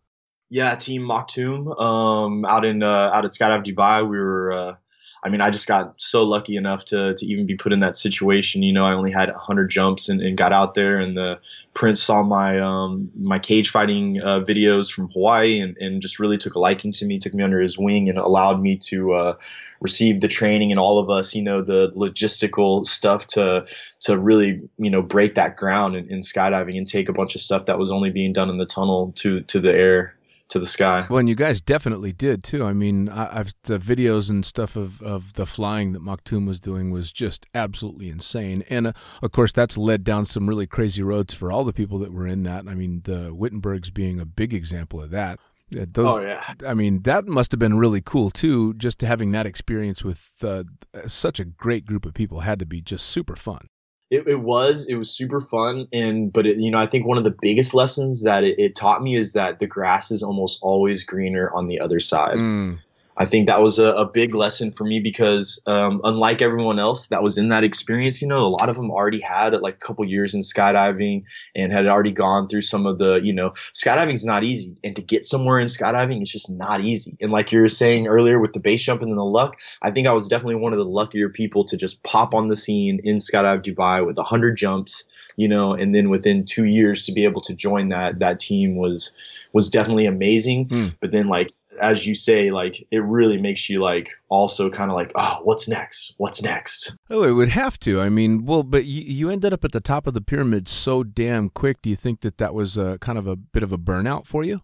Yeah, 0.52 0.74
Team 0.74 1.02
Maktoum, 1.02 1.80
um, 1.80 2.44
out 2.44 2.64
in 2.64 2.82
uh, 2.82 3.10
out 3.14 3.24
at 3.24 3.30
Skydive 3.30 3.64
Dubai, 3.64 4.02
we 4.02 4.18
were. 4.18 4.52
Uh, 4.52 4.74
I 5.22 5.28
mean, 5.28 5.40
I 5.40 5.50
just 5.50 5.66
got 5.68 6.00
so 6.00 6.24
lucky 6.24 6.56
enough 6.56 6.84
to 6.86 7.14
to 7.14 7.26
even 7.26 7.46
be 7.46 7.54
put 7.54 7.72
in 7.72 7.78
that 7.80 7.94
situation. 7.94 8.64
You 8.64 8.72
know, 8.72 8.84
I 8.84 8.92
only 8.92 9.12
had 9.12 9.28
100 9.28 9.70
jumps 9.70 10.08
and, 10.08 10.20
and 10.20 10.36
got 10.36 10.52
out 10.52 10.74
there, 10.74 10.98
and 10.98 11.16
the 11.16 11.38
prince 11.72 12.02
saw 12.02 12.24
my 12.24 12.58
um, 12.58 13.12
my 13.16 13.38
cage 13.38 13.70
fighting 13.70 14.20
uh, 14.22 14.40
videos 14.40 14.90
from 14.90 15.08
Hawaii, 15.10 15.60
and, 15.60 15.76
and 15.76 16.02
just 16.02 16.18
really 16.18 16.36
took 16.36 16.56
a 16.56 16.58
liking 16.58 16.90
to 16.92 17.06
me, 17.06 17.20
took 17.20 17.34
me 17.34 17.44
under 17.44 17.60
his 17.60 17.78
wing, 17.78 18.08
and 18.08 18.18
allowed 18.18 18.60
me 18.60 18.76
to 18.78 19.12
uh, 19.12 19.36
receive 19.80 20.20
the 20.20 20.28
training 20.28 20.72
and 20.72 20.80
all 20.80 20.98
of 20.98 21.10
us, 21.10 21.32
you 21.32 21.42
know, 21.42 21.62
the 21.62 21.90
logistical 21.90 22.84
stuff 22.84 23.24
to 23.28 23.64
to 24.00 24.18
really 24.18 24.60
you 24.78 24.90
know 24.90 25.02
break 25.02 25.36
that 25.36 25.56
ground 25.56 25.94
in, 25.94 26.10
in 26.10 26.20
skydiving 26.20 26.76
and 26.76 26.88
take 26.88 27.08
a 27.08 27.12
bunch 27.12 27.36
of 27.36 27.40
stuff 27.40 27.66
that 27.66 27.78
was 27.78 27.92
only 27.92 28.10
being 28.10 28.32
done 28.32 28.50
in 28.50 28.56
the 28.56 28.66
tunnel 28.66 29.12
to 29.12 29.42
to 29.42 29.60
the 29.60 29.72
air 29.72 30.16
to 30.50 30.58
the 30.58 30.66
sky. 30.66 31.06
Well, 31.08 31.18
and 31.18 31.28
you 31.28 31.34
guys 31.34 31.60
definitely 31.60 32.12
did 32.12 32.44
too. 32.44 32.64
I 32.64 32.72
mean, 32.72 33.08
I, 33.08 33.38
I've 33.38 33.54
the 33.64 33.78
videos 33.78 34.30
and 34.30 34.44
stuff 34.44 34.76
of, 34.76 35.00
of 35.00 35.34
the 35.34 35.46
flying 35.46 35.92
that 35.92 36.02
Maktoum 36.02 36.46
was 36.46 36.60
doing 36.60 36.90
was 36.90 37.12
just 37.12 37.46
absolutely 37.54 38.10
insane. 38.10 38.64
And 38.68 38.88
uh, 38.88 38.92
of 39.22 39.32
course, 39.32 39.52
that's 39.52 39.78
led 39.78 40.04
down 40.04 40.26
some 40.26 40.48
really 40.48 40.66
crazy 40.66 41.02
roads 41.02 41.34
for 41.34 41.50
all 41.50 41.64
the 41.64 41.72
people 41.72 41.98
that 42.00 42.12
were 42.12 42.26
in 42.26 42.42
that. 42.44 42.66
I 42.68 42.74
mean, 42.74 43.02
the 43.04 43.34
Wittenbergs 43.34 43.94
being 43.94 44.20
a 44.20 44.26
big 44.26 44.52
example 44.52 45.00
of 45.00 45.10
that. 45.10 45.38
Uh, 45.72 45.86
Those, 45.92 46.18
oh 46.18 46.20
yeah. 46.20 46.54
I 46.66 46.74
mean, 46.74 47.02
that 47.02 47.26
must 47.26 47.52
have 47.52 47.60
been 47.60 47.78
really 47.78 48.00
cool 48.00 48.30
too. 48.30 48.74
Just 48.74 49.02
having 49.02 49.30
that 49.32 49.46
experience 49.46 50.02
with 50.02 50.30
uh, 50.42 50.64
such 51.06 51.38
a 51.38 51.44
great 51.44 51.86
group 51.86 52.04
of 52.04 52.12
people 52.12 52.40
had 52.40 52.58
to 52.58 52.66
be 52.66 52.80
just 52.80 53.06
super 53.06 53.36
fun. 53.36 53.68
It, 54.10 54.26
it 54.26 54.40
was 54.40 54.86
it 54.88 54.96
was 54.96 55.10
super 55.10 55.40
fun 55.40 55.86
and 55.92 56.32
but 56.32 56.44
it, 56.44 56.58
you 56.58 56.70
know 56.70 56.78
I 56.78 56.86
think 56.86 57.06
one 57.06 57.18
of 57.18 57.24
the 57.24 57.36
biggest 57.40 57.74
lessons 57.74 58.24
that 58.24 58.42
it, 58.42 58.58
it 58.58 58.74
taught 58.74 59.02
me 59.02 59.14
is 59.14 59.34
that 59.34 59.60
the 59.60 59.68
grass 59.68 60.10
is 60.10 60.22
almost 60.22 60.58
always 60.62 61.04
greener 61.04 61.50
on 61.52 61.68
the 61.68 61.78
other 61.78 62.00
side. 62.00 62.36
Mm. 62.36 62.80
I 63.20 63.26
think 63.26 63.48
that 63.48 63.60
was 63.60 63.78
a, 63.78 63.90
a 63.90 64.06
big 64.06 64.34
lesson 64.34 64.72
for 64.72 64.84
me 64.84 64.98
because, 64.98 65.62
um, 65.66 66.00
unlike 66.04 66.40
everyone 66.40 66.78
else 66.78 67.08
that 67.08 67.22
was 67.22 67.36
in 67.36 67.50
that 67.50 67.64
experience, 67.64 68.22
you 68.22 68.26
know, 68.26 68.46
a 68.46 68.48
lot 68.48 68.70
of 68.70 68.76
them 68.76 68.90
already 68.90 69.20
had 69.20 69.52
like 69.60 69.74
a 69.74 69.86
couple 69.86 70.06
years 70.06 70.32
in 70.32 70.40
skydiving 70.40 71.24
and 71.54 71.70
had 71.70 71.86
already 71.86 72.12
gone 72.12 72.48
through 72.48 72.62
some 72.62 72.86
of 72.86 72.96
the, 72.96 73.20
you 73.22 73.34
know, 73.34 73.50
skydiving 73.74 74.14
is 74.14 74.24
not 74.24 74.42
easy. 74.42 74.74
And 74.82 74.96
to 74.96 75.02
get 75.02 75.26
somewhere 75.26 75.60
in 75.60 75.66
skydiving 75.66 76.22
is 76.22 76.30
just 76.30 76.50
not 76.50 76.80
easy. 76.80 77.18
And 77.20 77.30
like 77.30 77.52
you 77.52 77.60
were 77.60 77.68
saying 77.68 78.06
earlier 78.06 78.40
with 78.40 78.54
the 78.54 78.58
base 78.58 78.82
jump 78.82 79.02
and 79.02 79.10
then 79.10 79.18
the 79.18 79.22
luck, 79.22 79.60
I 79.82 79.90
think 79.90 80.06
I 80.06 80.14
was 80.14 80.26
definitely 80.26 80.54
one 80.54 80.72
of 80.72 80.78
the 80.78 80.86
luckier 80.86 81.28
people 81.28 81.66
to 81.66 81.76
just 81.76 82.02
pop 82.04 82.32
on 82.32 82.48
the 82.48 82.56
scene 82.56 83.02
in 83.04 83.18
Skydive 83.18 83.62
Dubai 83.62 84.06
with 84.06 84.16
100 84.16 84.56
jumps, 84.56 85.04
you 85.40 85.48
know, 85.48 85.72
and 85.72 85.94
then 85.94 86.10
within 86.10 86.44
two 86.44 86.66
years 86.66 87.06
to 87.06 87.12
be 87.12 87.24
able 87.24 87.40
to 87.40 87.54
join 87.54 87.88
that, 87.88 88.18
that 88.18 88.38
team 88.38 88.76
was, 88.76 89.10
was 89.54 89.70
definitely 89.70 90.04
amazing. 90.04 90.68
Mm. 90.68 90.94
But 91.00 91.12
then, 91.12 91.28
like 91.28 91.48
as 91.80 92.06
you 92.06 92.14
say, 92.14 92.50
like 92.50 92.86
it 92.90 93.02
really 93.02 93.40
makes 93.40 93.70
you 93.70 93.80
like 93.80 94.10
also 94.28 94.68
kind 94.68 94.90
of 94.90 94.96
like, 94.96 95.12
oh, 95.14 95.38
what's 95.44 95.66
next? 95.66 96.12
What's 96.18 96.42
next? 96.42 96.94
Oh, 97.08 97.22
it 97.22 97.32
would 97.32 97.48
have 97.48 97.80
to. 97.80 98.02
I 98.02 98.10
mean, 98.10 98.44
well, 98.44 98.62
but 98.62 98.84
you, 98.84 99.00
you 99.00 99.30
ended 99.30 99.54
up 99.54 99.64
at 99.64 99.72
the 99.72 99.80
top 99.80 100.06
of 100.06 100.12
the 100.12 100.20
pyramid 100.20 100.68
so 100.68 101.02
damn 101.02 101.48
quick. 101.48 101.80
Do 101.80 101.88
you 101.88 101.96
think 101.96 102.20
that 102.20 102.36
that 102.36 102.52
was 102.52 102.76
a, 102.76 102.98
kind 102.98 103.16
of 103.16 103.26
a 103.26 103.34
bit 103.34 103.62
of 103.62 103.72
a 103.72 103.78
burnout 103.78 104.26
for 104.26 104.44
you? 104.44 104.60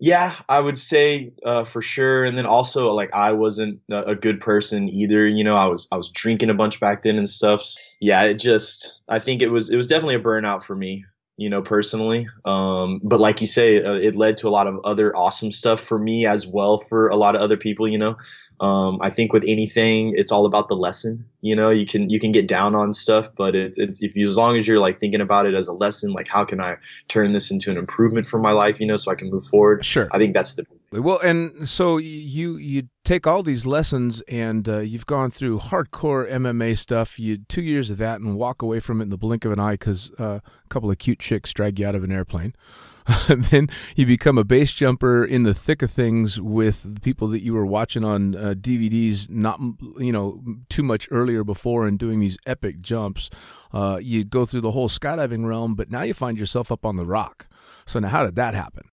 Yeah, 0.00 0.34
I 0.48 0.60
would 0.60 0.78
say 0.78 1.32
uh, 1.44 1.64
for 1.64 1.80
sure. 1.80 2.24
And 2.24 2.36
then 2.36 2.46
also, 2.46 2.92
like 2.92 3.14
I 3.14 3.32
wasn't 3.32 3.80
a, 3.90 4.16
good 4.16 4.40
person 4.40 4.88
either. 4.88 5.26
You 5.26 5.44
know, 5.44 5.56
I 5.56 5.66
was 5.66 5.88
I 5.92 5.96
was 5.96 6.10
drinking 6.10 6.50
a 6.50 6.54
bunch 6.54 6.80
back 6.80 7.02
then 7.02 7.16
and 7.16 7.28
stuff. 7.28 7.62
Yeah, 8.00 8.22
it 8.24 8.34
just 8.34 9.00
I 9.08 9.18
think 9.18 9.40
it 9.40 9.48
was 9.48 9.70
it 9.70 9.76
was 9.76 9.86
definitely 9.86 10.16
a 10.16 10.20
burnout 10.20 10.62
for 10.62 10.74
me 10.74 11.04
you 11.36 11.50
know, 11.50 11.62
personally. 11.62 12.28
Um, 12.44 13.00
but 13.02 13.20
like 13.20 13.40
you 13.40 13.46
say, 13.46 13.82
uh, 13.82 13.94
it 13.94 14.14
led 14.14 14.36
to 14.38 14.48
a 14.48 14.50
lot 14.50 14.66
of 14.66 14.78
other 14.84 15.14
awesome 15.16 15.50
stuff 15.50 15.80
for 15.80 15.98
me 15.98 16.26
as 16.26 16.46
well 16.46 16.78
for 16.78 17.08
a 17.08 17.16
lot 17.16 17.34
of 17.34 17.40
other 17.40 17.56
people, 17.56 17.88
you 17.88 17.98
know. 17.98 18.16
Um, 18.60 18.98
I 19.00 19.10
think 19.10 19.32
with 19.32 19.44
anything, 19.46 20.14
it's 20.16 20.30
all 20.30 20.46
about 20.46 20.68
the 20.68 20.76
lesson. 20.76 21.24
You 21.44 21.54
know, 21.54 21.68
you 21.68 21.84
can 21.84 22.08
you 22.08 22.18
can 22.18 22.32
get 22.32 22.48
down 22.48 22.74
on 22.74 22.94
stuff, 22.94 23.28
but 23.36 23.54
it, 23.54 23.74
it's 23.76 24.00
if 24.00 24.16
you 24.16 24.26
as 24.26 24.38
long 24.38 24.56
as 24.56 24.66
you're 24.66 24.80
like 24.80 24.98
thinking 24.98 25.20
about 25.20 25.44
it 25.44 25.52
as 25.52 25.68
a 25.68 25.74
lesson, 25.74 26.14
like 26.14 26.26
how 26.26 26.42
can 26.42 26.58
I 26.58 26.76
turn 27.08 27.32
this 27.32 27.50
into 27.50 27.70
an 27.70 27.76
improvement 27.76 28.26
for 28.26 28.40
my 28.40 28.52
life, 28.52 28.80
you 28.80 28.86
know, 28.86 28.96
so 28.96 29.10
I 29.12 29.14
can 29.14 29.28
move 29.28 29.44
forward. 29.44 29.84
Sure. 29.84 30.08
I 30.10 30.16
think 30.16 30.32
that's 30.32 30.54
the 30.54 30.64
well, 30.92 31.18
and 31.18 31.68
so 31.68 31.98
you 31.98 32.56
you 32.56 32.84
take 33.04 33.26
all 33.26 33.42
these 33.42 33.66
lessons, 33.66 34.22
and 34.22 34.66
uh, 34.66 34.78
you've 34.78 35.04
gone 35.04 35.30
through 35.30 35.58
hardcore 35.58 36.30
MMA 36.30 36.78
stuff. 36.78 37.18
You 37.18 37.36
two 37.46 37.62
years 37.62 37.90
of 37.90 37.98
that, 37.98 38.20
and 38.20 38.36
walk 38.36 38.62
away 38.62 38.80
from 38.80 39.02
it 39.02 39.04
in 39.04 39.10
the 39.10 39.18
blink 39.18 39.44
of 39.44 39.52
an 39.52 39.60
eye 39.60 39.72
because 39.72 40.12
uh, 40.18 40.38
a 40.42 40.68
couple 40.70 40.90
of 40.90 40.96
cute 40.96 41.18
chicks 41.18 41.52
drag 41.52 41.78
you 41.78 41.86
out 41.86 41.94
of 41.94 42.04
an 42.04 42.12
airplane. 42.12 42.54
then 43.28 43.68
you 43.96 44.06
become 44.06 44.38
a 44.38 44.44
base 44.44 44.72
jumper 44.72 45.24
in 45.24 45.42
the 45.42 45.54
thick 45.54 45.82
of 45.82 45.90
things 45.90 46.40
with 46.40 47.02
people 47.02 47.28
that 47.28 47.42
you 47.42 47.52
were 47.52 47.66
watching 47.66 48.04
on 48.04 48.34
uh, 48.34 48.54
DVDs, 48.56 49.28
not 49.28 49.60
you 49.98 50.12
know 50.12 50.42
too 50.68 50.82
much 50.82 51.08
earlier 51.10 51.44
before, 51.44 51.86
and 51.86 51.98
doing 51.98 52.20
these 52.20 52.38
epic 52.46 52.80
jumps. 52.80 53.28
Uh, 53.72 53.98
you 54.00 54.24
go 54.24 54.46
through 54.46 54.62
the 54.62 54.70
whole 54.70 54.88
skydiving 54.88 55.44
realm, 55.46 55.74
but 55.74 55.90
now 55.90 56.02
you 56.02 56.14
find 56.14 56.38
yourself 56.38 56.72
up 56.72 56.86
on 56.86 56.96
the 56.96 57.04
rock. 57.06 57.46
So 57.86 57.98
now, 57.98 58.08
how 58.08 58.24
did 58.24 58.36
that 58.36 58.54
happen? 58.54 58.88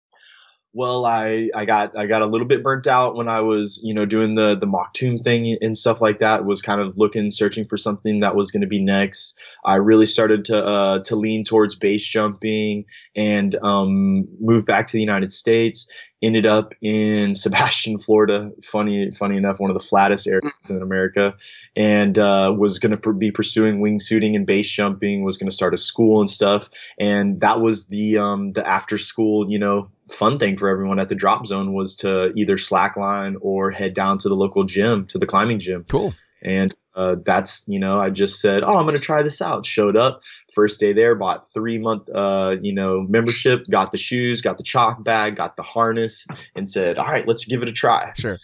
Well 0.73 1.05
i 1.05 1.49
i 1.53 1.65
got 1.65 1.97
i 1.97 2.05
got 2.05 2.21
a 2.21 2.25
little 2.25 2.47
bit 2.47 2.63
burnt 2.63 2.87
out 2.87 3.15
when 3.15 3.27
i 3.27 3.41
was 3.41 3.81
you 3.83 3.93
know 3.93 4.05
doing 4.05 4.35
the 4.35 4.55
the 4.55 4.65
mock 4.65 4.93
tomb 4.93 5.17
thing 5.17 5.57
and 5.61 5.75
stuff 5.75 5.99
like 6.01 6.19
that 6.19 6.45
was 6.45 6.61
kind 6.61 6.79
of 6.79 6.97
looking 6.97 7.29
searching 7.29 7.65
for 7.65 7.77
something 7.77 8.21
that 8.21 8.35
was 8.35 8.51
going 8.51 8.61
to 8.61 8.67
be 8.67 8.81
next. 8.81 9.37
I 9.65 9.75
really 9.75 10.05
started 10.05 10.45
to 10.45 10.63
uh 10.65 11.03
to 11.03 11.15
lean 11.15 11.43
towards 11.43 11.75
base 11.75 12.05
jumping 12.05 12.85
and 13.15 13.55
um 13.63 14.27
move 14.39 14.65
back 14.65 14.87
to 14.87 14.93
the 14.93 15.01
united 15.01 15.31
states 15.31 15.91
ended 16.21 16.45
up 16.45 16.73
in 16.81 17.33
Sebastian, 17.35 17.99
Florida. 17.99 18.51
Funny, 18.63 19.11
funny 19.11 19.37
enough, 19.37 19.59
one 19.59 19.69
of 19.69 19.73
the 19.75 19.85
flattest 19.85 20.27
areas 20.27 20.69
in 20.69 20.81
America, 20.81 21.35
and 21.75 22.17
uh, 22.17 22.53
was 22.57 22.79
going 22.79 22.91
to 22.91 22.97
pr- 22.97 23.11
be 23.11 23.31
pursuing 23.31 23.81
wingsuiting 23.81 24.35
and 24.35 24.45
base 24.45 24.69
jumping. 24.69 25.23
Was 25.23 25.37
going 25.37 25.49
to 25.49 25.55
start 25.55 25.73
a 25.73 25.77
school 25.77 26.19
and 26.19 26.29
stuff, 26.29 26.69
and 26.99 27.39
that 27.41 27.61
was 27.61 27.87
the 27.87 28.17
um, 28.17 28.53
the 28.53 28.67
after 28.67 28.97
school, 28.97 29.49
you 29.51 29.59
know, 29.59 29.87
fun 30.11 30.37
thing 30.37 30.57
for 30.57 30.69
everyone 30.69 30.99
at 30.99 31.07
the 31.07 31.15
drop 31.15 31.45
zone 31.45 31.73
was 31.73 31.95
to 31.97 32.31
either 32.35 32.55
slackline 32.55 33.35
or 33.41 33.71
head 33.71 33.93
down 33.93 34.17
to 34.19 34.29
the 34.29 34.35
local 34.35 34.63
gym, 34.63 35.05
to 35.07 35.17
the 35.17 35.25
climbing 35.25 35.59
gym. 35.59 35.85
Cool. 35.89 36.13
And 36.43 36.73
uh, 36.95 37.15
that's 37.25 37.67
you 37.67 37.79
know 37.79 37.99
I 37.99 38.09
just 38.09 38.41
said 38.41 38.63
oh 38.63 38.75
I'm 38.75 38.85
gonna 38.85 38.99
try 38.99 39.23
this 39.23 39.41
out. 39.41 39.65
Showed 39.65 39.95
up 39.95 40.21
first 40.53 40.79
day 40.79 40.93
there 40.93 41.15
bought 41.15 41.49
three 41.53 41.77
month 41.77 42.09
uh, 42.09 42.57
you 42.61 42.73
know 42.73 43.01
membership 43.01 43.65
got 43.69 43.91
the 43.91 43.97
shoes 43.97 44.41
got 44.41 44.57
the 44.57 44.63
chalk 44.63 45.03
bag 45.03 45.35
got 45.35 45.55
the 45.55 45.63
harness 45.63 46.27
and 46.55 46.67
said 46.67 46.97
all 46.97 47.07
right 47.07 47.27
let's 47.27 47.45
give 47.45 47.61
it 47.63 47.69
a 47.69 47.73
try. 47.73 48.11
Sure. 48.15 48.39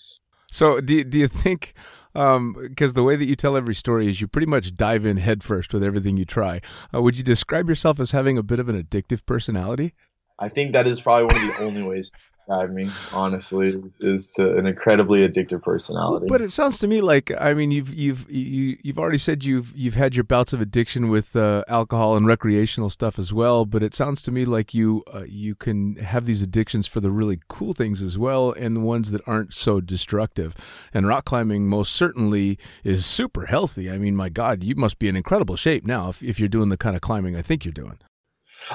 So 0.50 0.80
do, 0.80 1.04
do 1.04 1.18
you 1.18 1.28
think 1.28 1.74
because 2.14 2.92
um, 2.92 2.94
the 2.96 3.04
way 3.04 3.16
that 3.16 3.26
you 3.26 3.36
tell 3.36 3.56
every 3.56 3.76
story 3.76 4.08
is 4.08 4.22
you 4.22 4.28
pretty 4.28 4.48
much 4.48 4.76
dive 4.76 5.06
in 5.06 5.18
headfirst 5.18 5.72
with 5.72 5.84
everything 5.84 6.18
you 6.18 6.26
try. 6.26 6.62
Uh, 6.92 7.00
would 7.00 7.16
you 7.16 7.24
describe 7.24 7.70
yourself 7.70 8.00
as 8.00 8.10
having 8.10 8.40
a 8.40 8.44
bit 8.44 8.60
of 8.60 8.68
an 8.70 8.82
addictive 8.82 9.24
personality? 9.28 9.94
I 10.40 10.50
think 10.50 10.74
that 10.74 10.88
is 10.88 11.00
probably 11.00 11.26
one 11.26 11.36
of 11.36 11.58
the 11.58 11.64
only 11.64 11.84
ways 11.84 12.12
describe 12.48 12.72
me, 12.72 12.90
honestly, 13.14 13.70
is, 13.70 14.00
is, 14.00 14.32
to 14.32 14.58
an 14.58 14.66
incredibly 14.66 15.28
addictive 15.28 15.62
personality. 15.62 16.28
But 16.28 16.42
it 16.42 16.52
sounds 16.52 16.80
to 16.80 16.88
me 16.88 17.02
like 17.02 17.32
I 17.40 17.54
mean 17.54 17.72
you've 17.72 17.94
you've 17.94 18.30
you, 18.32 18.78
you've 18.82 19.00
already 19.00 19.18
said 19.18 19.44
you've 19.44 19.74
you've 19.76 19.96
had 19.96 20.16
your 20.16 20.24
bouts 20.24 20.54
of 20.54 20.62
addiction 20.62 21.10
with 21.10 21.36
uh, 21.36 21.64
alcohol 21.68 22.16
and 22.16 22.26
recreational 22.26 22.90
stuff 22.90 23.20
as 23.20 23.34
well. 23.34 23.66
But 23.66 23.84
it 23.84 23.94
sounds 23.94 24.22
to 24.24 24.32
me 24.32 24.46
like 24.46 24.74
you 24.74 25.04
uh, 25.14 25.26
you 25.28 25.56
can 25.56 25.98
have 25.98 26.26
these 26.26 26.42
addictions 26.42 26.88
for 26.88 27.00
the 27.00 27.12
really 27.12 27.40
cool 27.48 27.74
things 27.74 28.02
as 28.02 28.18
well, 28.18 28.52
and 28.52 28.76
the 28.76 28.82
ones 28.82 29.12
that 29.12 29.22
aren't 29.28 29.54
so 29.54 29.82
destructive. 29.82 30.56
And 30.94 31.08
rock 31.08 31.26
climbing 31.26 31.68
most 31.68 31.94
certainly 31.94 32.58
is 32.84 33.06
super 33.06 33.48
healthy. 33.48 33.92
I 33.92 33.98
mean, 33.98 34.16
my 34.16 34.30
God, 34.30 34.64
you 34.64 34.76
must 34.76 35.00
be 35.00 35.08
in 35.08 35.16
incredible 35.16 35.56
shape 35.56 35.86
now 35.86 36.10
if 36.10 36.24
if 36.24 36.40
you're 36.40 36.50
doing 36.50 36.70
the 36.70 36.78
kind 36.78 36.96
of 36.96 37.02
climbing 37.02 37.36
I 37.36 37.42
think 37.42 37.66
you're 37.66 37.74
doing. 37.74 38.00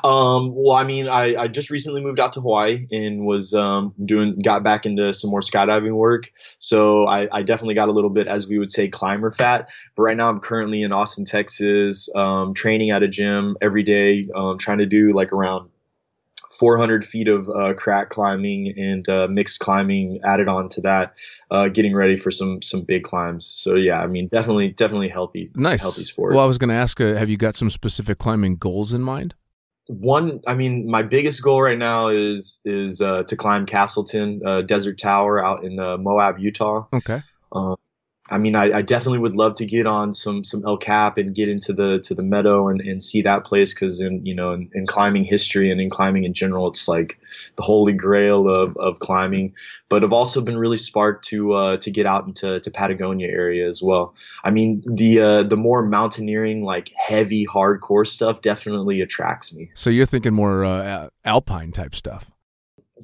Um, 0.05 0.53
well, 0.55 0.77
I 0.77 0.85
mean, 0.85 1.09
I, 1.09 1.37
I 1.37 1.49
just 1.49 1.71
recently 1.71 2.03
moved 2.03 2.21
out 2.21 2.33
to 2.35 2.41
Hawaii 2.41 2.87
and 2.91 3.25
was 3.25 3.55
um, 3.55 3.95
doing 4.05 4.41
got 4.43 4.63
back 4.63 4.87
into 4.87 5.13
some 5.13 5.31
more 5.31 5.41
skydiving 5.41 5.95
work. 5.95 6.31
So 6.59 7.07
I, 7.07 7.29
I 7.31 7.43
definitely 7.43 7.75
got 7.75 7.89
a 7.89 7.93
little 7.93 8.11
bit, 8.11 8.27
as 8.27 8.47
we 8.47 8.59
would 8.59 8.71
say, 8.71 8.89
climber 8.89 9.31
fat. 9.31 9.69
But 9.97 10.03
right 10.03 10.17
now, 10.17 10.29
I'm 10.29 10.41
currently 10.41 10.83
in 10.83 10.93
Austin, 10.93 11.25
Texas, 11.25 12.09
um, 12.15 12.55
training 12.55 12.91
at 12.91 13.03
a 13.03 13.09
gym 13.09 13.57
every 13.61 13.83
day, 13.83 14.29
um, 14.35 14.59
trying 14.59 14.79
to 14.79 14.87
do 14.87 15.13
like 15.13 15.33
around 15.33 15.69
400 16.53 17.05
feet 17.05 17.29
of 17.29 17.49
uh, 17.49 17.75
crack 17.75 18.11
climbing 18.11 18.75
and 18.77 19.09
uh, 19.09 19.27
mixed 19.29 19.61
climbing 19.61 20.21
added 20.25 20.49
on 20.49 20.69
to 20.71 20.81
that, 20.83 21.15
uh, 21.51 21.69
getting 21.69 21.95
ready 21.95 22.17
for 22.17 22.31
some 22.31 22.63
some 22.63 22.83
big 22.83 23.03
climbs. 23.03 23.47
So 23.47 23.75
yeah, 23.75 24.01
I 24.01 24.07
mean, 24.07 24.29
definitely 24.29 24.69
definitely 24.69 25.09
healthy, 25.09 25.51
nice, 25.55 25.81
healthy 25.81 26.05
sport. 26.05 26.35
Well, 26.35 26.45
I 26.45 26.47
was 26.47 26.59
going 26.59 26.69
to 26.69 26.75
ask, 26.75 27.01
uh, 27.01 27.15
have 27.15 27.31
you 27.31 27.37
got 27.37 27.57
some 27.57 27.71
specific 27.71 28.19
climbing 28.19 28.57
goals 28.57 28.93
in 28.93 29.03
mind? 29.03 29.35
One 29.89 30.41
i 30.47 30.55
mean 30.55 30.89
my 30.89 31.03
biggest 31.03 31.43
goal 31.43 31.61
right 31.61 31.79
now 31.79 32.09
is 32.09 32.61
is 32.65 33.01
uh, 33.01 33.23
to 33.25 33.37
climb 33.37 33.67
castleton 33.67 34.41
uh, 34.47 34.63
desert 34.63 34.99
tower 34.99 35.45
out 35.45 35.65
in 35.65 35.79
uh, 35.79 35.97
moab 35.97 36.39
utah. 36.39 36.87
Okay. 36.93 37.21
Uh, 37.51 37.77
I 38.31 38.39
mean, 38.39 38.55
I, 38.55 38.79
I, 38.79 38.83
definitely 38.83 39.19
would 39.19 39.35
love 39.35 39.57
to 39.57 39.67
get 39.67 39.85
on 39.85 40.13
some 40.13 40.45
some 40.45 40.65
El 40.65 40.77
Cap 40.77 41.19
and 41.19 41.35
get 41.35 41.49
into 41.49 41.73
the 41.73 41.99
to 42.01 42.15
the 42.15 42.23
meadow 42.23 42.69
and, 42.69 42.81
and 42.81 43.03
see 43.03 43.21
that 43.23 43.45
place 43.45 43.75
because 43.75 44.01
in 44.01 44.25
you 44.25 44.35
know 44.35 44.53
in, 44.53 44.71
in, 44.75 44.87
climbing 44.87 45.25
history 45.25 45.73
and 45.73 45.81
in 45.81 45.91
climbing 45.91 46.23
in 46.23 46.33
general, 46.33 46.69
it's 46.69 46.87
like 46.87 47.19
the 47.57 47.65
holy 47.65 47.93
grail 47.93 48.49
of, 48.49 48.77
of 48.77 49.01
climbing. 49.01 49.55
But 49.89 50.05
I've 50.05 50.13
also 50.13 50.41
been 50.41 50.57
really 50.57 50.77
sparked 50.77 51.27
to 51.27 51.53
uh, 51.55 51.77
to 51.79 51.91
get 51.91 52.07
out 52.07 52.25
into 52.27 52.61
to 52.61 52.71
Patagonia 52.71 53.27
area 53.27 53.69
as 53.69 53.83
well. 53.83 54.15
I 54.45 54.51
mean, 54.51 54.85
the 54.87 55.21
uh, 55.21 55.43
the 55.43 55.57
more 55.57 55.83
mountaineering, 55.83 56.63
like 56.63 56.93
heavy, 56.97 57.45
hardcore 57.45 58.07
stuff, 58.07 58.41
definitely 58.41 59.01
attracts 59.01 59.53
me. 59.53 59.73
So 59.75 59.91
you're 59.91 60.07
thinking 60.07 60.33
more 60.33 60.65
uh, 60.65 61.09
alpine 61.25 61.73
type 61.73 61.97
stuff 61.97 62.31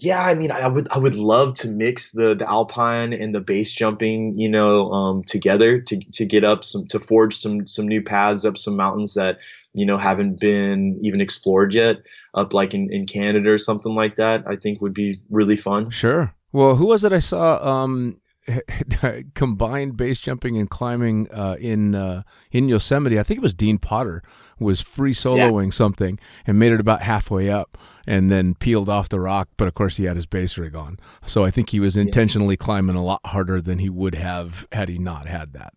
yeah, 0.00 0.24
I 0.24 0.34
mean, 0.34 0.50
I 0.50 0.68
would 0.68 0.88
I 0.90 0.98
would 0.98 1.14
love 1.14 1.54
to 1.54 1.68
mix 1.68 2.11
the 2.11 2.34
the 2.34 2.48
alpine 2.48 3.12
and 3.12 3.34
the 3.34 3.40
base 3.40 3.72
jumping, 3.72 4.38
you 4.38 4.48
know, 4.48 4.90
um, 4.92 5.24
together 5.24 5.80
to 5.80 5.98
to 5.98 6.24
get 6.24 6.44
up 6.44 6.64
some 6.64 6.87
to 6.88 6.98
forge 6.98 7.37
some 7.37 7.66
some 7.66 7.87
new 7.88 8.02
paths 8.02 8.44
up 8.44 8.56
some 8.56 8.76
mountains 8.76 9.14
that 9.14 9.38
you 9.74 9.84
know 9.84 9.96
haven't 9.96 10.40
been 10.40 10.98
even 11.02 11.20
explored 11.20 11.74
yet, 11.74 11.96
up 12.34 12.54
like 12.54 12.74
in 12.74 12.92
in 12.92 13.06
Canada 13.06 13.50
or 13.50 13.58
something 13.58 13.94
like 13.94 14.16
that. 14.16 14.44
I 14.46 14.56
think 14.56 14.80
would 14.80 14.94
be 14.94 15.20
really 15.30 15.56
fun. 15.56 15.90
Sure. 15.90 16.34
Well, 16.52 16.76
who 16.76 16.87
was 16.87 17.04
it 17.04 17.12
I 17.12 17.18
saw? 17.18 17.62
Um, 17.62 18.20
combined 19.34 19.96
base 19.96 20.20
jumping 20.20 20.56
and 20.56 20.68
climbing 20.70 21.30
uh, 21.30 21.56
in 21.61 21.94
uh, 21.94 22.22
in 22.50 22.68
Yosemite. 22.68 23.18
I 23.18 23.22
think 23.22 23.38
it 23.38 23.42
was 23.42 23.54
Dean 23.54 23.78
Potter 23.78 24.22
was 24.58 24.80
free 24.80 25.12
soloing 25.12 25.66
yeah. 25.66 25.70
something 25.70 26.18
and 26.46 26.58
made 26.58 26.72
it 26.72 26.80
about 26.80 27.02
halfway 27.02 27.48
up 27.48 27.78
and 28.06 28.30
then 28.30 28.54
peeled 28.54 28.88
off 28.88 29.08
the 29.08 29.20
rock. 29.20 29.48
But 29.56 29.68
of 29.68 29.74
course, 29.74 29.96
he 29.96 30.04
had 30.04 30.16
his 30.16 30.26
base 30.26 30.58
rig 30.58 30.74
on, 30.74 30.98
so 31.26 31.44
I 31.44 31.50
think 31.50 31.70
he 31.70 31.80
was 31.80 31.96
intentionally 31.96 32.57
yeah. 32.59 32.64
climbing 32.64 32.96
a 32.96 33.05
lot 33.05 33.20
harder 33.26 33.61
than 33.61 33.78
he 33.78 33.88
would 33.88 34.14
have 34.14 34.66
had 34.72 34.88
he 34.88 34.99
not 34.99 35.26
had 35.26 35.53
that. 35.53 35.74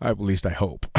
At 0.00 0.20
least 0.20 0.46
I 0.46 0.50
hope. 0.50 0.86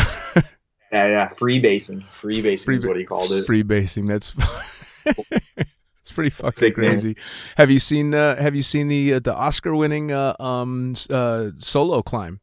Yeah, 0.92 1.08
yeah, 1.08 1.28
free 1.28 1.60
basing. 1.60 2.04
Free 2.12 2.42
basing 2.42 2.66
Free 2.66 2.76
is 2.76 2.86
what 2.86 2.98
he 2.98 3.06
called 3.06 3.32
it. 3.32 3.46
Free 3.46 3.62
basing. 3.62 4.08
That's 4.08 4.36
it's 6.10 6.16
pretty 6.16 6.30
fucking 6.32 6.70
man. 6.70 6.74
crazy. 6.74 7.16
Have 7.58 7.70
you 7.72 7.80
seen 7.80 8.14
uh, 8.14 8.36
Have 8.42 8.56
you 8.56 8.64
seen 8.64 8.88
the 8.88 9.14
uh, 9.16 9.20
the 9.20 9.34
Oscar 9.34 9.76
winning 9.76 10.12
uh, 10.12 10.34
um 10.40 10.96
uh, 11.10 11.52
solo 11.60 12.02
climb? 12.02 12.40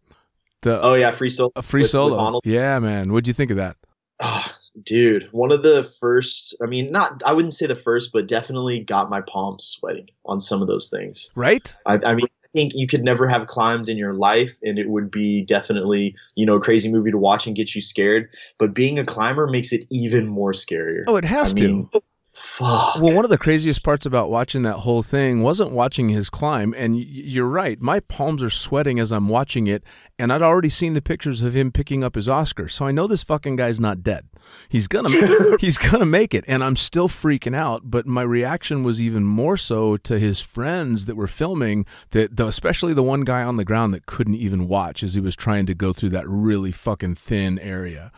The 0.63 0.81
Oh 0.81 0.95
yeah, 0.95 1.11
free 1.11 1.29
solo. 1.29 1.51
a 1.57 1.63
free 1.63 1.81
with- 1.81 1.85
with 1.87 1.91
solo. 1.91 2.17
Honnold. 2.19 2.41
yeah, 2.45 2.79
man. 2.79 3.13
What'd 3.13 3.27
you 3.27 3.35
think 3.35 3.51
of 3.51 3.57
that? 3.59 3.77
Ah, 4.21 4.57
dude, 4.85 5.29
one 5.33 5.53
of 5.53 5.63
the 5.63 5.85
first. 6.01 6.57
I 6.63 6.67
mean, 6.67 6.91
not. 6.93 7.23
I 7.27 7.33
wouldn't 7.33 7.55
say 7.55 7.67
the 7.67 7.75
first, 7.75 8.13
but 8.13 8.27
definitely 8.29 8.81
got 8.81 9.11
my 9.11 9.21
palms 9.21 9.65
sweating 9.67 10.09
on 10.25 10.41
some 10.41 10.63
of 10.63 10.69
those 10.69 10.89
things. 10.91 11.31
Right? 11.37 11.77
I, 11.85 11.95
I 12.05 12.15
mean, 12.15 12.27
I 12.27 12.49
think 12.55 12.73
you 12.75 12.87
could 12.87 13.05
never 13.05 13.29
have 13.29 13.47
climbed 13.47 13.91
in 13.91 13.99
your 13.99 14.15
life, 14.15 14.57
and 14.63 14.79
it 14.79 14.89
would 14.89 15.11
be 15.11 15.43
definitely, 15.43 16.17
you 16.35 16.47
know, 16.47 16.55
a 16.55 16.61
crazy 16.61 16.91
movie 16.91 17.11
to 17.11 17.19
watch 17.19 17.47
and 17.47 17.55
get 17.55 17.75
you 17.75 17.83
scared. 17.83 18.31
But 18.59 18.73
being 18.73 18.99
a 18.99 19.05
climber 19.05 19.47
makes 19.47 19.73
it 19.75 19.85
even 19.91 20.27
more 20.27 20.53
scarier. 20.53 21.05
Oh, 21.07 21.17
it 21.17 21.25
has 21.27 21.53
I 21.53 21.61
mean, 21.61 21.89
to. 21.93 22.03
Fuck. 22.37 22.97
Well, 23.01 23.15
one 23.15 23.25
of 23.25 23.31
the 23.31 23.39
craziest 23.39 23.83
parts 23.83 24.05
about 24.05 24.31
watching 24.31 24.63
that 24.63 24.79
whole 24.79 25.03
thing 25.03 25.43
wasn't 25.43 25.71
watching 25.71 26.11
his 26.11 26.29
climb, 26.29 26.75
and 26.77 26.99
you're 26.99 27.47
right. 27.47 27.81
My 27.81 28.01
palms 28.01 28.43
are 28.43 28.51
sweating 28.51 29.01
as 29.01 29.11
I'm 29.11 29.29
watching 29.29 29.67
it, 29.67 29.83
and 30.19 30.33
I'd 30.33 30.43
already 30.43 30.69
seen 30.69 30.93
the 30.93 31.01
pictures 31.01 31.43
of 31.43 31.57
him 31.57 31.73
picking 31.73 32.05
up 32.05 32.15
his 32.15 32.29
Oscar, 32.29 32.69
so 32.69 32.85
I 32.85 32.93
know 32.93 33.07
this 33.07 33.23
fucking 33.23 33.57
guy's 33.57 33.81
not 33.81 34.03
dead. 34.03 34.27
He's 34.69 34.87
gonna, 34.87 35.09
he's 35.61 35.79
gonna 35.79 36.07
make 36.07 36.35
it, 36.35 36.45
and 36.47 36.63
I'm 36.63 36.77
still 36.77 37.09
freaking 37.09 37.57
out. 37.57 37.83
But 37.85 38.07
my 38.07 38.23
reaction 38.23 38.83
was 38.83 39.01
even 39.01 39.25
more 39.25 39.57
so 39.57 39.97
to 39.97 40.19
his 40.19 40.39
friends 40.39 41.07
that 41.07 41.17
were 41.17 41.27
filming, 41.27 41.87
that 42.11 42.39
especially 42.39 42.93
the 42.93 43.03
one 43.03 43.23
guy 43.23 43.43
on 43.43 43.57
the 43.57 43.65
ground 43.65 43.95
that 43.95 44.07
couldn't 44.07 44.37
even 44.37 44.69
watch 44.69 45.03
as 45.03 45.15
he 45.15 45.21
was 45.21 45.37
trying 45.37 45.67
to 45.67 45.75
go 45.75 45.93
through 45.93 46.11
that 46.11 46.29
really 46.29 46.73
fucking 46.73 47.15
thin 47.15 47.59
area, 47.61 48.13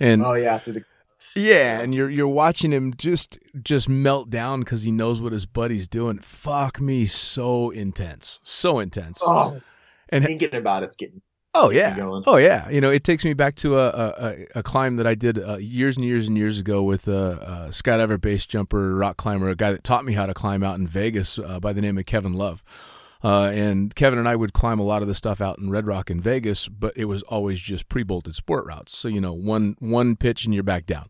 and 0.00 0.24
oh 0.24 0.34
yeah, 0.34 0.58
through 0.58 0.74
the. 0.74 0.84
Yeah, 1.34 1.80
and 1.80 1.94
you're 1.94 2.10
you're 2.10 2.28
watching 2.28 2.72
him 2.72 2.94
just 2.96 3.38
just 3.62 3.88
melt 3.88 4.30
down 4.30 4.60
because 4.60 4.82
he 4.82 4.90
knows 4.92 5.20
what 5.20 5.32
his 5.32 5.46
buddy's 5.46 5.88
doing. 5.88 6.18
Fuck 6.18 6.80
me, 6.80 7.06
so 7.06 7.70
intense, 7.70 8.38
so 8.42 8.78
intense. 8.78 9.20
Oh, 9.24 9.60
and 10.10 10.24
thinking 10.24 10.54
about 10.54 10.82
it's 10.82 10.96
getting. 10.96 11.20
oh 11.54 11.70
yeah, 11.70 11.96
oh 12.26 12.36
yeah. 12.36 12.68
You 12.70 12.80
know, 12.80 12.90
it 12.90 13.02
takes 13.04 13.24
me 13.24 13.34
back 13.34 13.56
to 13.56 13.78
a 13.78 13.88
a, 13.88 14.14
a- 14.28 14.46
a 14.56 14.62
climb 14.62 14.96
that 14.96 15.06
I 15.06 15.14
did 15.14 15.38
uh, 15.38 15.56
years 15.56 15.96
and 15.96 16.04
years 16.04 16.28
and 16.28 16.36
years 16.36 16.58
ago 16.58 16.82
with 16.82 17.08
a, 17.08 17.66
a 17.66 17.68
skydiver, 17.70 18.20
base 18.20 18.46
jumper, 18.46 18.94
rock 18.94 19.16
climber, 19.16 19.48
a 19.48 19.56
guy 19.56 19.72
that 19.72 19.82
taught 19.84 20.04
me 20.04 20.12
how 20.12 20.26
to 20.26 20.34
climb 20.34 20.62
out 20.62 20.78
in 20.78 20.86
Vegas 20.86 21.38
uh, 21.38 21.58
by 21.58 21.72
the 21.72 21.80
name 21.80 21.98
of 21.98 22.06
Kevin 22.06 22.32
Love. 22.34 22.62
Uh, 23.22 23.50
and 23.52 23.94
Kevin 23.96 24.18
and 24.18 24.28
I 24.28 24.36
would 24.36 24.52
climb 24.52 24.78
a 24.78 24.84
lot 24.84 25.02
of 25.02 25.08
the 25.08 25.14
stuff 25.14 25.40
out 25.40 25.58
in 25.58 25.70
Red 25.70 25.86
Rock 25.86 26.10
in 26.10 26.20
Vegas, 26.20 26.68
but 26.68 26.96
it 26.96 27.06
was 27.06 27.22
always 27.24 27.58
just 27.58 27.88
pre-bolted 27.88 28.36
sport 28.36 28.64
routes. 28.66 28.96
So 28.96 29.08
you 29.08 29.20
know, 29.20 29.32
one 29.32 29.74
one 29.80 30.14
pitch 30.16 30.44
and 30.44 30.54
you're 30.54 30.62
back 30.62 30.86
down. 30.86 31.08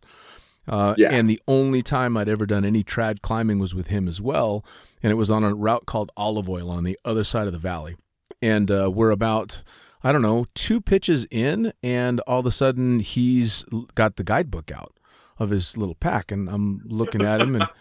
Uh, 0.66 0.94
Yeah. 0.98 1.10
And 1.10 1.28
the 1.28 1.40
only 1.48 1.82
time 1.82 2.16
I'd 2.16 2.28
ever 2.28 2.46
done 2.46 2.64
any 2.64 2.82
trad 2.82 3.20
climbing 3.20 3.58
was 3.58 3.74
with 3.74 3.88
him 3.88 4.08
as 4.08 4.20
well, 4.20 4.64
and 5.02 5.10
it 5.10 5.16
was 5.16 5.30
on 5.30 5.44
a 5.44 5.54
route 5.54 5.86
called 5.86 6.10
Olive 6.16 6.48
Oil 6.48 6.70
on 6.70 6.84
the 6.84 6.98
other 7.04 7.24
side 7.24 7.46
of 7.46 7.52
the 7.52 7.58
valley. 7.58 7.96
And 8.40 8.70
uh, 8.70 8.90
we're 8.94 9.10
about 9.10 9.62
I 10.02 10.12
don't 10.12 10.22
know 10.22 10.46
two 10.54 10.80
pitches 10.80 11.26
in, 11.30 11.72
and 11.82 12.20
all 12.20 12.40
of 12.40 12.46
a 12.46 12.50
sudden 12.50 13.00
he's 13.00 13.64
got 13.94 14.16
the 14.16 14.24
guidebook 14.24 14.70
out 14.72 14.98
of 15.38 15.50
his 15.50 15.76
little 15.76 15.94
pack, 15.94 16.32
and 16.32 16.48
I'm 16.48 16.80
looking 16.86 17.22
at 17.22 17.42
him 17.42 17.54
and. 17.54 17.68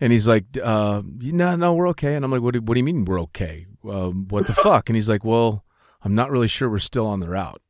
And 0.00 0.12
he's 0.12 0.28
like, 0.28 0.44
uh, 0.62 1.02
no, 1.04 1.56
no, 1.56 1.74
we're 1.74 1.88
okay. 1.90 2.14
And 2.14 2.24
I'm 2.24 2.30
like, 2.30 2.42
what 2.42 2.54
do, 2.54 2.60
what 2.60 2.74
do 2.74 2.80
you 2.80 2.84
mean 2.84 3.04
we're 3.04 3.20
okay? 3.22 3.66
Um, 3.88 4.26
what 4.28 4.46
the 4.46 4.52
fuck? 4.54 4.88
And 4.88 4.96
he's 4.96 5.08
like, 5.08 5.24
well, 5.24 5.64
I'm 6.02 6.14
not 6.14 6.30
really 6.30 6.48
sure 6.48 6.68
we're 6.68 6.78
still 6.78 7.06
on 7.06 7.20
the 7.20 7.28
route. 7.28 7.62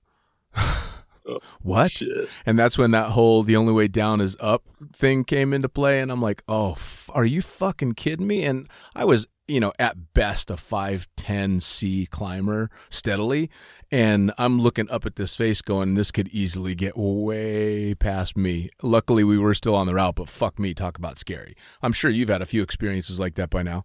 what? 1.63 1.93
Shit. 1.93 2.29
And 2.45 2.59
that's 2.59 2.79
when 2.79 2.91
that 2.93 3.11
whole 3.11 3.43
the 3.43 3.57
only 3.57 3.73
way 3.73 3.89
down 3.89 4.21
is 4.21 4.37
up 4.41 4.65
thing 4.93 5.25
came 5.25 5.53
into 5.53 5.69
play. 5.69 6.01
And 6.01 6.11
I'm 6.11 6.23
like, 6.23 6.43
oh, 6.49 6.73
f- 6.73 7.11
are 7.13 7.25
you 7.25 7.43
fucking 7.43 7.93
kidding 7.93 8.27
me? 8.27 8.45
And 8.45 8.69
I 8.95 9.05
was, 9.05 9.27
you 9.49 9.61
know, 9.61 9.73
at 9.79 10.15
best 10.15 10.51
a 10.51 10.55
5'10 10.55 11.63
C 11.63 12.07
climber 12.07 12.71
steadily. 12.91 13.51
And 13.91 14.33
I'm 14.37 14.61
looking 14.61 14.91
up 14.91 15.07
at 15.07 15.17
this 15.17 15.37
face 15.37 15.63
going, 15.63 15.95
this 15.95 16.11
could 16.11 16.29
easily 16.29 16.75
get 16.75 16.95
way 16.97 17.95
past 17.95 18.37
me. 18.37 18.71
Luckily, 18.83 19.23
we 19.23 19.39
were 19.39 19.55
still 19.55 19.75
on 19.75 19.87
the 19.87 19.95
route, 19.95 20.17
but 20.17 20.29
fuck 20.29 20.59
me, 20.59 20.75
talk 20.75 20.99
about 20.99 21.19
scary. 21.19 21.57
I'm 21.83 21.93
sure 21.93 22.11
you've 22.11 22.29
had 22.29 22.43
a 22.43 22.47
few 22.47 22.63
experiences 22.63 23.21
like 23.21 23.37
that 23.37 23.51
by 23.51 23.63
now. 23.63 23.85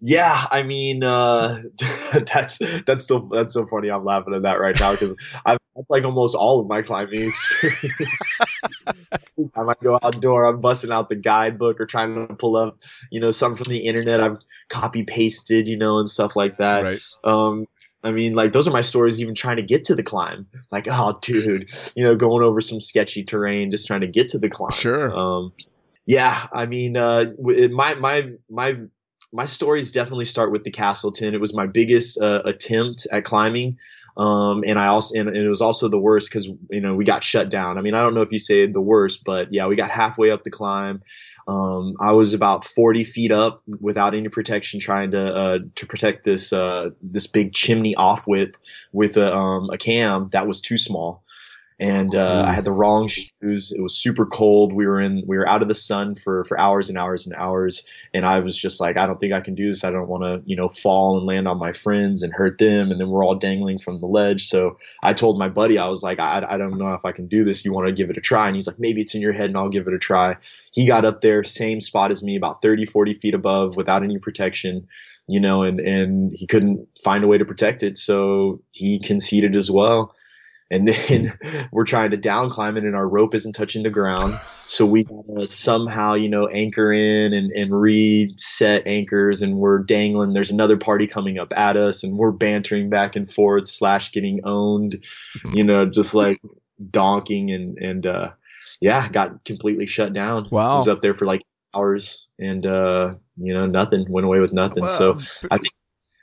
Yeah, 0.00 0.46
I 0.50 0.62
mean, 0.62 1.02
uh, 1.02 1.58
that's 2.32 2.58
that's 2.86 3.04
still 3.04 3.28
that's 3.28 3.54
so 3.54 3.66
funny. 3.66 3.88
I'm 3.90 4.04
laughing 4.04 4.34
at 4.34 4.42
that 4.42 4.60
right 4.60 4.78
now 4.78 4.92
because 4.92 5.14
I've 5.46 5.58
that's 5.74 5.88
like 5.88 6.04
almost 6.04 6.34
all 6.34 6.60
of 6.60 6.68
my 6.68 6.82
climbing 6.82 7.22
experience. 7.28 8.38
I 9.56 9.74
go 9.82 9.98
outdoor, 10.02 10.44
I'm 10.44 10.60
busting 10.60 10.92
out 10.92 11.08
the 11.08 11.16
guidebook 11.16 11.80
or 11.80 11.86
trying 11.86 12.28
to 12.28 12.34
pull 12.34 12.56
up, 12.56 12.78
you 13.10 13.20
know, 13.20 13.30
something 13.30 13.64
from 13.64 13.72
the 13.72 13.86
internet. 13.86 14.20
I've 14.20 14.38
copy 14.68 15.04
pasted, 15.04 15.68
you 15.68 15.78
know, 15.78 15.98
and 15.98 16.08
stuff 16.08 16.36
like 16.36 16.58
that. 16.58 16.82
right. 16.84 17.00
Um, 17.24 17.66
I 18.02 18.10
mean, 18.10 18.34
like 18.34 18.52
those 18.52 18.66
are 18.66 18.72
my 18.72 18.80
stories. 18.80 19.20
Even 19.20 19.34
trying 19.34 19.56
to 19.56 19.62
get 19.62 19.84
to 19.86 19.94
the 19.94 20.02
climb, 20.02 20.46
like, 20.70 20.86
oh, 20.90 21.18
dude, 21.22 21.70
you 21.94 22.04
know, 22.04 22.16
going 22.16 22.42
over 22.44 22.60
some 22.60 22.80
sketchy 22.80 23.24
terrain, 23.24 23.70
just 23.70 23.86
trying 23.86 24.00
to 24.00 24.08
get 24.08 24.30
to 24.30 24.38
the 24.38 24.48
climb. 24.48 24.72
Sure. 24.72 25.12
Um, 25.16 25.52
yeah, 26.06 26.48
I 26.52 26.66
mean, 26.66 26.96
uh, 26.96 27.26
it- 27.48 27.70
my 27.70 27.94
my 27.94 28.30
my 28.50 28.76
my 29.32 29.44
stories 29.44 29.92
definitely 29.92 30.24
start 30.26 30.52
with 30.52 30.64
the 30.64 30.70
Castleton. 30.70 31.34
It 31.34 31.40
was 31.40 31.54
my 31.54 31.66
biggest 31.66 32.20
uh, 32.20 32.42
attempt 32.44 33.06
at 33.10 33.24
climbing. 33.24 33.78
Um, 34.14 34.62
and 34.66 34.78
I 34.78 34.88
also, 34.88 35.18
and, 35.18 35.28
and 35.28 35.38
it 35.38 35.48
was 35.48 35.62
also 35.62 35.88
the 35.88 35.98
worst 35.98 36.28
because, 36.28 36.46
you 36.68 36.80
know, 36.82 36.94
we 36.94 37.06
got 37.06 37.24
shut 37.24 37.48
down. 37.48 37.78
I 37.78 37.80
mean, 37.80 37.94
I 37.94 38.02
don't 38.02 38.12
know 38.12 38.20
if 38.20 38.30
you 38.30 38.38
say 38.38 38.66
the 38.66 38.78
worst, 38.80 39.24
but 39.24 39.54
yeah, 39.54 39.66
we 39.68 39.74
got 39.74 39.90
halfway 39.90 40.30
up 40.30 40.44
the 40.44 40.50
climb. 40.50 41.02
Um, 41.48 41.96
I 42.00 42.12
was 42.12 42.34
about 42.34 42.64
40 42.64 43.04
feet 43.04 43.32
up 43.32 43.62
without 43.80 44.14
any 44.14 44.28
protection, 44.28 44.80
trying 44.80 45.10
to, 45.12 45.34
uh, 45.34 45.58
to 45.74 45.86
protect 45.86 46.24
this, 46.24 46.52
uh, 46.52 46.90
this 47.02 47.26
big 47.26 47.52
chimney 47.52 47.94
off 47.94 48.26
with, 48.26 48.58
with 48.92 49.16
a, 49.16 49.34
um, 49.34 49.70
a 49.70 49.78
cam 49.78 50.28
that 50.32 50.46
was 50.46 50.60
too 50.60 50.78
small. 50.78 51.22
And, 51.82 52.14
uh. 52.14 52.44
I 52.46 52.52
had 52.52 52.64
the 52.64 52.72
wrong 52.72 53.08
shoes. 53.08 53.72
It 53.72 53.80
was 53.80 53.96
super 53.96 54.26
cold. 54.26 54.72
We 54.72 54.86
were 54.86 55.00
in, 55.00 55.24
we 55.26 55.36
were 55.36 55.48
out 55.48 55.62
of 55.62 55.68
the 55.68 55.74
sun 55.74 56.14
for, 56.14 56.44
for 56.44 56.58
hours 56.58 56.88
and 56.88 56.96
hours 56.96 57.26
and 57.26 57.34
hours 57.34 57.82
and 58.14 58.26
I 58.26 58.40
was 58.40 58.56
just 58.56 58.80
like, 58.80 58.96
I 58.96 59.06
don't 59.06 59.18
think 59.18 59.32
I 59.32 59.40
can 59.40 59.54
do 59.54 59.68
this. 59.68 59.84
I 59.84 59.90
don't 59.90 60.08
want 60.08 60.22
to, 60.24 60.42
you 60.44 60.56
know, 60.56 60.68
fall 60.68 61.16
and 61.16 61.26
land 61.26 61.48
on 61.48 61.58
my 61.58 61.72
friends 61.72 62.22
and 62.22 62.32
hurt 62.32 62.58
them, 62.58 62.90
and 62.90 63.00
then 63.00 63.08
we're 63.08 63.24
all 63.24 63.34
dangling 63.34 63.78
from 63.78 63.98
the 63.98 64.06
ledge. 64.06 64.46
So 64.46 64.78
I 65.02 65.14
told 65.14 65.38
my 65.38 65.48
buddy, 65.48 65.78
I 65.78 65.88
was 65.88 66.02
like, 66.02 66.20
I, 66.20 66.44
I 66.48 66.58
don't 66.58 66.78
know 66.78 66.92
if 66.94 67.04
I 67.04 67.12
can 67.12 67.26
do 67.26 67.44
this. 67.44 67.64
You 67.64 67.72
want 67.72 67.86
to 67.88 67.92
give 67.92 68.10
it 68.10 68.16
a 68.16 68.20
try? 68.20 68.46
And 68.46 68.54
he's 68.54 68.66
like, 68.66 68.78
maybe 68.78 69.00
it's 69.00 69.14
in 69.14 69.22
your 69.22 69.32
head, 69.32 69.46
and 69.46 69.56
I'll 69.56 69.68
give 69.68 69.88
it 69.88 69.94
a 69.94 69.98
try. 69.98 70.36
He 70.72 70.86
got 70.86 71.04
up 71.04 71.20
there, 71.20 71.42
same 71.42 71.80
spot 71.80 72.10
as 72.10 72.22
me, 72.22 72.36
about 72.36 72.60
30, 72.60 72.86
40 72.86 73.14
feet 73.14 73.34
above, 73.34 73.76
without 73.76 74.02
any 74.02 74.18
protection, 74.18 74.86
you 75.28 75.40
know, 75.40 75.62
and 75.62 75.80
and 75.80 76.32
he 76.34 76.46
couldn't 76.46 76.86
find 77.02 77.24
a 77.24 77.28
way 77.28 77.38
to 77.38 77.44
protect 77.44 77.82
it, 77.82 77.96
so 77.96 78.60
he 78.72 78.98
conceded 78.98 79.56
as 79.56 79.70
well. 79.70 80.14
And 80.72 80.88
then 80.88 81.38
we're 81.72 81.84
trying 81.84 82.10
to 82.10 82.16
down 82.16 82.50
climb 82.50 82.76
it, 82.76 82.84
and 82.84 82.96
our 82.96 83.08
rope 83.08 83.34
isn't 83.34 83.52
touching 83.52 83.82
the 83.82 83.90
ground. 83.90 84.34
So 84.66 84.86
we 84.86 85.04
gotta 85.04 85.46
somehow, 85.46 86.14
you 86.14 86.30
know, 86.30 86.48
anchor 86.48 86.90
in 86.90 87.34
and, 87.34 87.52
and 87.52 87.78
reset 87.78 88.86
anchors, 88.86 89.42
and 89.42 89.58
we're 89.58 89.80
dangling. 89.80 90.32
There's 90.32 90.50
another 90.50 90.78
party 90.78 91.06
coming 91.06 91.38
up 91.38 91.52
at 91.54 91.76
us, 91.76 92.02
and 92.02 92.16
we're 92.16 92.32
bantering 92.32 92.88
back 92.88 93.14
and 93.14 93.30
forth, 93.30 93.68
slash 93.68 94.12
getting 94.12 94.40
owned, 94.44 95.04
you 95.52 95.62
know, 95.62 95.84
just 95.86 96.14
like 96.14 96.40
donking 96.82 97.54
and 97.54 97.78
and 97.78 98.06
uh, 98.06 98.32
yeah, 98.80 99.08
got 99.08 99.44
completely 99.44 99.86
shut 99.86 100.14
down. 100.14 100.48
Wow. 100.50 100.78
was 100.78 100.88
up 100.88 101.02
there 101.02 101.14
for 101.14 101.26
like 101.26 101.42
hours, 101.74 102.28
and 102.38 102.64
uh, 102.64 103.14
you 103.36 103.52
know, 103.52 103.66
nothing 103.66 104.06
went 104.08 104.26
away 104.26 104.40
with 104.40 104.52
nothing. 104.52 104.88
so 104.88 105.18
I 105.50 105.58
think 105.58 105.71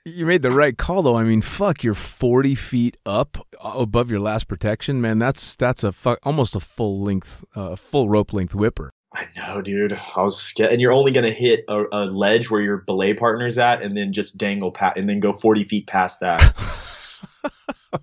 You 0.05 0.25
made 0.25 0.41
the 0.41 0.51
right 0.51 0.77
call, 0.77 1.03
though. 1.03 1.17
I 1.17 1.23
mean, 1.23 1.41
fuck, 1.41 1.83
you're 1.83 1.93
40 1.93 2.55
feet 2.55 2.97
up 3.05 3.37
above 3.63 4.09
your 4.09 4.19
last 4.19 4.47
protection, 4.47 5.01
man. 5.01 5.19
That's 5.19 5.55
that's 5.55 5.83
a 5.83 5.91
fuck, 5.91 6.19
almost 6.23 6.55
a 6.55 6.59
full 6.59 7.01
length, 7.01 7.43
uh, 7.55 7.75
full 7.75 8.09
rope 8.09 8.31
length 8.33 8.55
whipper. 8.55 8.91
I 9.13 9.27
know, 9.35 9.61
dude. 9.61 9.93
I 9.93 10.21
was 10.21 10.39
scared, 10.39 10.71
and 10.71 10.79
you're 10.79 10.93
only 10.93 11.11
gonna 11.11 11.31
hit 11.31 11.65
a, 11.67 11.83
a 11.91 12.05
ledge 12.05 12.49
where 12.49 12.61
your 12.61 12.77
belay 12.77 13.13
partner's 13.13 13.57
at, 13.57 13.81
and 13.81 13.97
then 13.97 14.13
just 14.13 14.37
dangle 14.37 14.71
pat, 14.71 14.97
and 14.97 15.09
then 15.09 15.19
go 15.19 15.33
40 15.33 15.65
feet 15.65 15.87
past 15.87 16.21
that. 16.21 16.55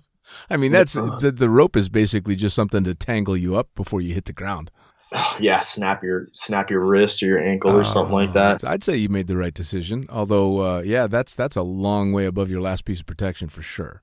I 0.49 0.57
mean, 0.57 0.71
that's 0.71 0.93
the, 0.93 1.33
the 1.35 1.49
rope 1.49 1.75
is 1.75 1.89
basically 1.89 2.35
just 2.35 2.55
something 2.55 2.83
to 2.85 2.95
tangle 2.95 3.35
you 3.35 3.55
up 3.57 3.69
before 3.75 4.01
you 4.01 4.13
hit 4.13 4.25
the 4.25 4.33
ground. 4.33 4.71
yeah, 5.39 5.59
snap 5.59 6.03
your 6.03 6.27
snap 6.33 6.69
your 6.69 6.81
wrist 6.81 7.23
or 7.23 7.27
your 7.27 7.39
ankle 7.39 7.71
or 7.71 7.83
something 7.83 8.13
like 8.13 8.33
that. 8.33 8.63
Uh, 8.63 8.69
I'd 8.69 8.83
say 8.83 8.97
you 8.97 9.09
made 9.09 9.27
the 9.27 9.37
right 9.37 9.53
decision. 9.53 10.07
Although, 10.09 10.61
uh, 10.61 10.81
yeah, 10.81 11.07
that's 11.07 11.35
that's 11.35 11.55
a 11.55 11.61
long 11.61 12.11
way 12.11 12.25
above 12.25 12.49
your 12.49 12.61
last 12.61 12.85
piece 12.85 12.99
of 12.99 13.05
protection 13.05 13.49
for 13.49 13.61
sure. 13.61 14.01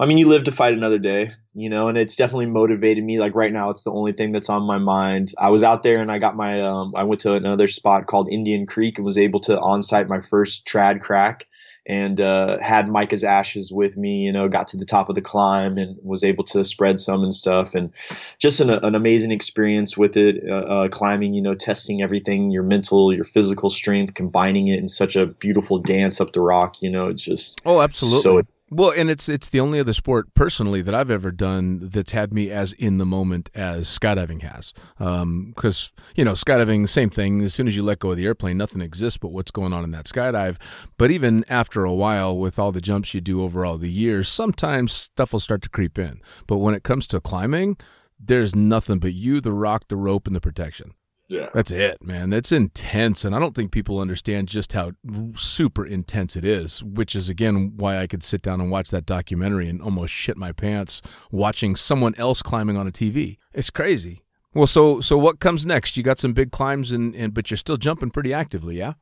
I 0.00 0.06
mean, 0.06 0.18
you 0.18 0.28
live 0.28 0.44
to 0.44 0.52
fight 0.52 0.72
another 0.72 0.98
day, 0.98 1.32
you 1.54 1.68
know, 1.68 1.88
and 1.88 1.98
it's 1.98 2.16
definitely 2.16 2.46
motivated 2.46 3.04
me. 3.04 3.18
Like 3.18 3.34
right 3.34 3.52
now, 3.52 3.70
it's 3.70 3.82
the 3.82 3.92
only 3.92 4.12
thing 4.12 4.32
that's 4.32 4.48
on 4.48 4.62
my 4.62 4.78
mind. 4.78 5.32
I 5.38 5.50
was 5.50 5.62
out 5.62 5.82
there 5.82 6.00
and 6.00 6.10
I 6.10 6.18
got 6.18 6.36
my, 6.36 6.60
um, 6.60 6.92
I 6.96 7.02
went 7.02 7.20
to 7.22 7.34
another 7.34 7.66
spot 7.66 8.06
called 8.06 8.30
Indian 8.30 8.66
Creek 8.66 8.96
and 8.98 9.04
was 9.04 9.18
able 9.18 9.40
to 9.40 9.58
on 9.58 9.82
site 9.82 10.08
my 10.08 10.20
first 10.20 10.66
trad 10.66 11.00
crack. 11.02 11.46
And 11.88 12.20
uh, 12.20 12.58
had 12.60 12.88
Micah's 12.88 13.24
ashes 13.24 13.72
with 13.72 13.96
me. 13.96 14.24
You 14.24 14.32
know, 14.32 14.48
got 14.48 14.68
to 14.68 14.76
the 14.76 14.84
top 14.84 15.08
of 15.08 15.14
the 15.14 15.22
climb 15.22 15.78
and 15.78 15.96
was 16.02 16.24
able 16.24 16.44
to 16.44 16.64
spread 16.64 17.00
some 17.00 17.22
and 17.22 17.32
stuff, 17.32 17.74
and 17.74 17.92
just 18.38 18.60
an, 18.60 18.70
an 18.70 18.94
amazing 18.94 19.30
experience 19.30 19.96
with 19.96 20.16
it. 20.16 20.42
Uh, 20.48 20.54
uh, 20.66 20.88
climbing, 20.88 21.34
you 21.34 21.42
know, 21.42 21.54
testing 21.54 22.02
everything, 22.02 22.50
your 22.50 22.62
mental, 22.62 23.14
your 23.14 23.24
physical 23.24 23.70
strength, 23.70 24.14
combining 24.14 24.68
it 24.68 24.78
in 24.78 24.88
such 24.88 25.16
a 25.16 25.26
beautiful 25.26 25.78
dance 25.78 26.20
up 26.20 26.32
the 26.32 26.40
rock. 26.40 26.82
You 26.82 26.90
know, 26.90 27.08
it's 27.08 27.22
just 27.22 27.60
oh, 27.64 27.80
absolutely. 27.80 28.22
So 28.22 28.42
well, 28.68 28.90
and 28.90 29.08
it's 29.08 29.28
it's 29.28 29.48
the 29.48 29.60
only 29.60 29.78
other 29.78 29.92
sport 29.92 30.34
personally 30.34 30.82
that 30.82 30.94
I've 30.94 31.10
ever 31.10 31.30
done 31.30 31.78
that's 31.82 32.10
had 32.10 32.34
me 32.34 32.50
as 32.50 32.72
in 32.72 32.98
the 32.98 33.06
moment 33.06 33.48
as 33.54 33.86
skydiving 33.86 34.42
has. 34.42 34.72
Because 34.98 35.92
um, 35.96 36.04
you 36.16 36.24
know, 36.24 36.32
skydiving, 36.32 36.88
same 36.88 37.08
thing. 37.08 37.42
As 37.42 37.54
soon 37.54 37.68
as 37.68 37.76
you 37.76 37.84
let 37.84 38.00
go 38.00 38.10
of 38.10 38.16
the 38.16 38.26
airplane, 38.26 38.58
nothing 38.58 38.82
exists 38.82 39.18
but 39.18 39.28
what's 39.28 39.52
going 39.52 39.72
on 39.72 39.84
in 39.84 39.92
that 39.92 40.06
skydive. 40.06 40.56
But 40.98 41.12
even 41.12 41.44
after 41.48 41.84
a 41.84 41.94
while, 41.94 42.36
with 42.36 42.58
all 42.58 42.72
the 42.72 42.80
jumps 42.80 43.14
you 43.14 43.20
do 43.20 43.42
over 43.42 43.64
all 43.64 43.78
the 43.78 43.90
years, 43.90 44.28
sometimes 44.28 44.92
stuff 44.92 45.32
will 45.32 45.40
start 45.40 45.62
to 45.62 45.68
creep 45.68 45.96
in. 45.96 46.20
But 46.48 46.58
when 46.58 46.74
it 46.74 46.82
comes 46.82 47.06
to 47.08 47.20
climbing, 47.20 47.76
there's 48.18 48.56
nothing 48.56 48.98
but 48.98 49.12
you, 49.14 49.40
the 49.40 49.52
rock, 49.52 49.86
the 49.88 49.96
rope, 49.96 50.26
and 50.26 50.34
the 50.34 50.40
protection. 50.40 50.94
Yeah. 51.28 51.48
That's 51.52 51.72
it, 51.72 52.02
man. 52.02 52.30
That's 52.30 52.52
intense. 52.52 53.24
And 53.24 53.34
I 53.34 53.38
don't 53.38 53.54
think 53.54 53.72
people 53.72 53.98
understand 53.98 54.48
just 54.48 54.72
how 54.74 54.92
super 55.34 55.84
intense 55.84 56.36
it 56.36 56.44
is, 56.44 56.82
which 56.84 57.16
is, 57.16 57.28
again, 57.28 57.72
why 57.76 57.98
I 57.98 58.06
could 58.06 58.22
sit 58.22 58.42
down 58.42 58.60
and 58.60 58.70
watch 58.70 58.90
that 58.90 59.06
documentary 59.06 59.68
and 59.68 59.82
almost 59.82 60.12
shit 60.12 60.36
my 60.36 60.52
pants 60.52 61.02
watching 61.32 61.74
someone 61.74 62.14
else 62.16 62.42
climbing 62.42 62.76
on 62.76 62.86
a 62.86 62.92
TV. 62.92 63.38
It's 63.52 63.70
crazy. 63.70 64.22
Well, 64.54 64.66
so 64.66 65.00
so 65.00 65.18
what 65.18 65.40
comes 65.40 65.66
next? 65.66 65.98
You 65.98 66.02
got 66.02 66.18
some 66.18 66.32
big 66.32 66.50
climbs, 66.50 66.90
and, 66.90 67.14
and 67.14 67.34
but 67.34 67.50
you're 67.50 67.58
still 67.58 67.76
jumping 67.76 68.10
pretty 68.10 68.32
actively, 68.32 68.78
yeah? 68.78 68.94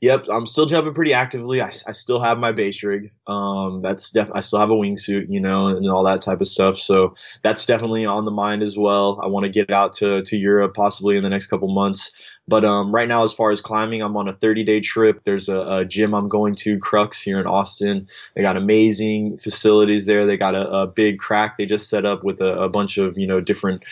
Yep, 0.00 0.26
I'm 0.30 0.46
still 0.46 0.66
jumping 0.66 0.94
pretty 0.94 1.12
actively. 1.12 1.60
I, 1.60 1.70
I 1.86 1.92
still 1.92 2.20
have 2.20 2.38
my 2.38 2.52
base 2.52 2.82
rig. 2.82 3.12
Um, 3.26 3.82
that's 3.82 4.10
def- 4.10 4.30
I 4.34 4.40
still 4.40 4.58
have 4.58 4.70
a 4.70 4.74
wingsuit, 4.74 5.26
you 5.28 5.40
know, 5.40 5.68
and 5.68 5.88
all 5.90 6.04
that 6.04 6.20
type 6.20 6.40
of 6.40 6.48
stuff. 6.48 6.76
So 6.76 7.14
that's 7.42 7.66
definitely 7.66 8.06
on 8.06 8.24
the 8.24 8.30
mind 8.30 8.62
as 8.62 8.78
well. 8.78 9.20
I 9.22 9.26
want 9.26 9.44
to 9.44 9.50
get 9.50 9.70
out 9.70 9.92
to 9.94 10.22
to 10.22 10.36
Europe 10.36 10.74
possibly 10.74 11.16
in 11.16 11.22
the 11.22 11.30
next 11.30 11.46
couple 11.46 11.68
months. 11.68 12.10
But 12.50 12.64
um, 12.64 12.92
right 12.92 13.06
now, 13.06 13.22
as 13.22 13.32
far 13.32 13.52
as 13.52 13.60
climbing, 13.60 14.02
I'm 14.02 14.16
on 14.16 14.26
a 14.26 14.32
30 14.32 14.64
day 14.64 14.80
trip. 14.80 15.22
There's 15.22 15.48
a, 15.48 15.60
a, 15.60 15.84
gym 15.84 16.16
I'm 16.16 16.28
going 16.28 16.56
to, 16.56 16.80
Crux, 16.80 17.22
here 17.22 17.38
in 17.38 17.46
Austin. 17.46 18.08
They 18.34 18.42
got 18.42 18.56
amazing 18.56 19.38
facilities 19.38 20.06
there. 20.06 20.26
They 20.26 20.36
got 20.36 20.56
a, 20.56 20.68
a 20.68 20.86
big 20.88 21.20
crack 21.20 21.58
they 21.58 21.64
just 21.64 21.88
set 21.88 22.04
up 22.04 22.24
with 22.24 22.40
a, 22.40 22.62
a, 22.62 22.68
bunch 22.68 22.98
of 22.98 23.16
you 23.16 23.26
know 23.26 23.40
different 23.40 23.84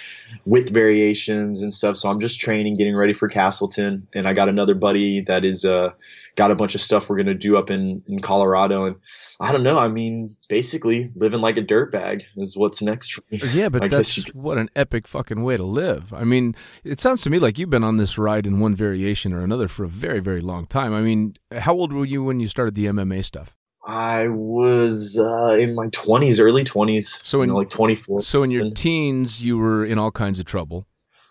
width 0.45 0.71
variations 0.71 1.63
and 1.63 1.73
stuff. 1.73 1.97
So 1.97 2.11
I'm 2.11 2.19
just 2.19 2.41
training, 2.41 2.77
getting 2.77 2.97
ready 2.97 3.13
for 3.13 3.29
Castleton. 3.29 4.09
And 4.13 4.27
I 4.27 4.33
got 4.33 4.49
another 4.49 4.75
buddy 4.75 5.21
that 5.21 5.45
is 5.45 5.65
uh, 5.65 5.91
got 6.35 6.51
a 6.51 6.57
bunch 6.57 6.75
of 6.75 6.81
stuff 6.81 7.09
we're 7.09 7.17
gonna 7.17 7.35
do 7.35 7.57
up 7.57 7.71
in 7.71 8.03
in 8.09 8.21
Colorado. 8.21 8.87
And 8.87 8.97
I 9.41 9.53
don't 9.53 9.63
know. 9.63 9.79
I 9.79 9.87
mean, 9.87 10.29
basically 10.49 11.11
living 11.15 11.41
like 11.41 11.57
a 11.57 11.63
dirtbag 11.63 12.25
is 12.37 12.57
what's 12.57 12.83
next 12.83 13.13
for 13.13 13.23
me. 13.31 13.41
Yeah, 13.53 13.69
but 13.69 13.89
that's 13.89 14.35
what 14.35 14.59
an 14.59 14.69
epic 14.75 15.07
fucking 15.07 15.45
way 15.45 15.57
to 15.57 15.63
live. 15.63 16.13
I 16.13 16.25
mean, 16.25 16.57
it 16.83 17.01
sounds 17.01 17.23
to 17.23 17.31
me 17.31 17.39
like 17.39 17.57
you've 17.57 17.71
been 17.71 17.85
on 17.85 17.99
this 17.99 18.19
ride 18.19 18.48
in 18.49 18.59
one 18.59 18.75
variation 18.75 19.33
or 19.33 19.43
another 19.43 19.69
for 19.69 19.85
a 19.85 19.89
very, 19.89 20.19
very 20.19 20.41
long 20.41 20.67
time. 20.67 20.93
I 20.93 21.03
mean, 21.03 21.37
how 21.53 21.75
old 21.75 21.93
were 21.93 22.05
you 22.05 22.25
when 22.25 22.41
you 22.41 22.49
started 22.49 22.75
the 22.75 22.87
MMA 22.87 23.25
stuff? 23.25 23.55
I 23.87 24.29
was 24.29 25.19
uh, 25.19 25.57
in 25.57 25.75
my 25.75 25.89
twenties, 25.93 26.41
early 26.41 26.65
twenties. 26.65 27.21
So 27.23 27.43
in 27.43 27.51
know, 27.51 27.57
like 27.57 27.71
twenty 27.71 27.95
four. 27.95 28.23
So 28.23 28.43
in 28.43 28.51
your 28.51 28.71
teens, 28.71 29.43
you 29.43 29.57
were 29.57 29.85
in 29.85 29.99
all 29.99 30.11
kinds 30.11 30.41
of 30.41 30.47
trouble. 30.47 30.87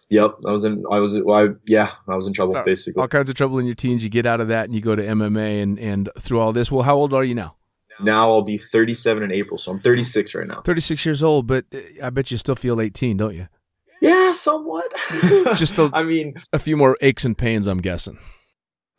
Yep, 0.09 0.35
I 0.47 0.51
was 0.51 0.63
in. 0.63 0.83
I 0.89 0.99
was. 0.99 1.19
Well, 1.19 1.45
I, 1.45 1.53
yeah, 1.67 1.91
I 2.07 2.15
was 2.15 2.25
in 2.25 2.33
trouble 2.33 2.55
uh, 2.55 2.63
basically. 2.63 3.01
All 3.01 3.07
kinds 3.07 3.29
of 3.29 3.35
trouble 3.35 3.59
in 3.59 3.65
your 3.65 3.75
teens. 3.75 4.03
You 4.03 4.09
get 4.09 4.25
out 4.25 4.39
of 4.39 4.47
that 4.47 4.65
and 4.65 4.73
you 4.73 4.81
go 4.81 4.95
to 4.95 5.03
MMA 5.03 5.61
and 5.61 5.77
and 5.77 6.09
through 6.17 6.39
all 6.39 6.53
this. 6.53 6.71
Well, 6.71 6.83
how 6.83 6.95
old 6.95 7.13
are 7.13 7.23
you 7.23 7.35
now? 7.35 7.57
Now 7.99 8.29
I'll 8.29 8.43
be 8.43 8.57
37 8.57 9.23
in 9.23 9.31
April, 9.31 9.57
so 9.57 9.71
I'm 9.71 9.79
36 9.79 10.35
right 10.35 10.47
now. 10.47 10.61
36 10.61 11.03
years 11.05 11.23
old, 11.23 11.47
but 11.47 11.65
uh, 11.73 11.79
I 12.03 12.09
bet 12.11 12.29
you 12.29 12.37
still 12.37 12.55
feel 12.55 12.79
18, 12.79 13.17
don't 13.17 13.35
you? 13.35 13.47
Yeah, 14.01 14.31
somewhat. 14.31 14.85
Just 15.55 15.77
a, 15.77 15.89
I 15.93 16.03
mean, 16.03 16.35
a 16.53 16.59
few 16.59 16.77
more 16.77 16.97
aches 17.01 17.25
and 17.25 17.37
pains, 17.37 17.67
I'm 17.67 17.81
guessing. 17.81 18.17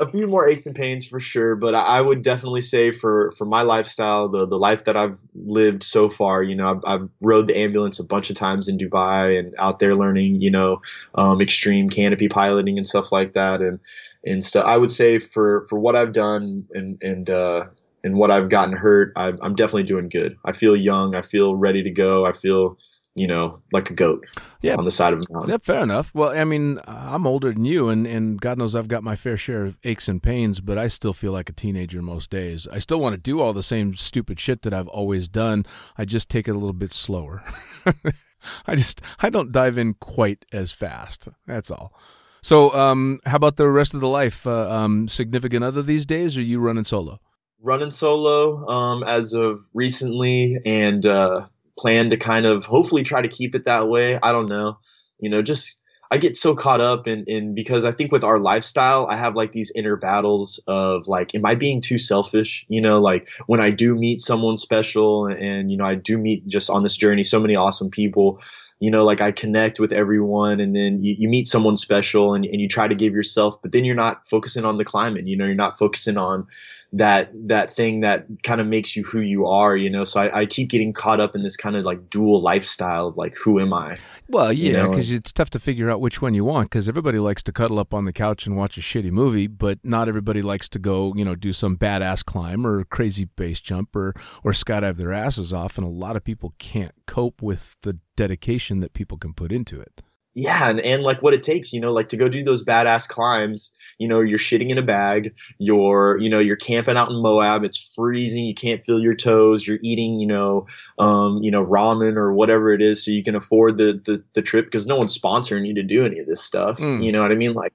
A 0.01 0.07
few 0.07 0.29
more 0.29 0.49
aches 0.49 0.65
and 0.65 0.77
pains 0.77 1.05
for 1.05 1.19
sure, 1.19 1.57
but 1.57 1.75
I 1.75 2.01
would 2.01 2.23
definitely 2.23 2.61
say 2.61 2.93
for 2.93 3.33
for 3.33 3.45
my 3.45 3.63
lifestyle, 3.63 4.29
the 4.29 4.47
the 4.47 4.59
life 4.59 4.85
that 4.85 4.97
I've 4.97 5.19
lived 5.35 5.83
so 5.83 6.09
far, 6.09 6.41
you 6.45 6.55
know, 6.55 6.69
I've, 6.69 6.83
I've 6.87 7.09
rode 7.21 7.49
the 7.49 7.59
ambulance 7.59 7.99
a 7.99 8.05
bunch 8.05 8.31
of 8.31 8.37
times 8.37 8.69
in 8.69 8.79
Dubai 8.79 9.37
and 9.37 9.55
out 9.59 9.81
there 9.81 9.97
learning, 9.97 10.41
you 10.41 10.53
know, 10.53 10.81
um, 11.17 11.41
extreme 11.41 11.89
canopy 11.89 12.29
piloting 12.29 12.77
and 12.77 12.87
stuff 12.87 13.11
like 13.11 13.33
that, 13.33 13.61
and 13.61 13.81
and 14.25 14.45
so 14.45 14.61
I 14.61 14.77
would 14.77 14.93
say 14.93 15.19
for 15.19 15.63
for 15.63 15.81
what 15.81 15.97
I've 15.97 16.13
done 16.13 16.65
and 16.75 17.03
and 17.03 17.29
uh, 17.29 17.67
and 18.05 18.17
what 18.17 18.31
I've 18.31 18.49
gotten 18.49 18.77
hurt, 18.77 19.13
I'm, 19.17 19.39
I'm 19.43 19.55
definitely 19.55 19.83
doing 19.83 20.09
good. 20.09 20.37
I 20.45 20.53
feel 20.53 20.77
young. 20.77 21.17
I 21.17 21.23
feel 21.23 21.57
ready 21.57 21.83
to 21.83 21.91
go. 21.91 22.25
I 22.25 22.33
feel 22.33 22.79
you 23.19 23.27
know, 23.27 23.61
like 23.73 23.91
a 23.91 23.95
goat 23.95 24.25
yeah. 24.63 24.77
on 24.77 24.85
the 24.85 24.91
side 24.91 25.13
of 25.13 25.21
a 25.21 25.33
mountain. 25.33 25.51
Yeah, 25.51 25.59
fair 25.59 25.83
enough. 25.83 26.15
Well, 26.15 26.31
I 26.31 26.45
mean, 26.45 26.81
I'm 26.87 27.27
older 27.27 27.53
than 27.53 27.65
you, 27.65 27.89
and, 27.89 28.07
and 28.07 28.41
God 28.41 28.59
knows 28.59 28.77
I've 28.77 28.89
got 28.89 29.03
my 29.03 29.17
fair 29.17 29.37
share 29.37 29.65
of 29.65 29.79
aches 29.85 30.09
and 30.09 30.23
pains, 30.23 30.61
but 30.61 30.79
I 30.79 30.89
still 30.89 31.13
feel 31.13 31.33
like 31.33 31.49
a 31.49 31.53
teenager 31.53 32.01
most 32.03 32.31
days. 32.31 32.67
I 32.69 32.79
still 32.79 33.01
want 33.01 33.15
to 33.15 33.21
do 33.21 33.41
all 33.41 33.53
the 33.53 33.63
same 33.63 33.95
stupid 33.95 34.39
shit 34.39 34.63
that 34.63 34.73
I've 34.73 34.89
always 34.89 35.29
done. 35.29 35.67
I 35.97 36.05
just 36.05 36.29
take 36.29 36.49
it 36.49 36.53
a 36.53 36.55
little 36.55 36.73
bit 36.73 36.93
slower. 36.93 37.43
I 38.67 38.77
just 38.77 39.03
I 39.21 39.31
don't 39.31 39.53
dive 39.53 39.79
in 39.79 39.95
quite 39.95 40.45
as 40.53 40.73
fast. 40.73 41.29
That's 41.47 41.71
all. 41.71 41.93
So, 42.41 42.73
um, 42.73 43.21
how 43.27 43.37
about 43.37 43.57
the 43.57 43.69
rest 43.69 43.95
of 43.95 44.01
the 44.01 44.09
life? 44.09 44.47
Uh, 44.47 44.71
um, 44.71 45.09
significant 45.09 45.65
other 45.65 45.83
these 45.83 46.07
days, 46.07 46.39
or 46.39 46.43
you 46.43 46.61
running 46.61 46.85
solo? 46.85 47.21
Running 47.61 47.91
solo 47.91 48.67
um, 48.69 49.03
as 49.03 49.33
of 49.33 49.67
recently, 49.75 50.59
and 50.65 51.05
uh, 51.05 51.47
plan 51.79 52.11
to 52.11 52.17
kind 52.17 52.45
of 52.47 52.65
hopefully 52.65 53.03
try 53.03 53.23
to 53.23 53.29
keep 53.29 53.55
it 53.55 53.65
that 53.65 53.89
way. 53.89 54.19
I 54.23 54.33
don't 54.33 54.49
know. 54.49 54.79
You 55.21 55.31
know, 55.31 55.43
just 55.43 55.81
I 56.11 56.17
get 56.19 56.37
so 56.37 56.55
caught 56.55 56.81
up 56.81 57.07
in 57.07 57.25
in 57.25 57.55
because 57.55 57.85
I 57.85 57.93
think 57.93 58.13
with 58.13 58.25
our 58.25 58.39
lifestyle, 58.39 59.07
I 59.09 59.17
have 59.17 59.37
like 59.37 59.53
these 59.53 59.71
inner 59.75 59.97
battles 59.97 60.61
of 60.67 61.07
like, 61.07 61.35
am 61.35 61.45
I 61.45 61.55
being 61.55 61.81
too 61.81 61.99
selfish? 61.99 62.65
You 62.69 62.81
know, 62.81 63.01
like 63.01 63.29
when 63.47 63.61
I 63.61 63.71
do 63.71 63.95
meet 63.95 64.21
someone 64.21 64.57
special 64.57 65.27
and, 65.27 65.71
you 65.71 65.77
know, 65.77 65.85
I 65.85 65.95
do 65.95 66.19
meet 66.19 66.47
just 66.47 66.71
on 66.71 66.83
this 66.83 66.97
journey 66.97 67.23
so 67.23 67.41
many 67.41 67.57
awesome 67.57 67.91
people, 67.91 68.41
you 68.81 68.91
know, 68.91 69.05
like 69.05 69.21
I 69.21 69.33
connect 69.33 69.81
with 69.81 69.93
everyone 69.93 70.61
and 70.61 70.75
then 70.75 71.03
you, 71.03 71.15
you 71.19 71.29
meet 71.29 71.47
someone 71.47 71.77
special 71.77 72.35
and, 72.35 72.45
and 72.45 72.61
you 72.61 72.69
try 72.69 72.89
to 72.89 72.95
give 72.95 73.13
yourself, 73.13 73.61
but 73.61 73.73
then 73.73 73.85
you're 73.85 73.95
not 73.95 74.27
focusing 74.27 74.65
on 74.65 74.77
the 74.77 74.85
climate, 74.85 75.27
you 75.27 75.37
know, 75.37 75.45
you're 75.45 75.55
not 75.55 75.79
focusing 75.79 76.17
on 76.17 76.47
that 76.93 77.31
that 77.35 77.73
thing 77.73 78.01
that 78.01 78.27
kind 78.43 78.63
of 78.63 78.67
makes 78.67 78.97
you 78.97 79.05
who 79.05 79.21
you 79.21 79.47
are 79.47 79.77
you 79.77 79.91
know 79.91 80.05
so 80.05 80.21
I, 80.21 80.41
I, 80.41 80.47
keep 80.47 80.71
getting 80.71 80.95
caught 80.95 81.21
up 81.21 81.35
in 81.35 81.43
this 81.43 81.55
kind 81.55 81.77
of 81.77 81.85
like 81.85 82.09
dual 82.09 82.41
lifestyle 82.41 83.09
of 83.09 83.19
like 83.19 83.35
who 83.37 83.61
am 83.61 83.75
i 83.75 83.97
well 84.29 84.51
yeah 84.51 84.87
because 84.87 85.11
you 85.11 85.17
know? 85.17 85.19
it's 85.19 85.33
tough 85.33 85.51
to 85.51 85.59
figure 85.59 85.91
out 85.91 86.01
which 86.01 86.23
one 86.23 86.33
you 86.33 86.45
want 86.47 86.71
because 86.71 86.89
everybody 86.89 87.19
likes 87.19 87.43
to 87.43 87.53
cuddle 87.53 87.79
up 87.79 87.93
on 87.93 88.07
the 88.07 88.13
couch 88.13 88.47
and 88.47 88.57
watch 88.57 88.79
a 88.79 88.81
shitty 88.81 89.11
movie 89.11 89.47
but 89.47 89.79
not 89.83 90.09
everybody 90.09 90.41
likes 90.41 90.67
to 90.71 90.79
go 90.79 91.13
you 91.15 91.27
know 91.27 91.35
do 91.35 91.53
some 91.53 91.77
badass 91.77 92.25
climb 92.25 92.67
or 92.67 92.83
crazy 92.85 93.27
base 93.27 93.61
jump 93.61 93.95
or 93.95 94.15
or 94.43 94.53
skydive 94.53 94.97
their 94.97 95.13
asses 95.13 95.53
off 95.53 95.77
and 95.77 95.87
a 95.87 95.91
lot 95.91 96.17
of 96.17 96.25
people 96.25 96.55
can't 96.59 96.95
cope 97.07 97.43
with 97.43 97.77
the 97.83 97.99
dedication 98.17 98.81
that 98.81 98.95
people 98.95 99.19
can 99.19 99.35
put 99.35 99.53
into 99.53 99.79
it 99.79 100.03
yeah 100.35 100.69
and, 100.69 100.81
and 100.81 101.03
like 101.03 101.23
what 101.23 101.35
it 101.35 101.43
takes 101.43 101.73
you 101.73 101.81
know 101.81 101.93
like 101.93 102.09
to 102.09 102.17
go 102.17 102.29
do 102.29 102.43
those 102.43 102.65
badass 102.65 103.09
climbs 103.09 103.73
you 103.99 104.07
know 104.07 104.21
you're 104.21 104.39
shitting 104.39 104.71
in 104.71 104.79
a 104.79 104.83
bag 104.83 105.35
you're 105.59 106.17
you 106.19 106.29
know 106.29 106.39
you're 106.39 106.57
camping 106.57 106.97
out 106.97 107.09
in 107.09 107.21
moab 107.21 107.65
it's 107.65 107.95
freezing 107.95 108.45
you 108.45 108.55
can't 108.55 108.83
feel 108.83 109.01
your 109.01 109.15
toes 109.15 109.67
you're 109.67 109.79
eating 109.83 110.21
you 110.21 110.27
know 110.27 110.67
um, 110.99 111.43
you 111.43 111.51
know 111.51 111.65
ramen 111.65 112.17
or 112.17 112.33
whatever 112.33 112.73
it 112.73 112.83
is 112.83 113.05
so 113.05 113.11
you 113.11 113.25
can 113.25 113.35
afford 113.35 113.77
the 113.77 114.01
the, 114.05 114.23
the 114.35 114.43
trip 114.43 114.65
because 114.67 114.87
no 114.87 114.97
one's 114.97 115.17
sponsoring 115.17 115.67
you 115.67 115.75
to 115.75 115.83
do 115.83 116.05
any 116.05 116.19
of 116.19 116.27
this 116.27 116.43
stuff 116.43 116.79
mm. 116.79 117.03
you 117.03 117.13
know 117.13 117.23
what 117.23 117.33
i 117.33 117.35
mean 117.35 117.55
like 117.55 117.73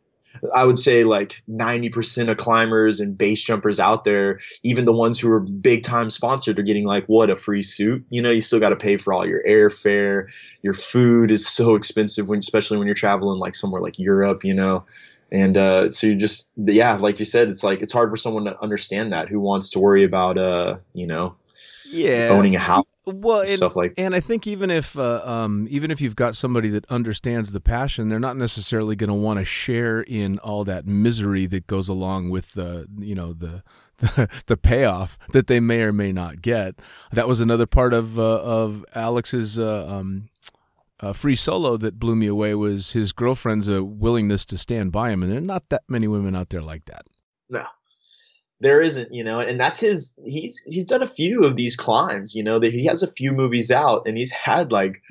I 0.53 0.65
would 0.65 0.77
say 0.77 1.03
like 1.03 1.41
90% 1.49 2.29
of 2.29 2.37
climbers 2.37 2.99
and 2.99 3.17
base 3.17 3.41
jumpers 3.41 3.79
out 3.79 4.03
there, 4.03 4.39
even 4.63 4.85
the 4.85 4.93
ones 4.93 5.19
who 5.19 5.31
are 5.31 5.39
big 5.39 5.83
time 5.83 6.09
sponsored, 6.09 6.59
are 6.59 6.63
getting 6.63 6.85
like 6.85 7.05
what 7.05 7.29
a 7.29 7.35
free 7.35 7.63
suit. 7.63 8.03
You 8.09 8.21
know, 8.21 8.31
you 8.31 8.41
still 8.41 8.59
got 8.59 8.69
to 8.69 8.75
pay 8.75 8.97
for 8.97 9.13
all 9.13 9.27
your 9.27 9.43
airfare. 9.43 10.27
Your 10.61 10.73
food 10.73 11.31
is 11.31 11.47
so 11.47 11.75
expensive 11.75 12.27
when, 12.27 12.39
especially 12.39 12.77
when 12.77 12.87
you're 12.87 12.95
traveling 12.95 13.39
like 13.39 13.55
somewhere 13.55 13.81
like 13.81 13.99
Europe. 13.99 14.43
You 14.43 14.53
know, 14.53 14.85
and 15.31 15.57
uh, 15.57 15.89
so 15.89 16.07
you 16.07 16.15
just 16.15 16.49
yeah, 16.57 16.95
like 16.95 17.19
you 17.19 17.25
said, 17.25 17.49
it's 17.49 17.63
like 17.63 17.81
it's 17.81 17.93
hard 17.93 18.09
for 18.09 18.17
someone 18.17 18.45
to 18.45 18.61
understand 18.61 19.11
that 19.13 19.29
who 19.29 19.39
wants 19.39 19.69
to 19.71 19.79
worry 19.79 20.03
about 20.03 20.37
uh, 20.37 20.77
you 20.93 21.07
know, 21.07 21.35
yeah, 21.85 22.29
owning 22.31 22.55
a 22.55 22.59
house 22.59 22.85
well 23.05 23.41
and, 23.41 23.49
stuff 23.49 23.75
like 23.75 23.93
and 23.97 24.15
i 24.15 24.19
think 24.19 24.47
even 24.47 24.71
if 24.71 24.97
uh, 24.97 25.21
um, 25.25 25.67
even 25.69 25.91
if 25.91 25.99
you've 25.99 26.15
got 26.15 26.35
somebody 26.35 26.69
that 26.69 26.85
understands 26.89 27.51
the 27.51 27.59
passion 27.59 28.09
they're 28.09 28.19
not 28.19 28.37
necessarily 28.37 28.95
going 28.95 29.09
to 29.09 29.13
want 29.13 29.39
to 29.39 29.45
share 29.45 30.01
in 30.01 30.39
all 30.39 30.63
that 30.63 30.85
misery 30.85 31.45
that 31.45 31.67
goes 31.67 31.89
along 31.89 32.29
with 32.29 32.53
the 32.53 32.87
you 32.97 33.15
know 33.15 33.33
the 33.33 33.63
the, 33.97 34.29
the 34.47 34.57
payoff 34.57 35.17
that 35.31 35.47
they 35.47 35.59
may 35.59 35.81
or 35.81 35.93
may 35.93 36.11
not 36.11 36.41
get. 36.41 36.75
That 37.11 37.27
was 37.27 37.39
another 37.39 37.65
part 37.65 37.93
of 37.93 38.17
uh, 38.17 38.41
of 38.41 38.85
alex's 38.95 39.59
uh, 39.59 39.87
um, 39.87 40.29
uh, 40.99 41.13
free 41.13 41.35
solo 41.35 41.77
that 41.77 41.99
blew 41.99 42.15
me 42.15 42.27
away 42.27 42.55
was 42.55 42.91
his 42.91 43.11
girlfriend's 43.11 43.69
uh, 43.69 43.83
willingness 43.83 44.45
to 44.45 44.57
stand 44.57 44.91
by 44.91 45.11
him 45.11 45.23
and 45.23 45.31
there 45.31 45.39
are 45.39 45.41
not 45.41 45.69
that 45.69 45.83
many 45.87 46.07
women 46.07 46.35
out 46.35 46.49
there 46.49 46.61
like 46.61 46.85
that. 46.85 47.07
No 47.49 47.65
there 48.63 48.81
isn't, 48.81 49.13
you 49.13 49.23
know, 49.23 49.39
and 49.39 49.59
that's 49.59 49.79
his. 49.79 50.19
He's 50.25 50.61
he's 50.65 50.85
done 50.85 51.03
a 51.03 51.07
few 51.07 51.43
of 51.43 51.55
these 51.55 51.75
climbs, 51.75 52.33
you 52.33 52.43
know. 52.43 52.59
That 52.59 52.73
he 52.73 52.85
has 52.85 53.03
a 53.03 53.11
few 53.11 53.33
movies 53.33 53.69
out, 53.71 54.03
and 54.07 54.17
he's 54.17 54.31
had 54.31 54.71
like 54.71 55.01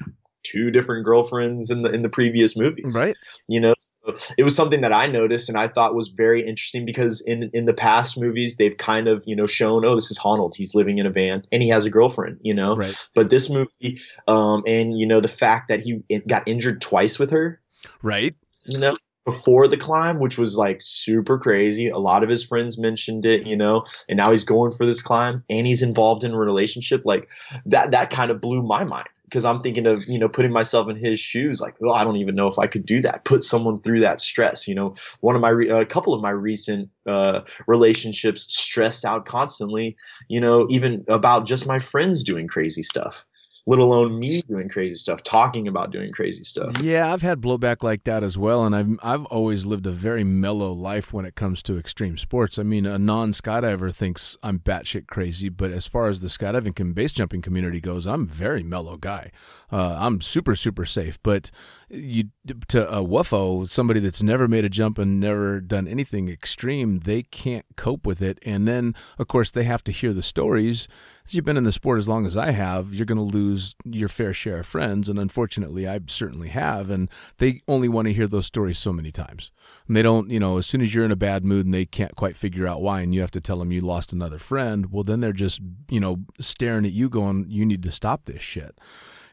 two 0.45 0.71
different 0.71 1.05
girlfriends 1.05 1.71
in 1.71 1.83
the 1.83 1.91
in 1.91 2.03
the 2.03 2.09
previous 2.09 2.57
movies. 2.57 2.95
Right. 2.99 3.15
You 3.47 3.61
know, 3.61 3.75
so 3.77 4.15
it 4.37 4.43
was 4.43 4.57
something 4.57 4.81
that 4.81 4.93
I 4.93 5.07
noticed 5.07 5.49
and 5.49 5.59
I 5.59 5.69
thought 5.69 5.95
was 5.95 6.09
very 6.09 6.41
interesting 6.41 6.85
because 6.85 7.21
in 7.21 7.51
in 7.53 7.65
the 7.67 7.75
past 7.75 8.19
movies 8.19 8.57
they've 8.57 8.77
kind 8.77 9.07
of 9.07 9.23
you 9.27 9.37
know 9.37 9.47
shown 9.47 9.85
oh 9.85 9.95
this 9.95 10.11
is 10.11 10.19
Honnold 10.19 10.55
he's 10.57 10.75
living 10.75 10.99
in 10.99 11.07
a 11.07 11.11
van 11.11 11.45
and 11.53 11.63
he 11.63 11.69
has 11.69 11.87
a 11.87 11.91
girlfriend 11.91 12.39
you 12.43 12.55
know. 12.55 12.75
Right. 12.75 12.95
But 13.15 13.31
this 13.31 13.49
movie, 13.51 14.01
um, 14.27 14.65
and 14.67 14.99
you 14.99 15.07
know 15.07 15.21
the 15.21 15.29
fact 15.29 15.69
that 15.69 15.81
he 15.81 16.03
got 16.27 16.49
injured 16.49 16.81
twice 16.81 17.19
with 17.19 17.31
her, 17.31 17.61
Right. 18.03 18.35
you 18.65 18.79
know 18.79 18.97
before 19.25 19.69
the 19.69 19.77
climb 19.77 20.19
which 20.19 20.39
was 20.39 20.57
like 20.57 20.79
super 20.81 21.39
crazy. 21.39 21.89
A 21.89 21.99
lot 21.99 22.23
of 22.23 22.29
his 22.29 22.45
friends 22.45 22.79
mentioned 22.79 23.25
it 23.25 23.47
you 23.47 23.57
know 23.57 23.85
and 24.09 24.17
now 24.17 24.31
he's 24.31 24.45
going 24.45 24.73
for 24.73 24.87
this 24.87 25.03
climb 25.03 25.45
and 25.49 25.67
he's 25.67 25.83
involved 25.83 26.25
in 26.25 26.33
a 26.33 26.39
relationship. 26.39 27.03
Like 27.05 27.31
that 27.67 27.91
that 27.93 28.11
kind 28.11 28.31
of 28.31 28.41
blew 28.41 28.63
my 28.63 28.85
mind 28.85 29.09
because 29.25 29.47
i'm 29.47 29.63
thinking 29.63 29.87
of 29.87 30.03
you 30.07 30.19
know 30.19 30.29
putting 30.29 30.53
myself 30.53 30.89
in 30.89 30.97
his 30.97 31.19
shoes. 31.19 31.61
Like 31.61 31.75
well 31.81 31.95
i 31.95 32.05
don't 32.05 32.17
even 32.17 32.35
know 32.35 32.49
if 32.49 32.59
i 32.59 32.67
could 32.67 32.85
do 32.85 33.01
that 33.01 33.25
put 33.25 33.45
someone 33.45 33.81
through 33.81 34.01
that 34.01 34.21
stress 34.21 34.69
you 34.69 34.75
know. 34.75 34.95
One 35.21 35.35
of 35.35 35.41
my 35.41 35.51
re- 35.51 35.71
a 35.71 35.87
couple 35.87 36.15
of 36.15 36.23
my 36.23 36.31
recent 36.31 36.91
uh, 37.07 37.41
relationships 37.67 38.43
stressed 38.43 39.05
out 39.05 39.25
constantly 39.25 39.97
you 40.29 40.41
know 40.41 40.67
even 40.71 41.05
about 41.09 41.47
just 41.47 41.67
my 41.67 41.79
friends 41.79 42.23
doing 42.23 42.47
crazy 42.47 42.83
stuff 42.83 43.25
let 43.67 43.79
alone 43.79 44.19
me 44.19 44.43
doing 44.43 44.69
crazy 44.69 44.97
stuff 44.97 45.23
talking 45.23 45.69
about 45.69 45.93
doing 45.93 46.11
crazy 46.11 46.43
stuff 46.43 46.81
Yeah, 46.83 47.13
I've 47.13 47.23
had 47.23 47.41
blowback 47.41 47.83
like 47.83 48.05
that 48.05 48.25
as 48.25 48.37
well, 48.37 48.65
and 48.65 48.75
I've 48.75 48.99
I've 49.03 49.25
always 49.27 49.65
lived 49.65 49.87
a 49.87 49.91
very 49.91 50.25
mellow 50.25 50.73
life 50.73 51.13
when 51.13 51.25
it 51.25 51.35
comes 51.35 51.63
to 51.65 51.79
extreme 51.79 52.19
sports. 52.19 52.59
I 52.59 52.65
mean, 52.65 52.87
a 52.87 52.99
non 52.99 53.33
skydiver 53.33 53.95
thinks 53.95 54.37
I'm 54.43 54.59
batshit 54.59 55.07
crazy, 55.07 55.49
but 55.49 55.71
as 55.71 55.87
far 55.87 56.09
as 56.09 56.21
the 56.21 56.29
skydiving 56.29 56.79
and 56.81 56.95
base 56.95 57.13
jumping 57.13 57.43
community 57.43 57.81
goes, 57.81 58.07
I'm 58.07 58.23
a 58.23 58.27
very 58.27 58.63
mellow 58.63 58.97
guy. 58.97 59.31
Uh, 59.71 59.97
I'm 59.99 60.21
super 60.21 60.57
super 60.57 60.85
safe, 60.85 61.23
but 61.23 61.51
you 61.93 62.25
to 62.69 62.89
a 62.89 63.05
wuffo, 63.05 63.69
somebody 63.69 64.01
that's 64.01 64.23
never 64.23 64.49
made 64.49 64.65
a 64.65 64.71
jump 64.71 64.99
and 64.99 65.21
never 65.21 65.61
done 65.61 65.87
anything 65.87 66.29
extreme, 66.29 67.01
they 67.01 67.23
can't 67.23 67.67
cope 67.77 68.07
with 68.07 68.23
it, 68.23 68.39
and 68.45 68.67
then 68.67 68.95
of 69.19 69.29
course 69.29 69.51
they 69.51 69.65
have 69.65 69.85
to 69.85 69.93
hear 69.93 70.13
the 70.13 70.23
stories. 70.23 70.89
As 71.25 71.35
you've 71.35 71.45
been 71.45 71.57
in 71.57 71.65
the 71.65 71.71
sport 71.71 71.99
as 71.99 72.09
long 72.09 72.27
as 72.27 72.37
I 72.37 72.51
have, 72.51 72.93
you're 72.93 73.07
going 73.07 73.19
to 73.19 73.23
lose 73.23 73.77
your 73.85 74.09
fair 74.09 74.33
share 74.33 74.59
of 74.59 74.67
friends, 74.67 75.09
and 75.09 75.21
unfortunately, 75.21 75.87
I 75.87 76.01
certainly 76.09 76.49
have. 76.49 76.91
And 76.91 77.09
they 77.39 77.61
only 77.69 77.89
want 77.89 78.09
to 78.09 78.13
hear 78.13 78.27
those 78.27 78.47
stories 78.47 78.79
so 78.79 78.93
many 78.93 79.13
times. 79.13 79.53
And 79.87 79.97
they 79.97 80.03
don't, 80.03 80.31
you 80.31 80.41
know, 80.41 80.59
as 80.59 80.67
soon 80.67 80.81
as 80.81 80.93
you're 80.93 81.05
in 81.05 81.13
a 81.13 81.17
bad 81.17 81.45
mood 81.45 81.65
and 81.65 81.73
they 81.73 81.85
can't 81.85 82.17
quite 82.17 82.37
figure 82.37 82.67
out 82.67 82.83
why, 82.83 83.03
and 83.03 83.15
you 83.15 83.21
have 83.21 83.31
to 83.33 83.41
tell 83.41 83.59
them 83.59 83.71
you 83.71 83.81
lost 83.81 84.13
another 84.13 84.39
friend, 84.39 84.91
well, 84.91 85.05
then 85.05 85.21
they're 85.21 85.33
just, 85.33 85.61
you 85.89 86.01
know, 86.01 86.25
staring 86.41 86.85
at 86.85 86.93
you, 86.93 87.09
going, 87.09 87.47
"You 87.49 87.65
need 87.65 87.85
to 87.85 87.93
stop 87.93 88.25
this 88.25 88.43
shit." 88.43 88.77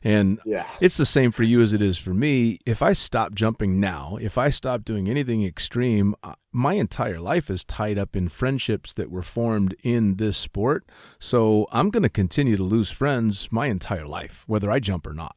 And 0.03 0.39
yeah 0.45 0.65
it's 0.79 0.97
the 0.97 1.05
same 1.05 1.31
for 1.31 1.43
you 1.43 1.61
as 1.61 1.73
it 1.73 1.81
is 1.81 1.97
for 1.97 2.13
me. 2.13 2.59
If 2.65 2.81
I 2.81 2.93
stop 2.93 3.33
jumping 3.33 3.79
now, 3.79 4.17
if 4.21 4.37
I 4.37 4.49
stop 4.49 4.85
doing 4.85 5.09
anything 5.09 5.43
extreme, 5.43 6.15
uh, 6.23 6.35
my 6.51 6.73
entire 6.73 7.19
life 7.19 7.49
is 7.49 7.63
tied 7.63 7.97
up 7.99 8.15
in 8.15 8.29
friendships 8.29 8.93
that 8.93 9.11
were 9.11 9.21
formed 9.21 9.75
in 9.83 10.15
this 10.15 10.37
sport. 10.37 10.85
So 11.19 11.67
I'm 11.71 11.89
going 11.89 12.03
to 12.03 12.09
continue 12.09 12.55
to 12.57 12.63
lose 12.63 12.89
friends 12.89 13.51
my 13.51 13.67
entire 13.67 14.07
life, 14.07 14.43
whether 14.47 14.71
I 14.71 14.79
jump 14.79 15.05
or 15.05 15.13
not. 15.13 15.35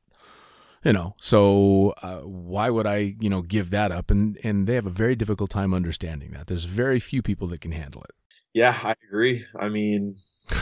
You 0.85 0.93
know, 0.93 1.15
so 1.21 1.95
uh, 2.03 2.19
why 2.21 2.69
would 2.69 2.89
I, 2.89 3.15
you 3.21 3.31
know, 3.31 3.43
give 3.43 3.71
that 3.71 3.93
up? 3.93 4.11
And 4.11 4.37
and 4.43 4.67
they 4.67 4.75
have 4.75 4.87
a 4.87 4.91
very 4.91 5.15
difficult 5.15 5.49
time 5.51 5.73
understanding 5.73 6.33
that. 6.33 6.49
There's 6.49 6.65
very 6.65 6.99
few 6.99 7.23
people 7.23 7.47
that 7.49 7.61
can 7.61 7.71
handle 7.71 8.03
it. 8.03 8.11
Yeah, 8.53 8.77
I 8.83 8.95
agree. 9.09 9.47
I 9.59 9.69
mean, 9.69 10.17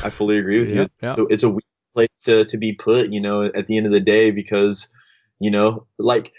I 0.04 0.10
fully 0.10 0.36
agree 0.38 0.60
with 0.60 0.70
Yeah, 0.72 0.82
you. 0.82 0.88
yeah. 1.02 1.16
So 1.16 1.26
it's 1.28 1.42
a 1.42 1.48
weird 1.48 1.64
place 1.94 2.22
to 2.22 2.44
to 2.46 2.58
be 2.58 2.72
put, 2.72 3.12
you 3.12 3.20
know, 3.20 3.44
at 3.44 3.66
the 3.66 3.76
end 3.76 3.86
of 3.86 3.92
the 3.92 4.00
day 4.00 4.30
because, 4.30 4.88
you 5.38 5.50
know, 5.50 5.86
like 5.98 6.32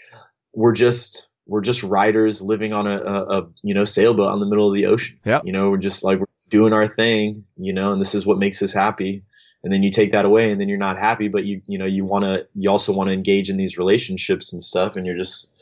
we're 0.52 0.72
just 0.72 1.28
we're 1.46 1.60
just 1.60 1.82
riders 1.82 2.40
living 2.40 2.72
on 2.72 2.86
a, 2.86 2.96
a, 2.98 3.40
a 3.40 3.48
you 3.62 3.74
know 3.74 3.84
sailboat 3.84 4.28
on 4.28 4.40
the 4.40 4.46
middle 4.46 4.68
of 4.68 4.76
the 4.76 4.86
ocean. 4.86 5.18
Yeah. 5.24 5.40
You 5.44 5.52
know, 5.52 5.70
we're 5.70 5.78
just 5.78 6.04
like 6.04 6.18
we're 6.18 6.26
doing 6.48 6.72
our 6.72 6.86
thing, 6.86 7.44
you 7.56 7.72
know, 7.72 7.92
and 7.92 8.00
this 8.00 8.14
is 8.14 8.26
what 8.26 8.38
makes 8.38 8.62
us 8.62 8.72
happy. 8.72 9.24
And 9.64 9.72
then 9.72 9.82
you 9.84 9.90
take 9.90 10.10
that 10.10 10.24
away 10.24 10.50
and 10.50 10.60
then 10.60 10.68
you're 10.68 10.78
not 10.78 10.98
happy, 10.98 11.28
but 11.28 11.44
you 11.44 11.62
you 11.66 11.78
know, 11.78 11.86
you 11.86 12.04
wanna 12.04 12.44
you 12.54 12.68
also 12.68 12.92
want 12.92 13.08
to 13.08 13.12
engage 13.14 13.48
in 13.48 13.56
these 13.56 13.78
relationships 13.78 14.52
and 14.52 14.62
stuff 14.62 14.96
and 14.96 15.06
you're 15.06 15.16
just 15.16 15.52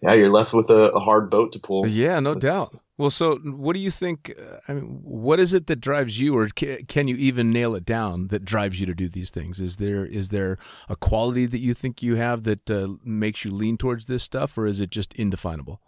yeah, 0.00 0.14
you're 0.14 0.30
left 0.30 0.54
with 0.54 0.70
a, 0.70 0.90
a 0.90 1.00
hard 1.00 1.28
boat 1.28 1.52
to 1.52 1.58
pull. 1.58 1.86
Yeah, 1.86 2.20
no 2.20 2.34
That's- 2.34 2.70
doubt. 2.70 2.82
Well, 2.98 3.10
so 3.10 3.36
what 3.36 3.74
do 3.74 3.80
you 3.80 3.90
think? 3.90 4.32
I 4.68 4.72
mean, 4.72 5.00
what 5.02 5.38
is 5.40 5.54
it 5.54 5.66
that 5.68 5.80
drives 5.80 6.20
you, 6.20 6.36
or 6.36 6.48
can 6.48 7.06
you 7.06 7.16
even 7.16 7.52
nail 7.52 7.76
it 7.76 7.84
down 7.84 8.28
that 8.28 8.44
drives 8.44 8.80
you 8.80 8.86
to 8.86 8.94
do 8.94 9.08
these 9.08 9.30
things? 9.30 9.60
Is 9.60 9.76
there 9.76 10.04
is 10.04 10.30
there 10.30 10.58
a 10.88 10.96
quality 10.96 11.46
that 11.46 11.60
you 11.60 11.74
think 11.74 12.02
you 12.02 12.16
have 12.16 12.42
that 12.44 12.68
uh, 12.70 12.94
makes 13.04 13.44
you 13.44 13.52
lean 13.52 13.76
towards 13.76 14.06
this 14.06 14.24
stuff, 14.24 14.58
or 14.58 14.66
is 14.66 14.80
it 14.80 14.90
just 14.90 15.14
indefinable? 15.14 15.80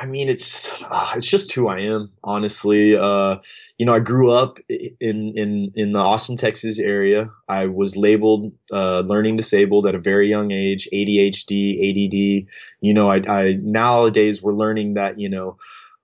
I 0.00 0.06
mean, 0.06 0.28
it's 0.28 0.80
uh, 0.82 1.12
it's 1.16 1.26
just 1.28 1.52
who 1.52 1.66
I 1.66 1.80
am, 1.80 2.08
honestly. 2.22 2.96
Uh, 2.96 3.36
you 3.78 3.84
know, 3.86 3.94
I 3.94 3.98
grew 3.98 4.30
up 4.30 4.58
in 4.68 5.32
in 5.36 5.72
in 5.74 5.92
the 5.92 5.98
Austin, 5.98 6.36
Texas 6.36 6.78
area. 6.78 7.30
I 7.48 7.66
was 7.66 7.96
labeled 7.96 8.52
uh, 8.72 9.00
learning 9.00 9.36
disabled 9.36 9.86
at 9.88 9.96
a 9.96 9.98
very 9.98 10.28
young 10.28 10.52
age, 10.52 10.88
ADHD, 10.92 11.74
ADD. 11.90 12.46
You 12.80 12.94
know, 12.94 13.10
I, 13.10 13.16
I 13.28 13.58
nowadays 13.60 14.40
we're 14.42 14.54
learning 14.54 14.94
that 14.94 15.18
you 15.18 15.28
know. 15.28 15.56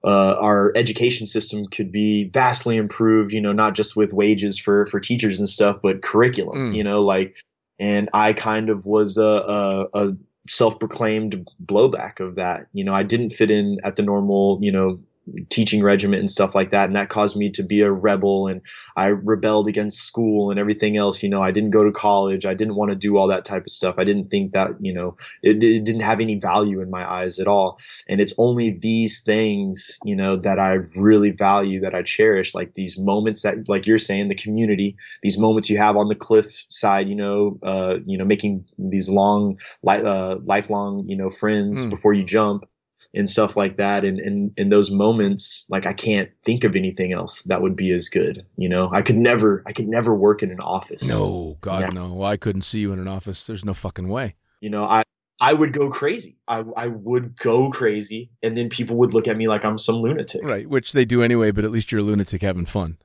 Uh, 0.06 0.36
our 0.38 0.70
education 0.76 1.26
system 1.26 1.64
could 1.64 1.90
be 1.90 2.24
vastly 2.24 2.76
improved, 2.76 3.32
you 3.32 3.40
know, 3.40 3.52
not 3.54 3.72
just 3.72 3.96
with 3.96 4.12
wages 4.12 4.58
for 4.58 4.84
for 4.84 5.00
teachers 5.00 5.38
and 5.38 5.48
stuff, 5.48 5.78
but 5.82 6.02
curriculum, 6.02 6.72
Mm. 6.72 6.76
you 6.76 6.84
know, 6.84 7.00
like, 7.00 7.34
and 7.78 8.10
I 8.12 8.34
kind 8.34 8.68
of 8.68 8.84
was 8.84 9.16
a, 9.16 9.22
a, 9.22 9.88
a 9.94 10.08
self-proclaimed 10.48 11.50
blowback 11.64 12.20
of 12.20 12.34
that. 12.36 12.66
You 12.72 12.84
know, 12.84 12.92
I 12.92 13.02
didn't 13.02 13.30
fit 13.30 13.50
in 13.50 13.78
at 13.84 13.96
the 13.96 14.02
normal, 14.02 14.58
you 14.60 14.72
know, 14.72 14.98
teaching 15.48 15.82
regiment 15.82 16.20
and 16.20 16.30
stuff 16.30 16.54
like 16.54 16.70
that 16.70 16.84
and 16.84 16.94
that 16.94 17.08
caused 17.08 17.36
me 17.36 17.50
to 17.50 17.62
be 17.62 17.80
a 17.80 17.90
rebel 17.90 18.46
and 18.46 18.60
I 18.96 19.06
rebelled 19.06 19.68
against 19.68 20.02
school 20.02 20.50
and 20.50 20.60
everything 20.60 20.96
else 20.96 21.22
you 21.22 21.30
know 21.30 21.40
I 21.40 21.50
didn't 21.50 21.70
go 21.70 21.82
to 21.82 21.90
college 21.92 22.44
I 22.44 22.52
didn't 22.54 22.74
want 22.74 22.90
to 22.90 22.94
do 22.94 23.16
all 23.16 23.28
that 23.28 23.44
type 23.44 23.62
of 23.62 23.70
stuff 23.72 23.94
I 23.96 24.04
didn't 24.04 24.30
think 24.30 24.52
that 24.52 24.72
you 24.80 24.92
know 24.92 25.16
it, 25.42 25.62
it 25.64 25.84
didn't 25.84 26.02
have 26.02 26.20
any 26.20 26.38
value 26.38 26.80
in 26.82 26.90
my 26.90 27.10
eyes 27.10 27.38
at 27.38 27.46
all 27.48 27.78
and 28.06 28.20
it's 28.20 28.34
only 28.36 28.70
these 28.70 29.22
things 29.22 29.98
you 30.04 30.14
know 30.14 30.36
that 30.36 30.58
I 30.58 30.78
really 30.94 31.30
value 31.30 31.80
that 31.80 31.94
I 31.94 32.02
cherish 32.02 32.54
like 32.54 32.74
these 32.74 32.98
moments 32.98 33.42
that 33.42 33.68
like 33.68 33.86
you're 33.86 33.98
saying 33.98 34.28
the 34.28 34.34
community 34.34 34.96
these 35.22 35.38
moments 35.38 35.70
you 35.70 35.78
have 35.78 35.96
on 35.96 36.08
the 36.08 36.14
cliff 36.14 36.64
side 36.68 37.08
you 37.08 37.16
know 37.16 37.58
uh 37.62 37.98
you 38.04 38.18
know 38.18 38.24
making 38.26 38.64
these 38.78 39.08
long 39.08 39.58
li- 39.82 40.02
uh, 40.04 40.36
lifelong 40.44 41.04
you 41.08 41.16
know 41.16 41.30
friends 41.30 41.86
Mm. 41.86 41.90
before 41.90 42.12
you 42.12 42.24
jump 42.24 42.64
and 43.12 43.28
stuff 43.28 43.56
like 43.56 43.76
that 43.76 44.04
and 44.04 44.18
and 44.20 44.52
in 44.56 44.68
those 44.70 44.90
moments 44.90 45.66
like 45.70 45.86
i 45.86 45.92
can't 45.92 46.30
think 46.44 46.64
of 46.64 46.74
anything 46.76 47.12
else 47.12 47.42
that 47.42 47.60
would 47.62 47.76
be 47.76 47.90
as 47.92 48.08
good 48.08 48.44
you 48.56 48.68
know 48.68 48.88
i 48.92 49.02
could 49.02 49.16
never 49.16 49.62
i 49.66 49.72
could 49.72 49.88
never 49.88 50.14
work 50.14 50.42
in 50.42 50.50
an 50.50 50.60
office 50.60 51.08
No, 51.08 51.58
God, 51.60 51.80
Yeah. 51.82 51.88
no. 51.92 52.12
Well, 52.14 52.28
I 52.30 52.36
couldn't 52.36 52.62
see 52.62 52.80
you 52.80 52.92
in 52.92 52.98
an 52.98 53.08
office. 53.08 53.46
There's 53.46 53.64
no 53.64 53.74
fucking 53.74 54.08
way. 54.08 54.34
you 54.60 54.70
know 54.70 54.84
i 54.84 55.02
i 55.40 55.52
would 55.52 55.72
go 55.72 55.90
crazy 55.90 56.38
i 56.48 56.62
i 56.76 56.86
would 56.86 57.36
go 57.36 57.68
crazy 57.70 58.30
and 58.42 58.56
then 58.56 58.68
people 58.68 58.96
would 58.96 59.12
look 59.12 59.26
at 59.26 59.36
me 59.36 59.48
like 59.48 59.64
i'm 59.64 59.76
some 59.78 59.96
lunatic 59.96 60.40
Right, 60.48 60.68
which 60.68 60.92
they 60.92 61.04
do 61.04 61.22
anyway. 61.22 61.50
But 61.50 61.64
at 61.64 61.70
least 61.72 61.90
you're 61.90 62.00
a 62.00 62.04
lunatic 62.04 62.40
having 62.42 62.66
fun. 62.66 62.96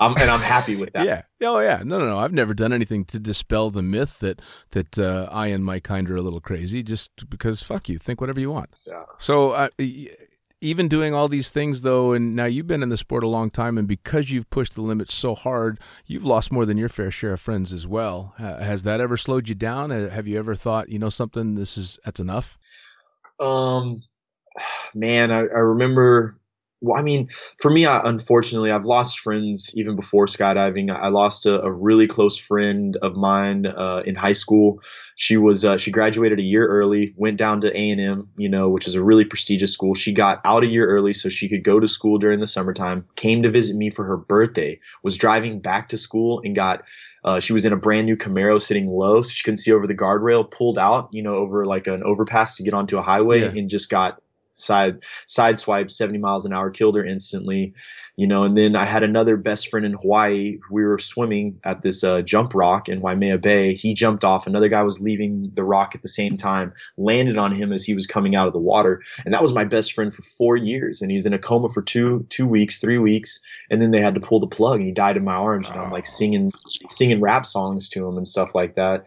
I'm, 0.00 0.16
and 0.16 0.30
i'm 0.30 0.40
happy 0.40 0.76
with 0.76 0.92
that 0.92 1.04
Yeah. 1.04 1.22
Oh, 1.42 1.60
yeah. 1.60 1.82
No, 1.84 1.98
no, 1.98 2.06
no. 2.06 2.18
I've 2.18 2.32
never 2.32 2.54
done 2.54 2.72
anything 2.72 3.04
to 3.06 3.18
dispel 3.18 3.70
the 3.70 3.82
myth 3.82 4.18
that 4.20 4.40
that 4.72 4.98
uh, 4.98 5.28
I 5.30 5.48
and 5.48 5.64
my 5.64 5.78
kind 5.80 6.10
are 6.10 6.16
a 6.16 6.22
little 6.22 6.40
crazy. 6.40 6.82
Just 6.82 7.28
because, 7.30 7.62
fuck 7.62 7.88
you. 7.88 7.98
Think 7.98 8.20
whatever 8.20 8.40
you 8.40 8.50
want. 8.50 8.70
Yeah. 8.86 9.04
So, 9.18 9.52
uh, 9.52 9.68
even 10.60 10.88
doing 10.88 11.14
all 11.14 11.28
these 11.28 11.50
things, 11.50 11.82
though, 11.82 12.12
and 12.12 12.34
now 12.34 12.46
you've 12.46 12.66
been 12.66 12.82
in 12.82 12.88
the 12.88 12.96
sport 12.96 13.22
a 13.22 13.28
long 13.28 13.50
time, 13.50 13.78
and 13.78 13.86
because 13.86 14.30
you've 14.30 14.50
pushed 14.50 14.74
the 14.74 14.82
limits 14.82 15.14
so 15.14 15.34
hard, 15.34 15.78
you've 16.06 16.24
lost 16.24 16.50
more 16.50 16.66
than 16.66 16.76
your 16.76 16.88
fair 16.88 17.10
share 17.10 17.34
of 17.34 17.40
friends 17.40 17.72
as 17.72 17.86
well. 17.86 18.34
Uh, 18.38 18.58
has 18.58 18.82
that 18.82 19.00
ever 19.00 19.16
slowed 19.16 19.48
you 19.48 19.54
down? 19.54 19.90
Have 19.90 20.26
you 20.26 20.38
ever 20.38 20.54
thought, 20.56 20.88
you 20.88 20.98
know, 20.98 21.10
something? 21.10 21.54
This 21.54 21.78
is 21.78 21.98
that's 22.04 22.20
enough. 22.20 22.58
Um, 23.38 24.00
man, 24.94 25.30
I, 25.30 25.38
I 25.40 25.60
remember. 25.60 26.37
Well, 26.80 26.96
I 26.96 27.02
mean, 27.02 27.28
for 27.58 27.72
me, 27.72 27.86
I, 27.86 28.00
unfortunately, 28.04 28.70
I've 28.70 28.84
lost 28.84 29.18
friends 29.18 29.72
even 29.74 29.96
before 29.96 30.26
skydiving. 30.26 30.94
I 30.94 31.08
lost 31.08 31.44
a, 31.44 31.60
a 31.60 31.72
really 31.72 32.06
close 32.06 32.36
friend 32.36 32.96
of 33.02 33.16
mine 33.16 33.66
uh, 33.66 34.02
in 34.06 34.14
high 34.14 34.32
school. 34.32 34.80
She 35.16 35.36
was 35.36 35.64
uh, 35.64 35.76
she 35.76 35.90
graduated 35.90 36.38
a 36.38 36.42
year 36.42 36.68
early, 36.68 37.14
went 37.16 37.36
down 37.36 37.60
to 37.62 37.76
A 37.76 37.90
and 37.90 38.00
M, 38.00 38.28
you 38.36 38.48
know, 38.48 38.68
which 38.68 38.86
is 38.86 38.94
a 38.94 39.02
really 39.02 39.24
prestigious 39.24 39.72
school. 39.72 39.94
She 39.94 40.12
got 40.12 40.40
out 40.44 40.62
a 40.62 40.68
year 40.68 40.86
early 40.86 41.12
so 41.12 41.28
she 41.28 41.48
could 41.48 41.64
go 41.64 41.80
to 41.80 41.88
school 41.88 42.16
during 42.16 42.38
the 42.38 42.46
summertime. 42.46 43.04
Came 43.16 43.42
to 43.42 43.50
visit 43.50 43.74
me 43.74 43.90
for 43.90 44.04
her 44.04 44.16
birthday. 44.16 44.78
Was 45.02 45.16
driving 45.16 45.58
back 45.58 45.88
to 45.88 45.98
school 45.98 46.40
and 46.44 46.54
got 46.54 46.84
uh, 47.24 47.40
she 47.40 47.52
was 47.52 47.64
in 47.64 47.72
a 47.72 47.76
brand 47.76 48.06
new 48.06 48.16
Camaro 48.16 48.60
sitting 48.60 48.86
low, 48.86 49.20
so 49.22 49.30
she 49.30 49.42
couldn't 49.42 49.58
see 49.58 49.72
over 49.72 49.88
the 49.88 49.96
guardrail. 49.96 50.48
Pulled 50.48 50.78
out, 50.78 51.08
you 51.10 51.24
know, 51.24 51.34
over 51.34 51.64
like 51.64 51.88
an 51.88 52.04
overpass 52.04 52.56
to 52.56 52.62
get 52.62 52.72
onto 52.72 52.96
a 52.98 53.02
highway, 53.02 53.40
Yeah. 53.40 53.48
and 53.48 53.68
just 53.68 53.90
got 53.90 54.22
side 54.58 55.02
side 55.26 55.58
swipe 55.58 55.90
70 55.90 56.18
miles 56.18 56.44
an 56.44 56.52
hour, 56.52 56.70
killed 56.70 56.96
her 56.96 57.04
instantly. 57.04 57.74
You 58.16 58.26
know, 58.26 58.42
and 58.42 58.56
then 58.56 58.74
I 58.74 58.84
had 58.84 59.04
another 59.04 59.36
best 59.36 59.68
friend 59.68 59.86
in 59.86 59.92
Hawaii. 59.92 60.58
We 60.72 60.84
were 60.84 60.98
swimming 60.98 61.60
at 61.62 61.82
this 61.82 62.02
uh, 62.02 62.22
jump 62.22 62.52
rock 62.52 62.88
in 62.88 63.00
Waimea 63.00 63.38
Bay. 63.38 63.74
He 63.74 63.94
jumped 63.94 64.24
off. 64.24 64.46
Another 64.46 64.68
guy 64.68 64.82
was 64.82 65.00
leaving 65.00 65.52
the 65.54 65.62
rock 65.62 65.94
at 65.94 66.02
the 66.02 66.08
same 66.08 66.36
time, 66.36 66.72
landed 66.96 67.38
on 67.38 67.52
him 67.52 67.72
as 67.72 67.84
he 67.84 67.94
was 67.94 68.08
coming 68.08 68.34
out 68.34 68.48
of 68.48 68.52
the 68.52 68.58
water. 68.58 69.02
And 69.24 69.32
that 69.32 69.42
was 69.42 69.52
my 69.52 69.62
best 69.62 69.92
friend 69.92 70.12
for 70.12 70.22
four 70.22 70.56
years. 70.56 71.00
And 71.00 71.12
he's 71.12 71.26
in 71.26 71.32
a 71.32 71.38
coma 71.38 71.68
for 71.68 71.80
two 71.80 72.26
two 72.28 72.48
weeks, 72.48 72.78
three 72.78 72.98
weeks. 72.98 73.38
And 73.70 73.80
then 73.80 73.92
they 73.92 74.00
had 74.00 74.14
to 74.14 74.20
pull 74.20 74.40
the 74.40 74.48
plug 74.48 74.78
and 74.78 74.86
he 74.86 74.92
died 74.92 75.16
in 75.16 75.24
my 75.24 75.34
arms. 75.34 75.68
And 75.68 75.78
I'm 75.78 75.92
like 75.92 76.06
singing 76.06 76.50
singing 76.88 77.20
rap 77.20 77.46
songs 77.46 77.88
to 77.90 78.08
him 78.08 78.16
and 78.16 78.26
stuff 78.26 78.52
like 78.52 78.74
that 78.74 79.04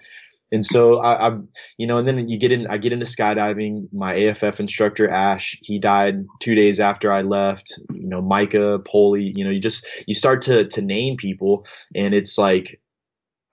and 0.52 0.66
so 0.66 0.98
I, 0.98 1.30
I, 1.30 1.38
you 1.78 1.88
know, 1.88 1.98
and 1.98 2.08
then 2.08 2.28
you 2.28 2.38
get 2.38 2.52
in. 2.52 2.68
I 2.68 2.78
get 2.78 2.92
into 2.92 3.06
skydiving. 3.06 3.88
My 3.94 4.14
AFF 4.14 4.60
instructor 4.60 5.10
Ash, 5.10 5.58
he 5.62 5.80
died 5.80 6.26
two 6.40 6.56
days 6.56 6.80
after 6.80 7.12
I 7.12 7.22
left. 7.22 7.80
You 7.94 8.08
know, 8.08 8.22
Micah, 8.22 8.80
Polli. 8.80 9.32
You 9.36 9.46
know, 9.46 9.50
you 9.50 9.62
just 9.62 9.88
you 10.08 10.14
start 10.14 10.42
to 10.42 10.66
to 10.68 10.82
name 10.82 11.16
people, 11.16 11.66
and 11.96 12.14
it's 12.14 12.38
like, 12.38 12.82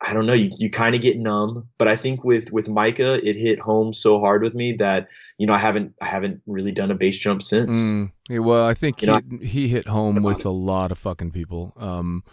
I 0.01 0.13
don't 0.13 0.27
know. 0.27 0.33
You 0.33 0.51
you 0.59 0.71
kind 0.71 0.97
of 0.97 1.01
get 1.01 1.19
numb. 1.19 1.69
But 1.79 1.87
I 1.87 1.95
think 1.95 2.25
with 2.25 2.53
with 2.53 2.69
Micah, 2.69 3.25
it 3.27 3.37
hit 3.37 3.61
home 3.61 3.93
so 3.93 4.19
hard 4.19 4.43
with 4.43 4.55
me 4.55 4.73
that 4.73 5.07
you 5.39 5.47
know 5.47 5.53
I 5.53 5.59
haven't 5.59 5.95
I 6.03 6.07
haven't 6.07 6.43
really 6.49 6.73
done 6.73 6.91
a 6.91 6.97
base 6.97 7.19
jump 7.19 7.43
since. 7.43 7.77
Mm, 7.77 8.11
yeah, 8.29 8.41
well, 8.41 8.67
I 8.67 8.75
think 8.75 9.03
you 9.03 9.13
he, 9.13 9.37
know, 9.37 9.45
he 9.45 9.69
hit 9.69 9.87
home 9.87 10.21
with 10.25 10.45
a 10.45 10.51
lot 10.51 10.91
of 10.91 10.99
fucking 10.99 11.31
people. 11.31 11.75
Um, 11.77 12.25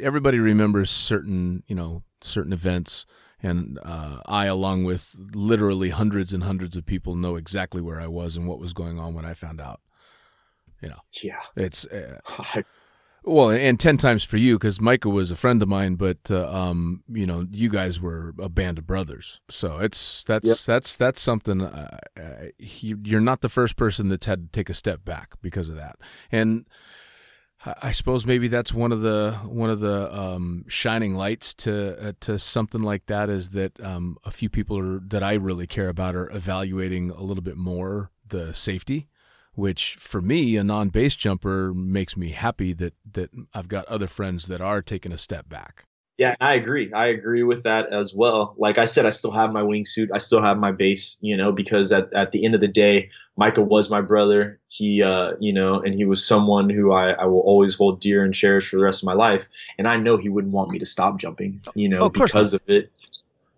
everybody 0.00 0.40
remembers 0.40 0.90
certain 0.90 1.62
you 1.68 1.76
know 1.76 2.02
certain 2.20 2.52
events 2.52 3.06
and 3.42 3.78
uh, 3.82 4.18
I, 4.26 4.46
along 4.46 4.84
with 4.84 5.16
literally 5.34 5.90
hundreds 5.90 6.32
and 6.32 6.44
hundreds 6.44 6.76
of 6.76 6.86
people, 6.86 7.14
know 7.14 7.36
exactly 7.36 7.80
where 7.80 8.00
I 8.00 8.06
was 8.06 8.36
and 8.36 8.46
what 8.46 8.58
was 8.58 8.72
going 8.72 8.98
on 8.98 9.14
when 9.14 9.24
I 9.24 9.34
found 9.34 9.60
out. 9.60 9.80
You 10.82 10.90
know, 10.90 11.00
yeah, 11.22 11.40
it's 11.56 11.86
uh, 11.86 12.20
well, 13.24 13.50
and 13.50 13.78
ten 13.78 13.98
times 13.98 14.24
for 14.24 14.38
you 14.38 14.56
because 14.58 14.80
Micah 14.80 15.10
was 15.10 15.30
a 15.30 15.36
friend 15.36 15.62
of 15.62 15.68
mine, 15.68 15.96
but 15.96 16.30
uh, 16.30 16.50
um, 16.50 17.02
you 17.08 17.26
know, 17.26 17.46
you 17.50 17.68
guys 17.68 18.00
were 18.00 18.34
a 18.38 18.48
band 18.48 18.78
of 18.78 18.86
brothers, 18.86 19.40
so 19.50 19.78
it's 19.78 20.24
that's 20.24 20.48
yep. 20.48 20.56
that's 20.58 20.96
that's 20.96 21.20
something. 21.20 21.60
Uh, 21.60 21.98
uh, 22.18 22.46
he, 22.58 22.94
you're 23.04 23.20
not 23.20 23.42
the 23.42 23.50
first 23.50 23.76
person 23.76 24.08
that's 24.08 24.26
had 24.26 24.44
to 24.44 24.48
take 24.52 24.70
a 24.70 24.74
step 24.74 25.04
back 25.04 25.34
because 25.42 25.68
of 25.68 25.76
that, 25.76 25.96
and 26.32 26.66
I 27.64 27.92
suppose 27.92 28.24
maybe 28.24 28.48
that's 28.48 28.72
one 28.72 28.90
of 28.90 29.02
the 29.02 29.38
one 29.44 29.68
of 29.68 29.80
the 29.80 30.14
um, 30.18 30.64
shining 30.66 31.14
lights 31.14 31.52
to 31.54 32.08
uh, 32.08 32.12
to 32.20 32.38
something 32.38 32.80
like 32.80 33.04
that 33.06 33.28
is 33.28 33.50
that 33.50 33.78
um, 33.84 34.16
a 34.24 34.30
few 34.30 34.48
people 34.48 34.78
are, 34.78 34.98
that 35.00 35.22
I 35.22 35.34
really 35.34 35.66
care 35.66 35.90
about 35.90 36.16
are 36.16 36.34
evaluating 36.34 37.10
a 37.10 37.22
little 37.22 37.42
bit 37.42 37.58
more 37.58 38.10
the 38.26 38.54
safety, 38.54 39.08
which 39.52 39.96
for 39.96 40.22
me, 40.22 40.56
a 40.56 40.64
non 40.64 40.88
base 40.88 41.16
jumper, 41.16 41.74
makes 41.74 42.16
me 42.16 42.30
happy 42.30 42.72
that 42.72 42.94
that 43.12 43.30
I've 43.52 43.68
got 43.68 43.84
other 43.86 44.06
friends 44.06 44.46
that 44.46 44.62
are 44.62 44.80
taking 44.80 45.12
a 45.12 45.18
step 45.18 45.46
back. 45.46 45.84
Yeah, 46.20 46.34
I 46.38 46.52
agree. 46.52 46.92
I 46.92 47.06
agree 47.06 47.44
with 47.44 47.62
that 47.62 47.94
as 47.94 48.12
well. 48.12 48.54
Like 48.58 48.76
I 48.76 48.84
said, 48.84 49.06
I 49.06 49.08
still 49.08 49.30
have 49.30 49.54
my 49.54 49.62
wingsuit. 49.62 50.10
I 50.12 50.18
still 50.18 50.42
have 50.42 50.58
my 50.58 50.70
base, 50.70 51.16
you 51.22 51.34
know, 51.34 51.50
because 51.50 51.92
at, 51.92 52.12
at 52.12 52.32
the 52.32 52.44
end 52.44 52.54
of 52.54 52.60
the 52.60 52.68
day, 52.68 53.08
Michael 53.38 53.64
was 53.64 53.88
my 53.88 54.02
brother. 54.02 54.60
He, 54.68 55.02
uh, 55.02 55.32
you 55.40 55.50
know, 55.50 55.80
and 55.80 55.94
he 55.94 56.04
was 56.04 56.22
someone 56.22 56.68
who 56.68 56.92
I, 56.92 57.12
I 57.12 57.24
will 57.24 57.40
always 57.40 57.74
hold 57.74 58.02
dear 58.02 58.22
and 58.22 58.34
cherish 58.34 58.68
for 58.68 58.76
the 58.76 58.82
rest 58.82 59.02
of 59.02 59.06
my 59.06 59.14
life. 59.14 59.48
And 59.78 59.88
I 59.88 59.96
know 59.96 60.18
he 60.18 60.28
wouldn't 60.28 60.52
want 60.52 60.70
me 60.70 60.78
to 60.80 60.84
stop 60.84 61.18
jumping, 61.18 61.62
you 61.72 61.88
know, 61.88 62.00
oh, 62.00 62.10
because 62.10 62.52
of 62.52 62.60
it. 62.66 62.98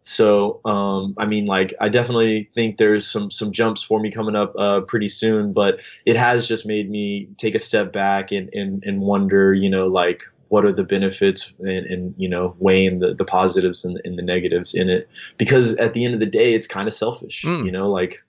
So, 0.05 0.61
um, 0.65 1.17
I 1.19 1.27
mean, 1.27 1.47
like, 1.47 1.75
I 1.81 1.89
definitely 1.89 2.49
think 2.55 2.77
there's 2.77 3.09
some 3.09 3.33
some 3.33 3.51
jumps 3.51 3.83
for 3.83 3.99
me 3.99 4.13
coming 4.13 4.37
up 4.37 4.55
uh, 4.57 4.83
pretty 4.83 5.09
soon, 5.09 5.53
but 5.53 5.81
it 6.07 6.15
has 6.15 6.47
just 6.47 6.65
made 6.65 6.89
me 6.89 7.27
take 7.39 7.57
a 7.57 7.61
step 7.61 7.93
back 7.93 8.31
and 8.31 8.55
and, 8.55 8.85
and 8.85 9.01
wonder, 9.01 9.53
you 9.53 9.69
know, 9.69 9.89
like 9.89 10.23
what 10.53 10.67
are 10.67 10.73
the 10.73 10.85
benefits 10.85 11.55
and, 11.61 11.87
and 11.87 12.15
you 12.19 12.29
know 12.29 12.55
weighing 12.59 12.99
the, 12.99 13.15
the 13.15 13.25
positives 13.25 13.87
and, 13.87 13.99
and, 14.05 14.19
the 14.19 14.23
negatives 14.23 14.75
in 14.75 14.91
it 14.91 15.09
because 15.39 15.75
at 15.77 15.95
the 15.95 16.05
end 16.05 16.13
of 16.13 16.21
the 16.21 16.27
day 16.27 16.53
it's 16.53 16.67
kind 16.67 16.87
of 16.87 16.93
selfish 16.93 17.43
mm. 17.43 17.65
you 17.65 17.73
know 17.73 17.91
like 17.91 18.23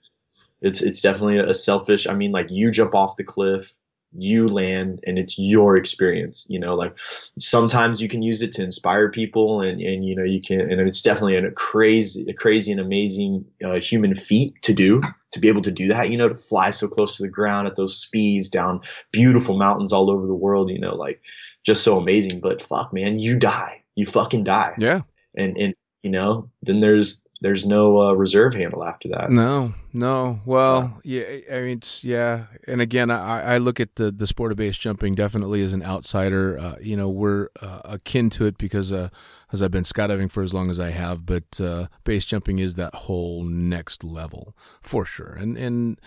it's 0.62 0.80
it's 0.80 1.02
definitely 1.02 1.38
a 1.38 1.52
selfish 1.52 2.06
i 2.06 2.14
mean 2.14 2.32
like 2.32 2.46
you 2.48 2.70
jump 2.70 2.94
off 2.94 3.16
the 3.16 3.24
cliff 3.24 3.76
you 4.16 4.46
land 4.46 5.00
and 5.06 5.18
it's 5.18 5.38
your 5.38 5.76
experience 5.76 6.46
you 6.48 6.58
know 6.58 6.74
like 6.74 6.96
sometimes 7.38 8.00
you 8.00 8.08
can 8.08 8.22
use 8.22 8.40
it 8.40 8.52
to 8.52 8.62
inspire 8.62 9.10
people 9.10 9.60
and 9.60 9.82
and 9.82 10.06
you 10.06 10.16
know 10.16 10.22
you 10.22 10.40
can 10.40 10.60
and 10.60 10.80
it's 10.80 11.02
definitely 11.02 11.36
a 11.36 11.50
crazy 11.50 12.24
a 12.30 12.32
crazy 12.32 12.70
and 12.70 12.80
amazing 12.80 13.44
uh, 13.64 13.78
human 13.78 14.14
feat 14.14 14.54
to 14.62 14.72
do 14.72 15.02
to 15.32 15.40
be 15.40 15.48
able 15.48 15.62
to 15.62 15.72
do 15.72 15.88
that 15.88 16.10
you 16.10 16.16
know 16.16 16.28
to 16.28 16.34
fly 16.36 16.70
so 16.70 16.86
close 16.86 17.16
to 17.16 17.22
the 17.22 17.28
ground 17.28 17.66
at 17.66 17.76
those 17.76 17.98
speeds 17.98 18.48
down 18.48 18.80
beautiful 19.10 19.58
mountains 19.58 19.92
all 19.92 20.08
over 20.08 20.26
the 20.26 20.34
world 20.34 20.70
you 20.70 20.78
know 20.78 20.94
like 20.94 21.20
just 21.64 21.82
so 21.82 21.98
amazing. 21.98 22.40
But 22.40 22.62
fuck, 22.62 22.92
man, 22.92 23.18
you 23.18 23.38
die. 23.38 23.82
You 23.96 24.06
fucking 24.06 24.44
die. 24.44 24.74
Yeah. 24.78 25.02
And 25.36 25.56
and 25.58 25.74
you 26.02 26.10
know, 26.10 26.48
then 26.62 26.80
there's 26.80 27.24
there's 27.40 27.66
no 27.66 28.00
uh, 28.00 28.12
reserve 28.12 28.54
handle 28.54 28.84
after 28.84 29.08
that. 29.08 29.30
No, 29.30 29.74
no. 29.92 30.32
Well, 30.48 30.94
yeah. 31.04 31.24
I 31.52 31.60
mean, 31.60 31.78
it's, 31.78 32.04
yeah. 32.04 32.46
And 32.66 32.80
again, 32.80 33.10
I, 33.10 33.54
I 33.54 33.58
look 33.58 33.80
at 33.80 33.96
the 33.96 34.10
the 34.12 34.26
sport 34.26 34.52
of 34.52 34.58
base 34.58 34.78
jumping 34.78 35.14
definitely 35.14 35.62
as 35.62 35.72
an 35.72 35.82
outsider. 35.82 36.58
Uh, 36.58 36.76
you 36.80 36.96
know, 36.96 37.08
we're 37.08 37.48
uh, 37.60 37.80
akin 37.84 38.30
to 38.30 38.46
it 38.46 38.56
because 38.56 38.92
uh, 38.92 39.08
as 39.52 39.60
I've 39.60 39.72
been 39.72 39.84
skydiving 39.84 40.30
for 40.30 40.42
as 40.42 40.54
long 40.54 40.70
as 40.70 40.78
I 40.78 40.90
have, 40.90 41.26
but 41.26 41.60
uh, 41.60 41.88
base 42.04 42.24
jumping 42.24 42.60
is 42.60 42.76
that 42.76 42.94
whole 42.94 43.42
next 43.42 44.04
level 44.04 44.56
for 44.80 45.04
sure. 45.04 45.34
And 45.34 45.56
and 45.56 46.00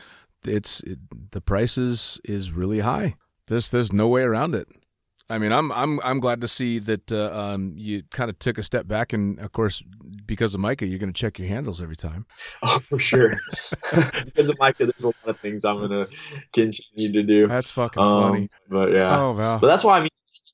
it's 0.46 0.80
it, 0.82 1.00
the 1.32 1.42
price 1.42 1.78
is 1.78 2.20
is 2.24 2.52
really 2.52 2.80
high. 2.80 3.16
There's 3.48 3.70
there's 3.70 3.94
no 3.94 4.08
way 4.08 4.24
around 4.24 4.56
it. 4.56 4.68
I 5.30 5.38
mean, 5.38 5.52
I'm 5.52 5.72
I'm 5.74 6.00
I'm 6.04 6.20
glad 6.20 6.40
to 6.42 6.48
see 6.48 6.80
that 6.80 7.12
uh, 7.12 7.32
um, 7.34 7.74
you 7.76 8.04
kind 8.12 8.30
of 8.30 8.40
took 8.40 8.58
a 8.58 8.64
step 8.64 8.88
back, 8.88 9.12
and 9.12 9.40
of 9.40 9.52
course, 9.52 9.84
because 10.26 10.54
of 10.54 10.62
Micah, 10.62 10.86
you're 10.86 11.00
going 11.00 11.12
to 11.12 11.20
check 11.20 11.38
your 11.38 11.50
handles 11.50 11.82
every 11.82 11.96
time. 11.96 12.26
Oh, 12.64 12.80
for 12.80 12.98
sure. 12.98 13.36
because 14.26 14.50
of 14.50 14.58
Micah, 14.58 14.86
there's 14.86 15.04
a 15.04 15.08
lot 15.08 15.16
of 15.26 15.40
things 15.40 15.64
I'm 15.64 15.78
going 15.78 15.92
to 15.92 16.08
continue 16.54 17.14
to 17.14 17.24
do. 17.24 17.48
That's 17.48 17.72
fucking 17.72 18.02
um, 18.02 18.24
funny. 18.24 18.50
But 18.68 18.94
yeah. 18.94 19.20
Oh 19.20 19.34
wow. 19.34 19.60
But 19.60 19.68
that's 19.68 19.84
why 19.84 19.98
I 19.98 20.00
mean, 20.02 20.10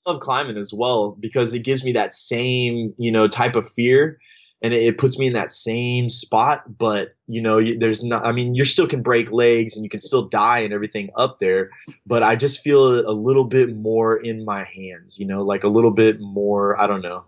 I 0.05 0.11
love 0.11 0.21
climbing 0.21 0.57
as 0.57 0.74
well 0.74 1.15
because 1.19 1.53
it 1.53 1.59
gives 1.59 1.84
me 1.86 1.93
that 1.93 2.13
same 2.13 2.93
you 2.97 3.11
know 3.11 3.28
type 3.28 3.55
of 3.55 3.69
fear 3.69 4.19
and 4.64 4.74
it, 4.74 4.97
puts 4.97 5.20
me 5.20 5.28
in 5.28 5.34
that 5.34 5.51
same 5.51 6.07
spot 6.07 6.64
but 6.78 7.16
you 7.28 7.41
know 7.41 7.61
there's 7.78 8.03
not 8.03 8.26
i 8.26 8.32
mean 8.32 8.55
you 8.55 8.64
still 8.64 8.88
can 8.88 9.01
break 9.01 9.32
legs 9.32 9.76
and 9.76 9.84
you 9.84 9.89
can 9.89 9.99
still 9.99 10.28
die 10.28 10.59
and 10.59 10.74
everything 10.74 11.09
up 11.18 11.39
there 11.39 11.70
but 12.05 12.24
i 12.24 12.36
just 12.36 12.61
feel 12.61 12.99
a 12.99 13.11
little 13.11 13.43
bit 13.43 13.76
more 13.76 14.18
in 14.18 14.45
my 14.45 14.64
hands 14.64 15.20
you 15.20 15.26
know 15.26 15.43
like 15.43 15.64
a 15.64 15.68
little 15.68 15.91
bit 15.91 16.20
more 16.20 16.80
i 16.80 16.88
don't 16.88 17.01
know. 17.01 17.24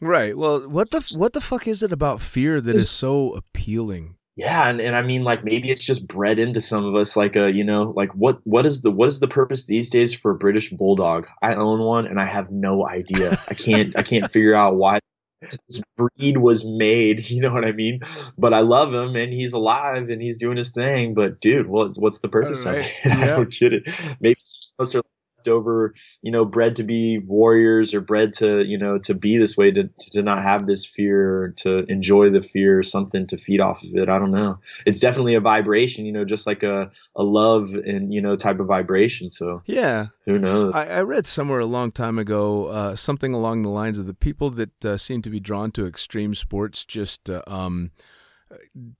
Right. 0.00 0.38
Well 0.38 0.68
what 0.68 0.92
the 0.92 1.00
what 1.16 1.32
the 1.32 1.40
fuck 1.40 1.66
is 1.66 1.82
it 1.82 1.92
about 1.92 2.20
fear 2.20 2.60
that 2.60 2.76
is 2.76 2.90
so 2.90 3.32
appealing? 3.32 4.14
Yeah 4.36 4.68
and, 4.68 4.80
and 4.80 4.94
i 4.94 5.02
mean 5.02 5.24
like 5.24 5.42
maybe 5.42 5.70
it's 5.70 5.84
just 5.84 6.06
bred 6.06 6.38
into 6.38 6.60
some 6.60 6.84
of 6.84 6.94
us 6.94 7.16
like 7.16 7.34
a 7.34 7.52
you 7.52 7.64
know 7.64 7.92
like 7.96 8.12
what 8.12 8.38
what 8.44 8.64
is 8.64 8.82
the 8.82 8.92
what 8.92 9.08
is 9.08 9.18
the 9.18 9.26
purpose 9.26 9.66
these 9.66 9.90
days 9.90 10.14
for 10.14 10.30
a 10.30 10.36
british 10.36 10.70
bulldog? 10.70 11.26
I 11.42 11.54
own 11.54 11.80
one 11.80 12.06
and 12.06 12.20
i 12.20 12.26
have 12.26 12.50
no 12.52 12.88
idea. 12.88 13.40
I 13.48 13.54
can't 13.54 13.98
i 13.98 14.02
can't 14.02 14.30
figure 14.30 14.54
out 14.54 14.76
why 14.76 15.00
this 15.40 15.82
breed 15.96 16.38
was 16.38 16.64
made. 16.66 17.28
You 17.38 17.42
know 17.42 17.52
what 17.52 17.66
I 17.66 17.72
mean? 17.72 18.00
But 18.36 18.52
I 18.52 18.60
love 18.60 18.92
him, 18.92 19.14
and 19.14 19.32
he's 19.32 19.52
alive, 19.52 20.08
and 20.08 20.20
he's 20.20 20.38
doing 20.38 20.56
his 20.56 20.72
thing. 20.72 21.14
But 21.14 21.40
dude, 21.40 21.68
what's 21.68 21.98
what's 21.98 22.18
the 22.18 22.28
purpose 22.28 22.66
right. 22.66 22.80
of 22.80 22.80
it? 22.80 22.92
Yeah. 23.04 23.20
I 23.20 23.26
don't 23.26 23.50
get 23.50 23.72
it. 23.72 23.88
Maybe 24.20 24.36
some 24.40 24.74
of 24.78 24.82
us 24.82 24.94
are 24.96 25.02
over 25.46 25.94
you 26.22 26.32
know 26.32 26.44
bred 26.44 26.76
to 26.76 26.82
be 26.82 27.18
warriors 27.18 27.94
or 27.94 28.00
bred 28.00 28.32
to 28.32 28.64
you 28.64 28.76
know 28.76 28.98
to 28.98 29.14
be 29.14 29.36
this 29.36 29.56
way 29.56 29.70
to, 29.70 29.88
to 30.12 30.22
not 30.22 30.42
have 30.42 30.66
this 30.66 30.84
fear 30.84 31.54
to 31.56 31.84
enjoy 31.90 32.28
the 32.30 32.42
fear 32.42 32.82
something 32.82 33.26
to 33.26 33.36
feed 33.36 33.60
off 33.60 33.82
of 33.84 33.94
it. 33.94 34.08
I 34.08 34.18
don't 34.18 34.32
know. 34.32 34.58
It's 34.86 35.00
definitely 35.00 35.34
a 35.34 35.40
vibration 35.40 36.06
you 36.06 36.12
know 36.12 36.24
just 36.24 36.46
like 36.46 36.62
a, 36.62 36.90
a 37.14 37.22
love 37.22 37.74
and 37.74 38.12
you 38.12 38.20
know 38.20 38.36
type 38.36 38.58
of 38.58 38.66
vibration. 38.66 39.28
So 39.28 39.62
yeah. 39.66 40.06
who 40.26 40.38
knows? 40.38 40.72
I, 40.74 40.86
I 40.86 41.02
read 41.02 41.26
somewhere 41.26 41.60
a 41.60 41.66
long 41.66 41.92
time 41.92 42.18
ago 42.18 42.66
uh, 42.68 42.96
something 42.96 43.34
along 43.34 43.62
the 43.62 43.68
lines 43.68 43.98
of 43.98 44.06
the 44.06 44.14
people 44.14 44.50
that 44.50 44.84
uh, 44.84 44.96
seem 44.96 45.22
to 45.22 45.30
be 45.30 45.40
drawn 45.40 45.70
to 45.72 45.86
extreme 45.86 46.34
sports 46.34 46.84
just 46.84 47.30
uh, 47.30 47.42
um, 47.46 47.90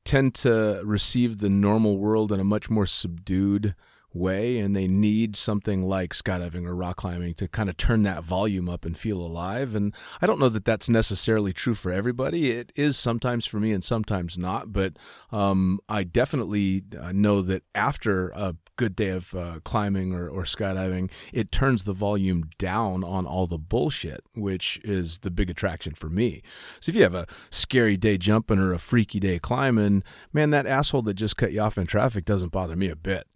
tend 0.04 0.34
to 0.34 0.80
receive 0.84 1.38
the 1.38 1.48
normal 1.48 1.98
world 1.98 2.32
in 2.32 2.40
a 2.40 2.44
much 2.44 2.70
more 2.70 2.86
subdued 2.86 3.74
way 4.14 4.58
and 4.58 4.74
they 4.74 4.88
need 4.88 5.36
something 5.36 5.82
like 5.82 6.12
skydiving 6.12 6.66
or 6.66 6.74
rock 6.74 6.96
climbing 6.96 7.34
to 7.34 7.46
kind 7.46 7.68
of 7.68 7.76
turn 7.76 8.02
that 8.02 8.24
volume 8.24 8.68
up 8.68 8.84
and 8.84 8.96
feel 8.96 9.18
alive 9.18 9.74
and 9.74 9.94
i 10.22 10.26
don't 10.26 10.40
know 10.40 10.48
that 10.48 10.64
that's 10.64 10.88
necessarily 10.88 11.52
true 11.52 11.74
for 11.74 11.92
everybody. 11.92 12.50
It 12.50 12.72
is 12.74 12.96
sometimes 12.96 13.46
for 13.46 13.60
me 13.60 13.72
and 13.72 13.84
sometimes 13.84 14.38
not 14.38 14.72
but 14.72 14.94
um, 15.30 15.80
i 15.88 16.04
definitely 16.04 16.82
uh, 16.98 17.12
know 17.12 17.42
that 17.42 17.62
after 17.74 18.30
a 18.30 18.56
good 18.76 18.96
day 18.96 19.08
of 19.08 19.34
uh, 19.34 19.58
climbing 19.64 20.14
or, 20.14 20.28
or 20.28 20.44
skydiving 20.44 21.10
it 21.32 21.50
turns 21.50 21.84
the 21.84 21.92
volume 21.92 22.48
down 22.58 23.04
on 23.04 23.26
all 23.26 23.46
the 23.46 23.58
bullshit 23.58 24.22
which 24.34 24.80
is 24.84 25.18
the 25.18 25.30
big 25.30 25.50
attraction 25.50 25.94
for 25.94 26.08
me. 26.08 26.42
So 26.80 26.90
if 26.90 26.96
you 26.96 27.02
have 27.02 27.14
a 27.14 27.26
scary 27.50 27.96
day 27.96 28.16
jumping 28.16 28.58
or 28.58 28.72
a 28.72 28.78
freaky 28.78 29.20
day 29.20 29.38
climbing 29.38 30.02
man 30.32 30.50
that 30.50 30.66
asshole 30.66 31.02
that 31.02 31.14
just 31.14 31.36
cut 31.36 31.52
you 31.52 31.60
off 31.60 31.76
in 31.76 31.86
traffic 31.86 32.24
doesn't 32.24 32.52
bother 32.52 32.76
me 32.76 32.88
a 32.88 32.96
bit 32.96 33.26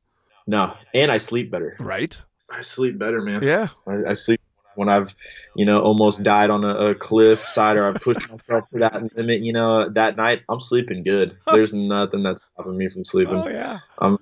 No, 0.47 0.75
and 0.95 1.11
I 1.11 1.17
sleep 1.17 1.51
better. 1.51 1.77
Right? 1.79 2.25
I 2.51 2.63
sleep 2.63 2.99
better, 2.99 3.21
man. 3.23 3.43
Yeah. 3.43 3.69
I, 3.87 4.11
I 4.11 4.13
sleep 4.15 4.41
when 4.75 4.89
I've, 4.89 5.15
you 5.55 5.65
know, 5.65 5.81
almost 5.81 6.23
died 6.23 6.51
on 6.51 6.65
a, 6.65 6.91
a 6.91 6.95
cliff 6.95 7.41
side 7.41 7.77
or 7.77 7.87
I 7.87 7.99
pushed 7.99 8.29
myself 8.31 8.69
to 8.71 8.79
that 8.81 9.17
limit. 9.17 9.41
You 9.41 9.53
know, 9.53 9.89
that 9.91 10.17
night 10.17 10.43
I'm 10.49 10.61
sleeping 10.61 11.03
good. 11.03 11.37
There's 11.47 11.73
nothing 11.73 12.23
that's 12.23 12.47
stopping 12.55 12.77
me 12.77 12.89
from 12.89 13.05
sleeping. 13.05 13.37
Oh 13.37 13.49
yeah. 13.49 13.81
I'm 13.99 14.19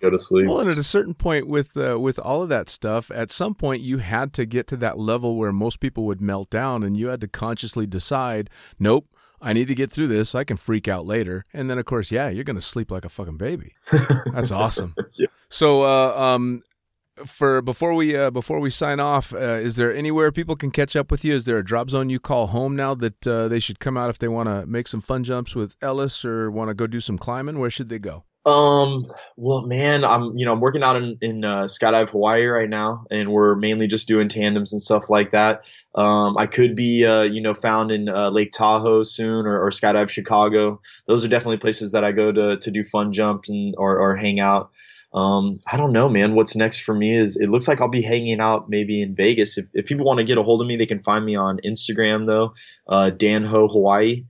go 0.00 0.10
to 0.10 0.18
sleep. 0.18 0.46
Well, 0.46 0.60
and 0.60 0.70
at 0.70 0.78
a 0.78 0.84
certain 0.84 1.14
point 1.14 1.46
with 1.46 1.76
uh, 1.76 1.98
with 1.98 2.18
all 2.18 2.42
of 2.42 2.48
that 2.48 2.68
stuff, 2.68 3.10
at 3.12 3.30
some 3.30 3.54
point 3.54 3.82
you 3.82 3.98
had 3.98 4.32
to 4.34 4.46
get 4.46 4.66
to 4.68 4.76
that 4.78 4.98
level 4.98 5.36
where 5.36 5.52
most 5.52 5.80
people 5.80 6.04
would 6.04 6.20
melt 6.20 6.50
down, 6.50 6.82
and 6.82 6.96
you 6.96 7.08
had 7.08 7.20
to 7.20 7.28
consciously 7.28 7.86
decide, 7.86 8.50
nope. 8.78 9.06
I 9.40 9.52
need 9.52 9.68
to 9.68 9.74
get 9.74 9.90
through 9.90 10.08
this. 10.08 10.34
I 10.34 10.44
can 10.44 10.56
freak 10.56 10.88
out 10.88 11.06
later, 11.06 11.44
and 11.52 11.70
then 11.70 11.78
of 11.78 11.84
course, 11.84 12.10
yeah, 12.10 12.28
you're 12.28 12.44
gonna 12.44 12.62
sleep 12.62 12.90
like 12.90 13.04
a 13.04 13.08
fucking 13.08 13.36
baby. 13.36 13.74
That's 14.32 14.50
awesome. 14.50 14.94
Yeah. 15.18 15.26
So, 15.48 15.82
uh, 15.82 16.16
um, 16.16 16.62
for 17.26 17.62
before 17.62 17.94
we 17.94 18.16
uh, 18.16 18.30
before 18.30 18.60
we 18.60 18.70
sign 18.70 19.00
off, 19.00 19.34
uh, 19.34 19.38
is 19.38 19.76
there 19.76 19.94
anywhere 19.94 20.30
people 20.30 20.54
can 20.54 20.70
catch 20.70 20.94
up 20.94 21.10
with 21.10 21.24
you? 21.24 21.34
Is 21.34 21.44
there 21.44 21.58
a 21.58 21.64
drop 21.64 21.90
zone 21.90 22.10
you 22.10 22.20
call 22.20 22.48
home 22.48 22.76
now 22.76 22.94
that 22.94 23.26
uh, 23.26 23.48
they 23.48 23.58
should 23.58 23.80
come 23.80 23.96
out 23.96 24.10
if 24.10 24.18
they 24.18 24.28
want 24.28 24.48
to 24.48 24.66
make 24.66 24.86
some 24.86 25.00
fun 25.00 25.24
jumps 25.24 25.54
with 25.54 25.74
Ellis 25.82 26.24
or 26.24 26.50
want 26.50 26.68
to 26.68 26.74
go 26.74 26.86
do 26.86 27.00
some 27.00 27.18
climbing? 27.18 27.58
Where 27.58 27.70
should 27.70 27.88
they 27.88 27.98
go? 27.98 28.24
Um, 28.46 29.04
well, 29.36 29.66
man, 29.66 30.04
I'm 30.04 30.36
you 30.38 30.46
know 30.46 30.52
I'm 30.52 30.60
working 30.60 30.82
out 30.82 30.96
in 30.96 31.18
in 31.20 31.44
uh, 31.44 31.64
Skydive 31.64 32.10
Hawaii 32.10 32.46
right 32.46 32.68
now, 32.68 33.04
and 33.10 33.30
we're 33.30 33.54
mainly 33.56 33.86
just 33.86 34.08
doing 34.08 34.28
tandems 34.28 34.72
and 34.72 34.80
stuff 34.80 35.10
like 35.10 35.32
that. 35.32 35.64
Um, 35.94 36.36
I 36.38 36.46
could 36.46 36.74
be 36.74 37.04
uh, 37.04 37.22
you 37.22 37.42
know 37.42 37.52
found 37.52 37.90
in 37.90 38.08
uh, 38.08 38.30
Lake 38.30 38.52
Tahoe 38.52 39.02
soon 39.02 39.46
or, 39.46 39.60
or 39.60 39.70
Skydive 39.70 40.08
Chicago. 40.08 40.80
Those 41.06 41.24
are 41.24 41.28
definitely 41.28 41.58
places 41.58 41.92
that 41.92 42.04
I 42.04 42.12
go 42.12 42.32
to 42.32 42.56
to 42.56 42.70
do 42.70 42.84
fun 42.84 43.12
jumps 43.12 43.50
and 43.50 43.74
or, 43.76 43.98
or 43.98 44.16
hang 44.16 44.40
out. 44.40 44.70
Um, 45.12 45.60
I 45.70 45.76
don't 45.76 45.92
know, 45.92 46.08
man. 46.08 46.34
What's 46.34 46.54
next 46.54 46.80
for 46.80 46.94
me 46.94 47.16
is 47.16 47.36
it 47.36 47.48
looks 47.48 47.66
like 47.66 47.80
I'll 47.80 47.88
be 47.88 48.02
hanging 48.02 48.40
out 48.40 48.68
maybe 48.68 49.00
in 49.02 49.14
Vegas. 49.14 49.56
If, 49.56 49.66
if 49.72 49.86
people 49.86 50.04
want 50.04 50.18
to 50.18 50.24
get 50.24 50.38
a 50.38 50.42
hold 50.42 50.60
of 50.60 50.66
me, 50.66 50.76
they 50.76 50.86
can 50.86 51.02
find 51.02 51.24
me 51.24 51.34
on 51.34 51.60
Instagram 51.64 52.26
though, 52.26 52.54
uh, 52.86 53.10
Dan 53.10 53.44
Ho 53.44 53.68
Hawaii 53.68 54.24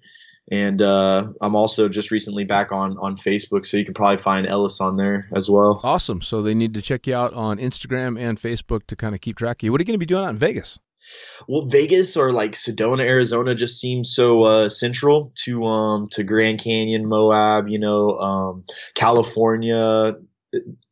and 0.50 0.80
uh, 0.80 1.28
I'm 1.40 1.54
also 1.54 1.88
just 1.88 2.10
recently 2.10 2.44
back 2.44 2.72
on 2.72 2.96
on 2.98 3.16
Facebook, 3.16 3.66
so 3.66 3.76
you 3.76 3.84
can 3.84 3.94
probably 3.94 4.18
find 4.18 4.46
Ellis 4.46 4.80
on 4.80 4.96
there 4.96 5.28
as 5.34 5.50
well. 5.50 5.80
Awesome. 5.82 6.22
So 6.22 6.42
they 6.42 6.54
need 6.54 6.74
to 6.74 6.82
check 6.82 7.06
you 7.06 7.14
out 7.14 7.32
on 7.34 7.58
Instagram 7.58 8.18
and 8.18 8.38
Facebook 8.38 8.86
to 8.86 8.96
kind 8.96 9.14
of 9.14 9.20
keep 9.20 9.36
track 9.36 9.62
of 9.62 9.66
you. 9.66 9.72
What 9.72 9.80
are 9.80 9.82
you 9.82 9.86
going 9.86 9.98
to 9.98 9.98
be 9.98 10.06
doing 10.06 10.24
out 10.24 10.30
in 10.30 10.38
Vegas? 10.38 10.78
Well, 11.48 11.66
Vegas 11.66 12.16
or 12.16 12.32
like 12.32 12.52
Sedona, 12.52 13.00
Arizona, 13.00 13.54
just 13.54 13.80
seems 13.80 14.14
so 14.14 14.42
uh, 14.42 14.68
central 14.68 15.32
to 15.44 15.62
um 15.62 16.08
to 16.12 16.24
Grand 16.24 16.62
Canyon, 16.62 17.08
Moab, 17.08 17.68
you 17.68 17.78
know, 17.78 18.18
um, 18.18 18.64
California, 18.94 20.16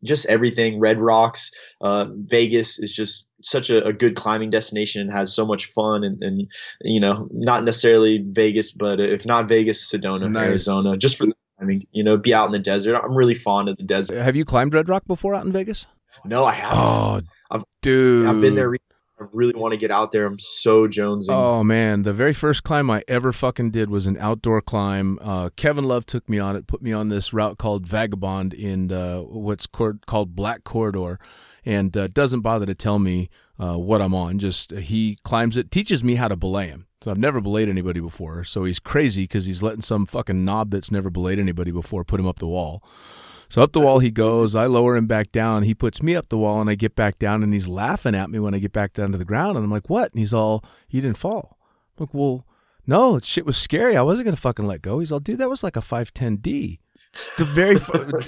just 0.04 0.26
everything. 0.26 0.80
Red 0.80 1.00
Rocks, 1.00 1.50
uh, 1.80 2.06
Vegas 2.10 2.78
is 2.78 2.94
just 2.94 3.28
such 3.46 3.70
a, 3.70 3.84
a, 3.86 3.92
good 3.92 4.16
climbing 4.16 4.50
destination 4.50 5.00
and 5.00 5.12
has 5.12 5.34
so 5.34 5.46
much 5.46 5.66
fun 5.66 6.02
and, 6.04 6.22
and 6.22 6.50
you 6.80 7.00
know 7.00 7.28
not 7.30 7.64
necessarily 7.64 8.24
Vegas, 8.26 8.70
but 8.70 9.00
if 9.00 9.24
not 9.24 9.48
Vegas, 9.48 9.90
Sedona, 9.90 10.30
nice. 10.30 10.48
Arizona, 10.48 10.96
just 10.96 11.16
for 11.16 11.26
the 11.26 11.34
climbing. 11.58 11.86
You 11.92 12.04
know, 12.04 12.16
be 12.16 12.34
out 12.34 12.46
in 12.46 12.52
the 12.52 12.58
desert. 12.58 12.96
I'm 12.96 13.14
really 13.14 13.34
fond 13.34 13.68
of 13.68 13.76
the 13.76 13.84
desert. 13.84 14.22
Have 14.22 14.36
you 14.36 14.44
climbed 14.44 14.74
Red 14.74 14.88
Rock 14.88 15.04
before 15.06 15.34
out 15.34 15.46
in 15.46 15.52
Vegas? 15.52 15.86
No, 16.24 16.44
I 16.44 16.52
haven't. 16.52 16.78
Oh, 16.78 17.20
I've, 17.50 17.64
dude, 17.82 18.26
I've 18.26 18.40
been 18.40 18.54
there. 18.54 18.74
I 19.18 19.24
really 19.32 19.58
want 19.58 19.72
to 19.72 19.78
get 19.78 19.90
out 19.90 20.10
there. 20.10 20.26
I'm 20.26 20.38
so 20.38 20.86
jonesing. 20.86 21.30
Oh 21.30 21.64
man, 21.64 22.02
the 22.02 22.12
very 22.12 22.34
first 22.34 22.64
climb 22.64 22.90
I 22.90 23.02
ever 23.08 23.32
fucking 23.32 23.70
did 23.70 23.88
was 23.88 24.06
an 24.06 24.18
outdoor 24.18 24.60
climb. 24.60 25.18
Uh, 25.22 25.48
Kevin 25.56 25.84
Love 25.84 26.04
took 26.04 26.28
me 26.28 26.38
on 26.38 26.54
it, 26.54 26.66
put 26.66 26.82
me 26.82 26.92
on 26.92 27.08
this 27.08 27.32
route 27.32 27.56
called 27.56 27.86
Vagabond 27.86 28.52
in 28.52 28.92
uh, 28.92 29.20
what's 29.20 29.66
called 29.66 30.36
Black 30.36 30.64
Corridor, 30.64 31.18
and 31.66 31.94
uh, 31.96 32.06
doesn't 32.06 32.40
bother 32.40 32.64
to 32.64 32.74
tell 32.74 32.98
me 32.98 33.28
uh, 33.58 33.76
what 33.76 34.00
I'm 34.00 34.14
on. 34.14 34.38
Just 34.38 34.72
uh, 34.72 34.76
he 34.76 35.18
climbs 35.24 35.56
it, 35.56 35.70
teaches 35.70 36.04
me 36.04 36.14
how 36.14 36.28
to 36.28 36.36
belay 36.36 36.68
him. 36.68 36.86
So 37.02 37.10
I've 37.10 37.18
never 37.18 37.40
belayed 37.40 37.68
anybody 37.68 38.00
before. 38.00 38.44
So 38.44 38.64
he's 38.64 38.78
crazy 38.78 39.24
because 39.24 39.44
he's 39.44 39.62
letting 39.62 39.82
some 39.82 40.06
fucking 40.06 40.44
knob 40.44 40.70
that's 40.70 40.90
never 40.90 41.10
belayed 41.10 41.38
anybody 41.38 41.72
before 41.72 42.04
put 42.04 42.20
him 42.20 42.26
up 42.26 42.38
the 42.38 42.46
wall. 42.46 42.82
So 43.48 43.62
up 43.62 43.72
the 43.72 43.80
wall 43.80 43.98
he 43.98 44.10
goes. 44.10 44.54
I 44.54 44.66
lower 44.66 44.96
him 44.96 45.06
back 45.06 45.32
down. 45.32 45.64
He 45.64 45.74
puts 45.74 46.02
me 46.02 46.16
up 46.16 46.28
the 46.28 46.38
wall, 46.38 46.60
and 46.60 46.70
I 46.70 46.74
get 46.74 46.96
back 46.96 47.18
down, 47.18 47.42
and 47.42 47.52
he's 47.52 47.68
laughing 47.68 48.14
at 48.14 48.30
me 48.30 48.38
when 48.38 48.54
I 48.54 48.58
get 48.58 48.72
back 48.72 48.92
down 48.92 49.12
to 49.12 49.18
the 49.18 49.24
ground. 49.24 49.56
And 49.56 49.64
I'm 49.64 49.70
like, 49.70 49.88
"What?" 49.88 50.12
And 50.12 50.18
he's 50.18 50.34
all, 50.34 50.64
"He 50.88 51.00
didn't 51.00 51.18
fall." 51.18 51.58
I'm 51.96 52.06
like, 52.06 52.14
"Well, 52.14 52.44
no, 52.86 53.20
shit 53.20 53.46
was 53.46 53.56
scary. 53.56 53.96
I 53.96 54.02
wasn't 54.02 54.26
gonna 54.26 54.36
fucking 54.36 54.66
let 54.66 54.82
go." 54.82 54.98
He's 54.98 55.12
all, 55.12 55.20
"Dude, 55.20 55.38
that 55.38 55.50
was 55.50 55.62
like 55.62 55.76
a 55.76 55.80
510 55.80 56.36
D." 56.36 56.80
the 57.38 57.44
very 57.44 57.76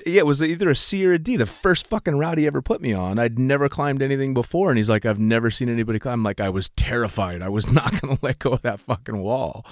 yeah, 0.07 0.21
it 0.21 0.27
was 0.27 0.43
either 0.43 0.71
a 0.71 0.77
C 0.77 1.05
or 1.07 1.13
a 1.13 1.19
D. 1.19 1.37
The 1.37 1.47
first 1.47 1.87
fucking 1.87 2.19
route 2.19 2.39
he 2.39 2.47
ever 2.47 2.63
put 2.63 2.81
me 2.81 2.93
on. 2.93 3.19
I'd 3.19 3.39
never 3.39 3.69
climbed 3.69 4.03
anything 4.03 4.35
before, 4.35 4.71
and 4.71 4.79
he's 4.79 4.89
like, 4.89 5.05
"I've 5.05 5.19
never 5.19 5.51
seen 5.51 5.69
anybody 5.69 5.99
climb." 5.99 6.23
Like 6.23 6.41
I 6.41 6.49
was 6.49 6.69
terrified. 6.71 7.43
I 7.43 7.49
was 7.49 7.71
not 7.73 8.01
gonna 8.01 8.19
let 8.23 8.39
go 8.39 8.53
of 8.53 8.63
that 8.63 8.81
fucking 8.81 9.19
wall. 9.19 9.65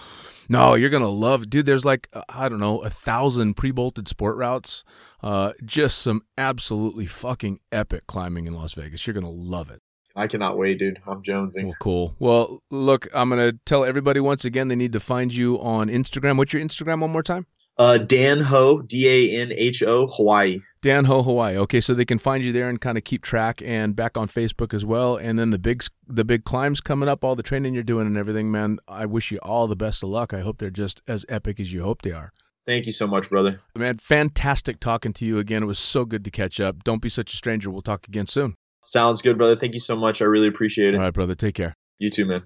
No, 0.49 0.75
you're 0.75 0.91
gonna 0.91 1.09
love, 1.09 1.51
dude. 1.51 1.67
There's 1.67 1.85
like 1.85 2.09
uh, 2.13 2.23
I 2.29 2.49
don't 2.49 2.61
know 2.61 2.79
a 2.79 2.91
thousand 2.91 3.55
pre-bolted 3.55 4.09
sport 4.09 4.37
routes. 4.37 4.85
Uh, 5.23 5.53
just 5.65 5.99
some 5.99 6.23
absolutely 6.39 7.07
fucking 7.07 7.61
epic 7.73 8.07
climbing 8.07 8.47
in 8.47 8.55
Las 8.55 8.75
Vegas. 8.75 9.07
You're 9.07 9.15
gonna 9.15 9.31
love 9.31 9.71
it. 9.71 9.83
I 10.15 10.27
cannot 10.29 10.57
wait, 10.57 10.79
dude. 10.79 10.99
I'm 11.07 11.23
jonesing. 11.23 11.65
Well, 11.65 11.77
cool. 11.79 12.17
Well, 12.19 12.63
look, 12.71 13.07
I'm 13.15 13.29
gonna 13.29 13.53
tell 13.67 13.85
everybody 13.85 14.21
once 14.21 14.45
again 14.45 14.69
they 14.69 14.77
need 14.77 14.93
to 14.93 15.01
find 15.01 15.33
you 15.33 15.61
on 15.61 15.89
Instagram. 15.89 16.39
What's 16.39 16.53
your 16.53 16.63
Instagram 16.63 17.01
one 17.01 17.11
more 17.11 17.23
time? 17.23 17.47
Uh, 17.79 17.99
Dan 17.99 18.41
Ho, 18.41 18.81
D 18.81 19.09
A 19.09 19.41
N 19.41 19.53
H 19.55 19.83
O, 19.83 20.07
Hawaii. 20.07 20.61
Dan 20.81 21.05
Ho 21.07 21.23
Hawaii. 21.23 21.57
Okay, 21.57 21.81
so 21.81 21.95
they 21.95 22.05
can 22.05 22.19
find 22.19 22.45
you 22.45 22.53
there 22.53 22.69
and 22.69 22.81
kind 22.81 22.97
of 22.97 23.05
keep 23.05 23.23
track, 23.23 23.61
and 23.63 23.95
back 23.97 24.17
on 24.17 24.29
Facebook 24.29 24.73
as 24.73 24.87
well. 24.87 25.17
And 25.17 25.39
then 25.39 25.51
the 25.51 25.59
big 25.59 25.85
the 26.07 26.25
big 26.25 26.45
climbs 26.45 26.81
coming 26.81 27.09
up, 27.09 27.25
all 27.25 27.37
the 27.37 27.43
training 27.43 27.75
you're 27.75 27.83
doing 27.83 28.07
and 28.07 28.17
everything, 28.17 28.51
man. 28.51 28.79
I 28.89 29.05
wish 29.07 29.31
you 29.31 29.39
all 29.43 29.67
the 29.67 29.77
best 29.77 30.03
of 30.03 30.09
luck. 30.09 30.33
I 30.33 30.41
hope 30.41 30.59
they're 30.59 30.71
just 30.71 31.03
as 31.07 31.27
epic 31.29 31.61
as 31.61 31.73
you 31.73 31.83
hope 31.83 32.03
they 32.03 32.13
are. 32.13 32.33
Thank 32.67 32.87
you 32.87 32.93
so 32.93 33.07
much, 33.07 33.31
brother. 33.31 33.61
Man, 33.77 33.99
fantastic 33.99 34.81
talking 34.81 35.13
to 35.15 35.25
you 35.25 35.39
again. 35.39 35.63
It 35.63 35.67
was 35.67 35.79
so 35.79 36.05
good 36.05 36.25
to 36.25 36.31
catch 36.31 36.59
up. 36.59 36.83
Don't 36.83 37.01
be 37.03 37.09
such 37.09 37.33
a 37.33 37.37
stranger. 37.37 37.71
We'll 37.71 37.83
talk 37.83 38.09
again 38.09 38.27
soon. 38.27 38.55
Sounds 38.85 39.23
good, 39.23 39.39
brother. 39.39 39.57
Thank 39.57 39.75
you 39.75 39.81
so 39.81 39.97
much. 39.97 40.21
I 40.21 40.25
really 40.25 40.49
appreciate 40.49 40.95
it. 40.95 40.97
All 40.97 41.03
right, 41.03 41.15
brother. 41.15 41.35
Take 41.35 41.55
care. 41.55 41.77
You 41.99 42.11
too, 42.11 42.27
man. 42.27 42.43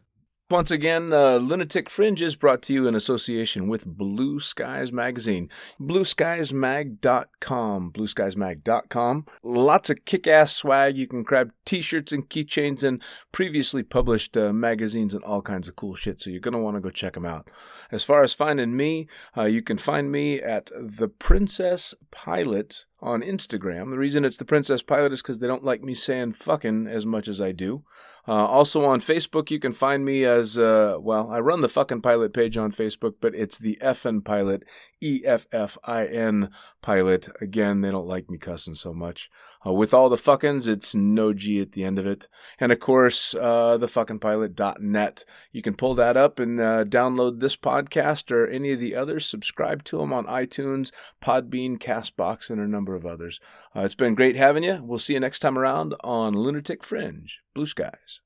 Once 0.51 0.73
again, 0.73 1.13
uh, 1.13 1.37
Lunatic 1.37 1.89
Fringe 1.89 2.21
is 2.21 2.35
brought 2.35 2.61
to 2.61 2.73
you 2.73 2.89
in 2.89 2.97
association 2.97 3.69
with 3.69 3.87
Blue 3.87 4.41
Skies 4.41 4.91
Magazine. 4.91 5.49
BlueSkiesMag.com. 5.81 7.93
BlueSkiesMag.com. 7.93 9.27
Lots 9.45 9.91
of 9.91 10.05
kick 10.05 10.27
ass 10.27 10.57
swag. 10.57 10.97
You 10.97 11.07
can 11.07 11.23
grab 11.23 11.53
t 11.65 11.83
shirts 11.83 12.11
and 12.11 12.29
keychains 12.29 12.83
and 12.83 13.01
previously 13.31 13.85
published 13.85 14.37
uh, 14.37 14.53
magazines 14.53 15.15
and 15.15 15.23
all 15.23 15.41
kinds 15.41 15.69
of 15.69 15.77
cool 15.77 15.95
shit. 15.95 16.21
So 16.21 16.31
you're 16.31 16.41
going 16.41 16.55
to 16.55 16.59
want 16.59 16.77
to 16.77 16.81
go 16.81 16.91
check 16.91 17.13
them 17.13 17.27
out. 17.27 17.49
As 17.93 18.03
far 18.03 18.25
as 18.25 18.35
finding 18.35 18.77
me, 18.77 19.07
uh, 19.37 19.45
you 19.45 19.63
can 19.63 19.79
find 19.79 20.11
me 20.11 20.41
at 20.41 20.69
The 20.77 21.07
Princess 21.07 21.95
Pilot 22.11 22.87
on 23.01 23.23
Instagram. 23.23 23.91
The 23.91 23.99
reason 23.99 24.25
it's 24.25 24.39
The 24.39 24.45
Princess 24.45 24.83
Pilot 24.83 25.13
is 25.13 25.23
because 25.23 25.39
they 25.39 25.47
don't 25.47 25.63
like 25.63 25.85
me 25.85 25.95
saying 25.95 26.33
fucking 26.33 26.89
as 26.89 27.07
much 27.07 27.29
as 27.29 27.41
I 27.41 27.53
do. 27.53 27.85
Uh, 28.29 28.47
also 28.47 28.85
on 28.85 29.01
Facebook, 29.01 29.51
you 29.51 29.59
can 29.59 29.73
find 29.73 30.05
me 30.05 30.25
as, 30.25 30.59
uh, 30.59 30.97
well, 31.01 31.31
I 31.31 31.41
run 31.41 31.63
the 31.63 31.69
fucking 31.69 32.03
pilot 32.03 32.33
page 32.33 32.57
on 32.57 32.71
Facebook, 32.71 33.15
but 33.21 33.35
it's 33.35 33.59
the 33.59 33.79
FN 33.83 34.25
pilot, 34.25 34.63
E 35.01 35.23
F 35.25 35.47
F 35.53 35.79
I 35.85 36.07
N 36.07 36.51
pilot. 36.83 37.29
Again, 37.41 37.81
they 37.81 37.91
don't 37.91 38.07
like 38.07 38.31
me 38.31 38.39
cussing 38.39 38.75
so 38.75 38.93
much. 38.93 39.31
Uh, 39.67 39.73
with 39.73 39.93
all 39.93 40.09
the 40.09 40.17
fuckins, 40.17 40.67
it's 40.67 40.95
no 40.95 41.33
G 41.33 41.61
at 41.61 41.73
the 41.73 41.85
end 41.85 41.99
of 41.99 42.07
it. 42.07 42.29
And 42.59 42.73
of 42.73 42.79
course, 42.79 43.35
uh, 43.35 43.79
thefuckingpilot.net. 43.79 45.25
You 45.53 45.63
can 45.63 45.75
pull 45.75 45.95
that 45.95 46.17
up 46.17 46.39
and 46.39 46.61
uh, 46.61 46.85
download 46.85 47.41
this 47.41 47.57
podcast 47.57 48.31
or 48.31 48.47
any 48.47 48.73
of 48.73 48.81
the 48.81 48.97
others. 48.97 49.27
Subscribe 49.27 49.85
to 49.85 49.99
them 49.99 50.13
on 50.13 50.27
iTunes, 50.27 50.91
Podbean, 51.23 51.79
Castbox, 51.79 52.49
and 52.51 52.61
a 52.61 52.69
number 52.69 52.95
of 52.95 53.05
others. 53.05 53.39
Uh, 53.77 53.81
it's 53.81 53.95
been 53.95 54.15
great 54.15 54.37
having 54.37 54.65
you. 54.65 54.81
We'll 54.83 54.99
see 54.99 55.15
you 55.15 55.21
next 55.21 55.41
time 55.41 55.59
around 55.59 55.95
on 56.03 56.35
Lunatic 56.35 56.83
Fringe. 56.83 57.41
Blue 57.55 57.67
skies. 57.67 58.21